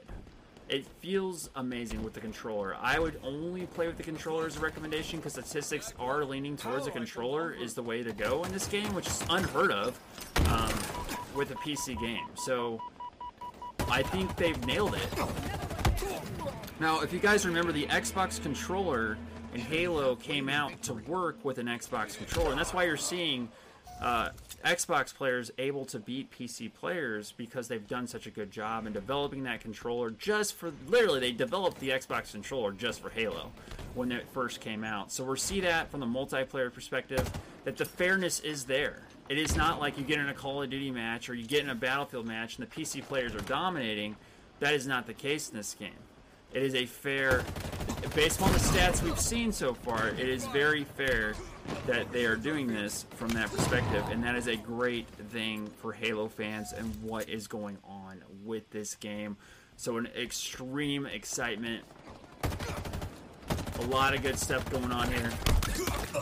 It 0.68 0.86
feels 1.00 1.50
amazing 1.56 2.02
with 2.02 2.14
the 2.14 2.20
controller. 2.20 2.74
I 2.80 2.98
would 2.98 3.20
only 3.22 3.66
play 3.66 3.86
with 3.86 3.98
the 3.98 4.02
controller 4.02 4.46
as 4.46 4.56
a 4.56 4.60
recommendation 4.60 5.18
because 5.18 5.34
statistics 5.34 5.92
are 5.98 6.24
leaning 6.24 6.56
towards 6.56 6.86
a 6.86 6.90
controller 6.90 7.52
is 7.52 7.74
the 7.74 7.82
way 7.82 8.02
to 8.02 8.12
go 8.12 8.42
in 8.44 8.52
this 8.52 8.66
game, 8.66 8.94
which 8.94 9.06
is 9.06 9.22
unheard 9.28 9.70
of 9.70 10.00
um, 10.48 11.36
with 11.36 11.50
a 11.50 11.54
PC 11.56 12.00
game. 12.00 12.26
So 12.34 12.80
I 13.90 14.02
think 14.02 14.34
they've 14.36 14.64
nailed 14.66 14.94
it. 14.94 15.08
Now, 16.80 17.02
if 17.02 17.12
you 17.12 17.18
guys 17.18 17.44
remember, 17.46 17.70
the 17.70 17.86
Xbox 17.86 18.42
controller 18.42 19.18
and 19.52 19.62
Halo 19.62 20.16
came 20.16 20.48
out 20.48 20.82
to 20.82 20.94
work 20.94 21.44
with 21.44 21.58
an 21.58 21.66
Xbox 21.66 22.16
controller, 22.16 22.50
and 22.50 22.58
that's 22.58 22.72
why 22.72 22.84
you're 22.84 22.96
seeing 22.96 23.48
uh, 24.00 24.30
Xbox 24.64 25.14
players 25.14 25.50
able 25.58 25.84
to 25.86 25.98
beat 25.98 26.30
PC 26.30 26.72
players 26.72 27.32
because 27.36 27.68
they've 27.68 27.86
done 27.86 28.06
such 28.06 28.26
a 28.26 28.30
good 28.30 28.50
job 28.50 28.86
in 28.86 28.92
developing 28.92 29.42
that 29.44 29.60
controller 29.60 30.10
just 30.10 30.54
for 30.54 30.72
literally 30.88 31.20
they 31.20 31.32
developed 31.32 31.78
the 31.80 31.90
Xbox 31.90 32.32
controller 32.32 32.72
just 32.72 33.00
for 33.00 33.10
Halo 33.10 33.50
when 33.94 34.10
it 34.10 34.26
first 34.32 34.60
came 34.60 34.82
out. 34.82 35.12
So 35.12 35.24
we 35.24 35.36
see 35.38 35.60
that 35.60 35.90
from 35.90 36.00
the 36.00 36.06
multiplayer 36.06 36.72
perspective 36.72 37.30
that 37.64 37.76
the 37.76 37.84
fairness 37.84 38.40
is 38.40 38.64
there. 38.64 39.02
It 39.28 39.38
is 39.38 39.56
not 39.56 39.80
like 39.80 39.98
you 39.98 40.04
get 40.04 40.18
in 40.18 40.28
a 40.28 40.34
Call 40.34 40.62
of 40.62 40.70
Duty 40.70 40.90
match 40.90 41.28
or 41.28 41.34
you 41.34 41.46
get 41.46 41.62
in 41.62 41.70
a 41.70 41.74
Battlefield 41.74 42.26
match 42.26 42.58
and 42.58 42.66
the 42.66 42.74
PC 42.74 43.02
players 43.02 43.34
are 43.34 43.40
dominating. 43.40 44.16
That 44.60 44.74
is 44.74 44.86
not 44.86 45.06
the 45.06 45.14
case 45.14 45.50
in 45.50 45.56
this 45.56 45.74
game. 45.74 45.90
It 46.52 46.62
is 46.62 46.74
a 46.74 46.86
fair, 46.86 47.44
based 48.14 48.40
on 48.40 48.52
the 48.52 48.58
stats 48.58 49.02
we've 49.02 49.18
seen 49.18 49.50
so 49.50 49.74
far, 49.74 50.08
it 50.08 50.28
is 50.28 50.46
very 50.46 50.84
fair 50.84 51.34
that 51.86 52.12
they 52.12 52.24
are 52.24 52.36
doing 52.36 52.66
this 52.66 53.06
from 53.16 53.28
that 53.30 53.50
perspective, 53.50 54.04
and 54.10 54.22
that 54.24 54.36
is 54.36 54.46
a 54.46 54.56
great 54.56 55.06
thing 55.08 55.66
for 55.80 55.92
Halo 55.92 56.28
fans 56.28 56.72
and 56.72 57.02
what 57.02 57.28
is 57.28 57.46
going 57.46 57.78
on 57.84 58.22
with 58.44 58.70
this 58.70 58.94
game. 58.94 59.36
So, 59.76 59.96
an 59.96 60.08
extreme 60.16 61.06
excitement. 61.06 61.82
A 63.80 63.86
lot 63.86 64.14
of 64.14 64.22
good 64.22 64.38
stuff 64.38 64.68
going 64.70 64.92
on 64.92 65.10
here. 65.12 65.32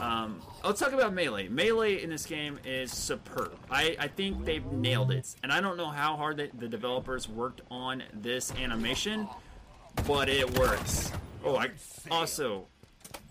Um, 0.01 0.40
let's 0.64 0.80
talk 0.80 0.93
about 0.93 1.12
melee. 1.12 1.49
Melee 1.49 2.03
in 2.03 2.09
this 2.09 2.24
game 2.24 2.59
is 2.64 2.90
superb. 2.90 3.57
I, 3.70 3.95
I 3.99 4.09
think 4.09 4.45
they've 4.45 4.64
nailed 4.64 5.12
it, 5.12 5.34
and 5.43 5.53
I 5.53 5.61
don't 5.61 5.76
know 5.76 5.90
how 5.90 6.16
hard 6.16 6.38
the, 6.38 6.51
the 6.59 6.68
developers 6.68 7.28
worked 7.28 7.61
on 7.70 8.03
this 8.14 8.53
animation 8.55 9.28
but 10.07 10.28
it 10.28 10.59
works. 10.59 11.12
Oh, 11.45 11.57
I 11.57 11.70
also 12.11 12.66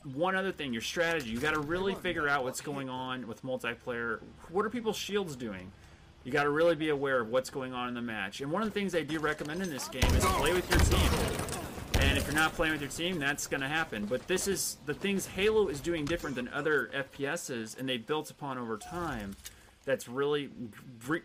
one 0.04 0.36
other 0.36 0.52
thing, 0.52 0.74
your 0.74 0.82
strategy. 0.82 1.30
You 1.30 1.39
got 1.39 1.54
to 1.54 1.60
really 1.60 1.95
figure 1.95 2.28
out 2.28 2.43
what's 2.43 2.62
going 2.62 2.89
on 2.89 3.28
with 3.28 3.43
multiplayer. 3.43 4.20
What 4.49 4.66
are 4.66 4.70
people's 4.70 4.97
shields 4.97 5.36
doing? 5.36 5.72
You 6.24 6.32
got 6.32 6.43
to 6.43 6.49
really 6.49 6.76
be 6.76 6.89
aware 6.89 7.20
of 7.22 7.30
what's 7.30 7.49
going 7.49 7.74
on 7.74 7.88
in 7.88 7.93
the 7.93 8.02
match. 8.02 8.41
And 8.41 8.52
one 8.52 8.62
of 8.62 8.68
the 8.68 8.80
things 8.80 8.93
I 8.93 9.02
do 9.02 9.20
recommend 9.20 9.62
in 9.62 9.70
this 9.70 9.88
game 9.88 10.04
is 10.16 10.24
play 10.26 10.54
with 10.54 10.70
your 10.70 10.80
team. 10.80 12.02
And 12.02 12.18
if 12.18 12.26
you're 12.26 12.36
not 12.36 12.54
playing 12.54 12.74
with 12.74 12.82
your 12.82 12.89
team, 12.89 13.20
that's 13.20 13.47
going 13.47 13.62
to 13.62 13.68
happen. 13.68 14.06
But 14.06 14.28
this 14.28 14.47
is 14.47 14.78
the 14.86 14.93
things 14.93 15.28
Halo 15.28 15.68
is 15.68 15.80
doing 15.80 16.06
different 16.06 16.36
than 16.36 16.47
other 16.49 16.89
FPSs, 16.93 17.80
and 17.80 17.88
they 17.88 17.97
built 17.97 18.30
upon 18.32 18.58
over 18.58 18.78
time 18.78 19.36
that's 19.84 20.08
really 20.08 20.50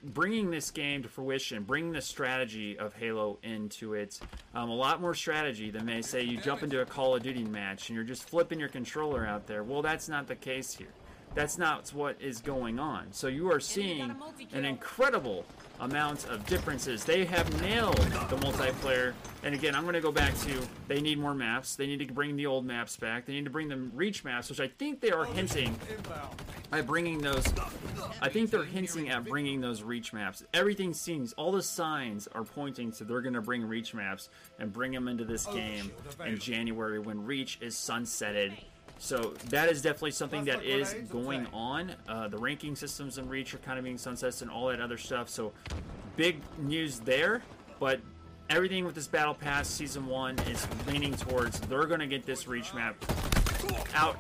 bringing 0.03 0.51
this 0.51 0.71
game 0.71 1.03
to 1.03 1.09
fruition, 1.09 1.63
bringing 1.63 1.93
the 1.93 2.01
strategy 2.01 2.79
of 2.79 2.95
Halo 2.95 3.39
into 3.43 3.95
it. 3.95 4.19
Um, 4.55 4.71
a 4.71 4.75
lot 4.75 5.01
more 5.01 5.15
strategy 5.15 5.71
than 5.71 5.85
they 5.85 6.03
say 6.03 6.23
you 6.23 6.39
jump 6.39 6.63
into 6.63 6.81
a 6.81 6.87
Call 6.87 7.15
of 7.15 7.23
Duty 7.23 7.45
match 7.45 7.89
and 7.89 7.97
you're 7.97 8.05
just 8.05 8.29
flipping 8.29 8.59
your 8.59 8.71
controller 8.71 9.27
out 9.27 9.47
there. 9.47 9.63
Well, 9.63 9.83
that's 9.83 10.09
not 10.09 10.27
the 10.27 10.37
case 10.37 10.73
here. 10.73 10.93
That's 11.35 11.59
not 11.59 11.91
what 11.91 12.17
is 12.21 12.41
going 12.41 12.79
on. 12.79 13.13
So 13.13 13.29
you 13.29 13.53
are 13.53 13.61
seeing 13.61 14.15
an 14.55 14.65
incredible 14.65 15.45
amount 15.81 16.27
of 16.27 16.45
differences. 16.47 17.05
They 17.05 17.25
have 17.25 17.61
nailed 17.61 17.97
the 17.97 18.37
multiplayer. 18.37 19.13
And 19.43 19.55
again, 19.55 19.75
I'm 19.75 19.83
going 19.83 19.95
to 19.95 20.01
go 20.01 20.11
back 20.11 20.37
to 20.41 20.61
they 20.89 21.01
need 21.01 21.19
more 21.19 21.35
maps. 21.35 21.77
They 21.77 21.87
need 21.87 22.07
to 22.07 22.13
bring 22.13 22.37
the 22.37 22.47
old 22.47 22.65
maps 22.65 22.97
back. 22.97 23.27
They 23.27 23.35
need 23.35 23.45
to 23.45 23.51
bring 23.51 23.69
them 23.69 23.93
reach 23.95 24.25
maps, 24.25 24.49
which 24.49 24.61
I 24.61 24.69
think 24.69 25.01
they 25.01 25.11
are 25.11 25.25
hinting 25.25 25.79
at 26.73 26.87
bringing 26.87 27.19
those. 27.19 27.45
I 28.21 28.29
think 28.29 28.51
they're 28.51 28.65
hinting 28.65 29.11
at 29.11 29.25
bringing 29.25 29.61
those 29.61 29.83
reach 29.83 30.13
maps. 30.13 30.43
Everything 30.53 30.95
seems, 30.95 31.33
all 31.35 31.53
the 31.53 31.63
signs 31.63 32.27
are 32.29 32.45
pointing 32.45 32.91
to 32.93 33.05
they're 33.05 33.21
going 33.21 33.35
to 33.35 33.43
bring 33.43 33.65
reach 33.65 33.95
maps 33.95 34.29
and 34.59 34.73
bring 34.73 34.93
them 34.93 35.09
into 35.09 35.25
this 35.25 35.47
game 35.47 35.93
in 36.25 36.39
January 36.39 36.99
when 36.99 37.25
reach 37.25 37.59
is 37.61 37.75
sunsetted 37.75 38.53
so 38.99 39.35
that 39.51 39.71
is 39.71 39.83
definitely 39.83 40.13
something 40.13 40.45
that 40.45 40.65
is 40.65 40.95
going 41.11 41.47
on. 41.53 41.93
Uh, 42.09 42.29
the 42.29 42.39
ranking 42.39 42.75
systems 42.75 43.19
in 43.19 43.29
Reach 43.29 43.55
are 43.55 43.59
kind 43.59 43.79
of 43.79 43.85
being 43.85 43.99
sunsets 43.99 44.43
and 44.43 44.51
all 44.51 44.69
that 44.69 44.81
other 44.81 44.97
stuff. 44.97 45.29
So 45.29 45.53
big 46.17 46.41
news 46.59 47.01
there. 47.01 47.43
But 47.79 48.01
everything 48.49 48.85
with 48.85 48.95
this 48.95 49.07
Battle 49.07 49.35
Pass 49.35 49.69
Season 49.69 50.07
1 50.07 50.39
is 50.51 50.67
leaning 50.87 51.15
towards 51.15 51.61
they're 51.61 51.87
going 51.87 52.01
to 52.01 52.07
get 52.07 52.25
this 52.25 52.49
Reach 52.49 52.73
map 52.73 52.97
out. 53.95 54.19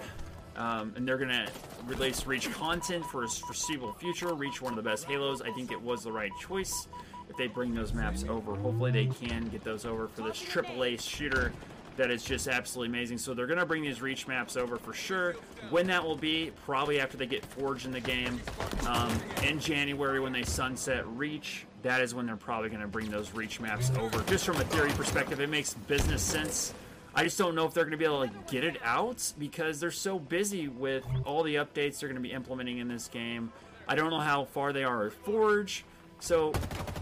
Um, 0.57 0.93
and 0.97 1.07
they're 1.07 1.18
going 1.18 1.31
to 1.31 1.49
release 1.87 2.27
Reach 2.27 2.51
content 2.53 3.05
for 3.07 3.24
a 3.24 3.29
foreseeable 3.29 3.93
future. 3.95 4.35
Reach 4.35 4.61
one 4.61 4.72
of 4.72 4.77
the 4.77 4.89
best 4.89 5.05
Halos. 5.05 5.41
I 5.41 5.51
think 5.53 5.70
it 5.70 5.81
was 5.81 6.05
the 6.05 6.12
right 6.12 6.33
choice 6.41 6.89
if 7.29 7.37
they 7.37 7.47
bring 7.47 7.74
those 7.74 7.93
maps 7.93 8.24
over. 8.29 8.55
Hopefully 8.55 8.91
they 8.91 9.07
can 9.07 9.49
get 9.49 9.64
those 9.64 9.85
over 9.85 10.09
for 10.09 10.22
this 10.22 10.43
AAA 10.43 11.01
shooter 11.01 11.53
that 11.97 12.11
is 12.11 12.22
just 12.22 12.49
absolutely 12.49 12.97
amazing. 12.97 13.18
So 13.18 13.34
they're 13.34 13.47
going 13.47 13.59
to 13.59 13.66
bring 13.66 13.82
these 13.82 14.01
reach 14.01 14.26
maps 14.26 14.57
over 14.57 14.76
for 14.76 14.92
sure. 14.92 15.36
When 15.70 15.86
that 15.88 16.03
will 16.03 16.16
be, 16.16 16.53
probably 16.64 17.01
after 17.01 17.16
they 17.16 17.26
get 17.26 17.44
Forged 17.44 17.86
in 17.86 17.92
the 17.92 18.01
game. 18.01 18.40
Um, 18.86 19.12
in 19.42 19.59
January 19.59 20.20
when 20.20 20.32
they 20.32 20.42
sunset 20.42 21.07
Reach, 21.09 21.66
that 21.82 22.01
is 22.01 22.14
when 22.14 22.26
they're 22.26 22.36
probably 22.36 22.68
going 22.68 22.82
to 22.82 22.88
bring 22.88 23.11
those 23.11 23.32
reach 23.32 23.61
maps 23.61 23.90
over. 23.99 24.22
Just 24.24 24.44
from 24.44 24.57
a 24.57 24.64
theory 24.64 24.90
perspective, 24.92 25.40
it 25.40 25.49
makes 25.49 25.74
business 25.74 26.22
sense. 26.22 26.74
I 27.14 27.24
just 27.24 27.38
don't 27.38 27.55
know 27.55 27.64
if 27.64 27.72
they're 27.72 27.84
going 27.84 27.92
to 27.92 27.97
be 27.97 28.05
able 28.05 28.26
to 28.26 28.32
get 28.51 28.62
it 28.62 28.76
out 28.84 29.32
because 29.38 29.80
they're 29.80 29.90
so 29.90 30.18
busy 30.18 30.68
with 30.68 31.07
all 31.24 31.42
the 31.42 31.55
updates 31.55 31.99
they're 31.99 32.11
going 32.11 32.22
to 32.22 32.28
be 32.28 32.32
implementing 32.32 32.78
in 32.78 32.88
this 32.88 33.09
game. 33.09 33.53
I 33.88 33.94
don't 33.94 34.11
know 34.11 34.20
how 34.20 34.44
far 34.44 34.72
they 34.72 34.84
are 34.84 35.05
with 35.05 35.14
Forge. 35.14 35.84
So, 36.20 36.52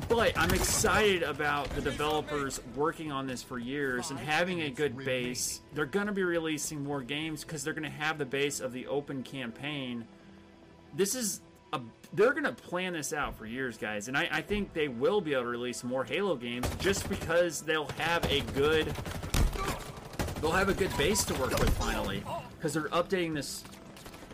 but 0.08 0.36
I'm 0.36 0.50
excited 0.50 1.22
about 1.22 1.68
the 1.70 1.80
developers 1.80 2.60
working 2.74 3.10
on 3.10 3.26
this 3.26 3.42
for 3.42 3.58
years 3.58 4.10
and 4.10 4.18
having 4.18 4.62
a 4.62 4.70
good 4.70 4.96
base. 4.96 5.60
They're 5.72 5.86
going 5.86 6.06
to 6.06 6.12
be 6.12 6.24
releasing 6.24 6.84
more 6.84 7.02
games 7.02 7.44
because 7.44 7.64
they're 7.64 7.72
going 7.72 7.84
to 7.84 7.96
have 7.98 8.18
the 8.18 8.26
base 8.26 8.60
of 8.60 8.72
the 8.72 8.86
open 8.86 9.22
campaign. 9.22 10.04
This 10.94 11.14
is 11.14 11.40
a, 11.72 11.80
they're 12.12 12.32
going 12.32 12.44
to 12.44 12.52
plan 12.52 12.92
this 12.92 13.12
out 13.12 13.36
for 13.36 13.46
years, 13.46 13.78
guys, 13.78 14.08
and 14.08 14.16
I, 14.16 14.28
I 14.30 14.40
think 14.42 14.72
they 14.72 14.88
will 14.88 15.20
be 15.20 15.32
able 15.32 15.44
to 15.44 15.48
release 15.48 15.82
more 15.82 16.04
Halo 16.04 16.36
games 16.36 16.68
just 16.78 17.08
because 17.08 17.62
they'll 17.62 17.88
have 17.98 18.24
a 18.30 18.40
good 18.52 18.92
they'll 20.40 20.52
have 20.52 20.68
a 20.68 20.74
good 20.74 20.94
base 20.98 21.24
to 21.24 21.34
work 21.34 21.58
with 21.58 21.70
finally 21.78 22.22
because 22.56 22.74
they're 22.74 22.88
updating 22.90 23.34
this 23.34 23.64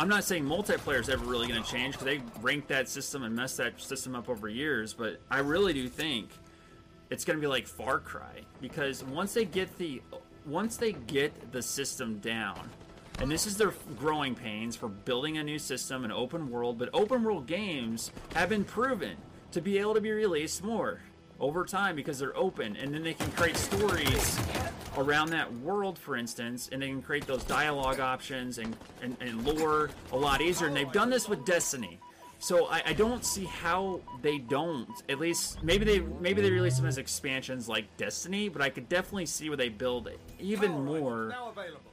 I'm 0.01 0.09
not 0.09 0.25
saying 0.25 0.47
multiplayer 0.47 0.99
is 0.99 1.11
ever 1.11 1.27
really 1.27 1.47
going 1.47 1.63
to 1.63 1.71
change 1.71 1.93
because 1.93 2.07
they 2.07 2.23
ranked 2.41 2.69
that 2.69 2.89
system 2.89 3.23
and 3.23 3.37
messed 3.37 3.59
that 3.59 3.79
system 3.83 4.17
up 4.17 4.31
over 4.31 4.49
years, 4.49 4.95
but 4.95 5.21
I 5.31 5.41
really 5.41 5.75
do 5.75 5.91
think 5.91 6.31
it's 7.11 7.23
going 7.23 7.37
to 7.37 7.41
be 7.41 7.47
like 7.47 7.67
Far 7.67 7.99
Cry 7.99 8.41
because 8.63 9.05
once 9.05 9.35
they 9.35 9.45
get 9.45 9.77
the 9.77 10.01
once 10.47 10.79
they 10.79 10.93
get 10.93 11.53
the 11.53 11.61
system 11.61 12.19
down, 12.21 12.71
and 13.19 13.31
this 13.31 13.47
is 13.47 13.59
their 13.59 13.75
growing 13.99 14.35
pains 14.35 14.75
for 14.75 14.89
building 14.89 15.37
a 15.37 15.45
new 15.45 15.59
system, 15.59 16.07
an 16.07 16.13
open 16.13 16.49
world, 16.49 16.79
but 16.79 16.89
open 16.95 17.23
world 17.23 17.47
games 17.47 18.11
have 18.33 18.49
been 18.49 18.65
proven 18.65 19.19
to 19.53 19.61
be 19.61 19.77
able 19.77 19.93
to 19.93 20.01
be 20.01 20.13
released 20.13 20.65
more 20.65 21.03
over 21.39 21.67
time 21.67 21.95
because 21.95 22.19
they're 22.19 22.37
open 22.39 22.75
and 22.77 22.95
then 22.95 23.03
they 23.03 23.13
can 23.13 23.31
create 23.33 23.55
stories 23.55 24.41
around 24.97 25.31
that 25.31 25.53
world 25.59 25.99
for 25.99 26.17
instance 26.17 26.69
and 26.73 26.83
they 26.83 26.89
can 26.89 27.03
create 27.03 27.27
those 27.27 27.45
dialogue 27.45 28.01
options 28.01 28.59
and, 28.59 28.77
and, 29.03 29.17
and 29.21 29.45
lore 29.45 29.91
a 30.13 30.17
lot 30.17 30.41
easier 30.41 30.67
and 30.67 30.77
they've 30.77 30.93
done 30.93 31.11
this 31.11 31.29
with 31.29 31.45
destiny 31.45 31.99
So 32.43 32.69
I, 32.69 32.83
I 32.87 32.93
don't 32.95 33.23
see 33.23 33.45
how 33.45 34.01
they 34.23 34.39
don't. 34.39 34.89
At 35.11 35.21
least 35.21 35.63
maybe 35.63 35.85
they 35.85 36.01
maybe 36.01 36.41
they 36.41 36.51
release 36.51 36.77
them 36.79 36.87
as 36.87 36.97
expansions 36.97 37.69
like 37.69 37.85
Destiny, 37.99 38.49
but 38.49 38.63
I 38.63 38.71
could 38.71 38.89
definitely 38.89 39.27
see 39.27 39.51
where 39.51 39.59
they 39.59 39.69
build 39.69 40.09
even 40.39 40.87
more 40.87 41.35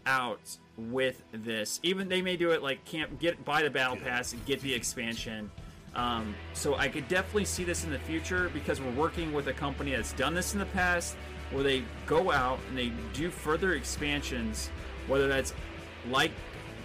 out 0.06 0.40
with 0.78 1.22
this. 1.34 1.82
Even 1.84 2.08
they 2.08 2.22
may 2.22 2.38
do 2.38 2.52
it 2.52 2.64
like 2.64 2.84
can't 2.86 3.20
get 3.20 3.44
buy 3.44 3.62
the 3.62 3.70
battle 3.70 3.98
pass 3.98 4.32
and 4.32 4.44
get 4.46 4.62
the 4.62 4.74
expansion. 4.74 5.52
Um, 5.96 6.34
so 6.54 6.76
I 6.76 6.88
could 6.88 7.10
definitely 7.10 7.46
see 7.46 7.66
this 7.66 7.84
in 7.84 7.90
the 7.92 8.00
future 8.00 8.50
because 8.54 8.80
we're 8.80 8.92
working 8.92 9.34
with 9.34 9.48
a 9.48 9.54
company 9.54 9.92
that's 9.92 10.14
done 10.14 10.34
this 10.34 10.54
in 10.54 10.60
the 10.60 10.66
past, 10.68 11.18
where 11.52 11.64
they 11.64 11.84
go 12.06 12.32
out 12.32 12.60
and 12.70 12.78
they 12.78 12.92
do 13.14 13.30
further 13.30 13.74
expansions, 13.74 14.70
whether 15.08 15.28
that's 15.28 15.54
like 16.10 16.32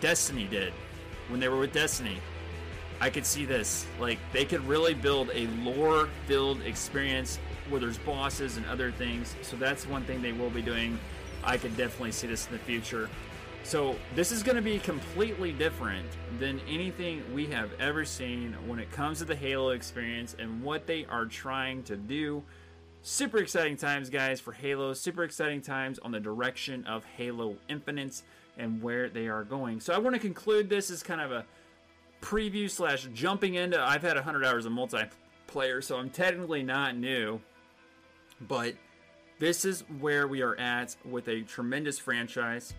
Destiny 0.01 0.47
did 0.49 0.73
when 1.29 1.41
they 1.41 1.49
were 1.49 1.59
with 1.59 1.73
Destiny. 1.73 2.19
I 3.01 3.11
could 3.11 3.27
see 3.27 3.45
this. 3.45 3.87
Like 3.99 4.19
they 4.33 4.45
could 4.45 4.67
really 4.67 4.95
build 4.95 5.31
a 5.35 5.47
lore-filled 5.63 6.63
experience 6.63 7.39
where 7.69 7.81
there's 7.81 7.99
bosses 7.99 8.57
and 8.57 8.67
other 8.67 8.93
things. 8.93 9.35
So 9.43 9.57
that's 9.57 9.87
one 9.87 10.05
thing 10.05 10.23
they 10.23 10.33
will 10.33 10.51
be 10.51 10.63
doing. 10.63 10.99
I 11.43 11.57
could 11.57 11.77
definitely 11.77 12.13
see 12.13 12.29
this 12.29 12.47
in 12.47 12.53
the 12.53 12.59
future. 12.59 13.11
So 13.65 13.97
this 14.15 14.33
is 14.33 14.43
going 14.43 14.57
to 14.57 14.63
be 14.63 14.79
completely 14.79 15.53
different 15.53 16.07
than 16.39 16.61
anything 16.69 17.23
we 17.33 17.47
have 17.47 17.71
ever 17.79 18.05
seen 18.05 18.57
when 18.67 18.79
it 18.79 18.91
comes 18.91 19.19
to 19.19 19.25
the 19.25 19.37
Halo 19.37 19.71
experience 19.71 20.35
and 20.39 20.63
what 20.63 20.87
they 20.87 21.05
are 21.07 21.27
trying 21.27 21.83
to 21.85 21.97
do. 21.97 22.43
Super 23.03 23.38
exciting 23.38 23.76
times, 23.76 24.11
guys, 24.11 24.40
for 24.40 24.53
Halo. 24.53 24.92
Super 24.94 25.24
exciting 25.24 25.61
times 25.61 25.98
on 25.98 26.12
the 26.12 26.20
direction 26.20 26.84
of 26.86 27.05
Halo 27.05 27.57
Infinite 27.68 28.22
and 28.57 28.82
where 28.82 29.09
they 29.09 29.28
are 29.28 29.44
going. 29.44 29.80
So 29.80 29.92
I 29.92 29.98
want 29.98 30.14
to 30.14 30.20
conclude 30.20 30.68
this 30.68 30.90
as 30.90 31.03
kind 31.03 31.20
of 31.20 31.32
a 31.32 31.44
preview 32.20 32.70
slash 32.70 33.09
jumping 33.12 33.55
into. 33.55 33.80
I've 33.80 34.03
had 34.03 34.14
100 34.14 34.44
hours 34.44 34.66
of 34.66 34.72
multiplayer, 34.72 35.82
so 35.82 35.96
I'm 35.96 36.11
technically 36.11 36.62
not 36.62 36.96
new, 36.96 37.40
but 38.40 38.74
this 39.38 39.64
is 39.64 39.82
where 39.98 40.28
we 40.28 40.42
are 40.42 40.57
at 40.57 40.94
with 41.05 41.28
a 41.28 41.42
tremendous 41.42 41.98
franchise 41.98 42.74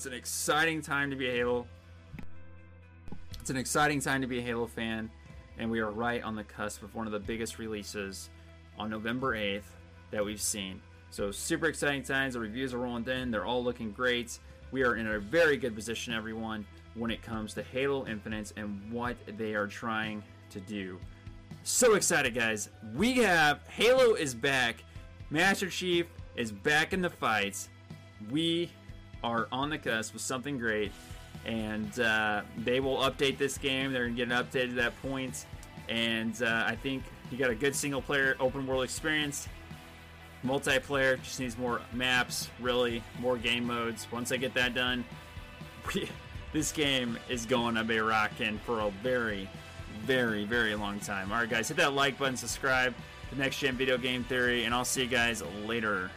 it's 0.00 0.06
an 0.06 0.14
exciting 0.14 0.80
time 0.80 1.10
to 1.10 1.16
be 1.16 1.28
a 1.28 1.32
Halo. 1.32 1.66
It's 3.38 3.50
an 3.50 3.58
exciting 3.58 4.00
time 4.00 4.22
to 4.22 4.26
be 4.26 4.38
a 4.38 4.40
Halo 4.40 4.66
fan, 4.66 5.10
and 5.58 5.70
we 5.70 5.80
are 5.80 5.90
right 5.90 6.22
on 6.22 6.34
the 6.34 6.42
cusp 6.42 6.82
of 6.82 6.94
one 6.94 7.04
of 7.04 7.12
the 7.12 7.18
biggest 7.18 7.58
releases 7.58 8.30
on 8.80 8.88
November 8.88 9.36
8th 9.36 9.62
that 10.10 10.24
we've 10.24 10.40
seen. 10.40 10.80
So 11.10 11.30
super 11.30 11.66
exciting 11.66 12.02
times. 12.02 12.34
The 12.34 12.40
reviews 12.40 12.72
are 12.72 12.78
rolling 12.78 13.06
in. 13.08 13.30
They're 13.30 13.44
all 13.44 13.62
looking 13.62 13.92
great. 13.92 14.38
We 14.70 14.84
are 14.84 14.96
in 14.96 15.06
a 15.06 15.18
very 15.18 15.58
good 15.58 15.74
position, 15.74 16.14
everyone, 16.14 16.64
when 16.94 17.10
it 17.10 17.20
comes 17.20 17.52
to 17.54 17.62
Halo 17.62 18.06
Infinite 18.06 18.52
and 18.56 18.90
what 18.90 19.16
they 19.36 19.54
are 19.54 19.66
trying 19.66 20.22
to 20.50 20.60
do. 20.60 20.98
So 21.62 21.94
excited, 21.94 22.34
guys. 22.34 22.70
We 22.94 23.14
have 23.18 23.60
Halo 23.68 24.14
is 24.14 24.34
back. 24.34 24.82
Master 25.28 25.68
Chief 25.68 26.06
is 26.36 26.50
back 26.50 26.94
in 26.94 27.02
the 27.02 27.10
fights. 27.10 27.68
We 28.30 28.70
are 29.22 29.46
on 29.52 29.68
the 29.68 29.78
cusp 29.78 30.14
with 30.14 30.22
something 30.22 30.56
great, 30.56 30.92
and 31.44 32.00
uh, 32.00 32.42
they 32.56 32.80
will 32.80 32.96
update 32.98 33.36
this 33.36 33.58
game. 33.58 33.92
They're 33.92 34.04
gonna 34.04 34.16
get 34.16 34.32
an 34.32 34.44
update 34.44 34.70
at 34.70 34.76
that 34.76 35.02
point, 35.02 35.44
and 35.88 36.40
uh, 36.42 36.64
I 36.66 36.76
think 36.76 37.02
you 37.30 37.38
got 37.38 37.50
a 37.50 37.54
good 37.54 37.74
single 37.74 38.02
player 38.02 38.36
open 38.40 38.66
world 38.66 38.84
experience. 38.84 39.48
Multiplayer 40.44 41.22
just 41.22 41.38
needs 41.38 41.56
more 41.58 41.80
maps, 41.92 42.48
really, 42.60 43.02
more 43.18 43.36
game 43.36 43.66
modes. 43.66 44.06
Once 44.10 44.32
I 44.32 44.36
get 44.36 44.54
that 44.54 44.74
done, 44.74 45.04
we, 45.94 46.08
this 46.52 46.72
game 46.72 47.18
is 47.28 47.46
going 47.46 47.74
to 47.74 47.84
be 47.84 47.98
rocking 47.98 48.58
for 48.64 48.80
a 48.80 48.90
very, 49.02 49.48
very, 50.04 50.44
very 50.44 50.74
long 50.74 50.98
time. 50.98 51.30
All 51.30 51.38
right, 51.38 51.48
guys, 51.48 51.68
hit 51.68 51.76
that 51.76 51.92
like 51.92 52.18
button, 52.18 52.36
subscribe 52.36 52.94
to 53.30 53.38
Next 53.38 53.58
Gen 53.58 53.76
Video 53.76 53.98
Game 53.98 54.24
Theory, 54.24 54.64
and 54.64 54.74
I'll 54.74 54.84
see 54.84 55.02
you 55.02 55.08
guys 55.08 55.42
later. 55.66 56.10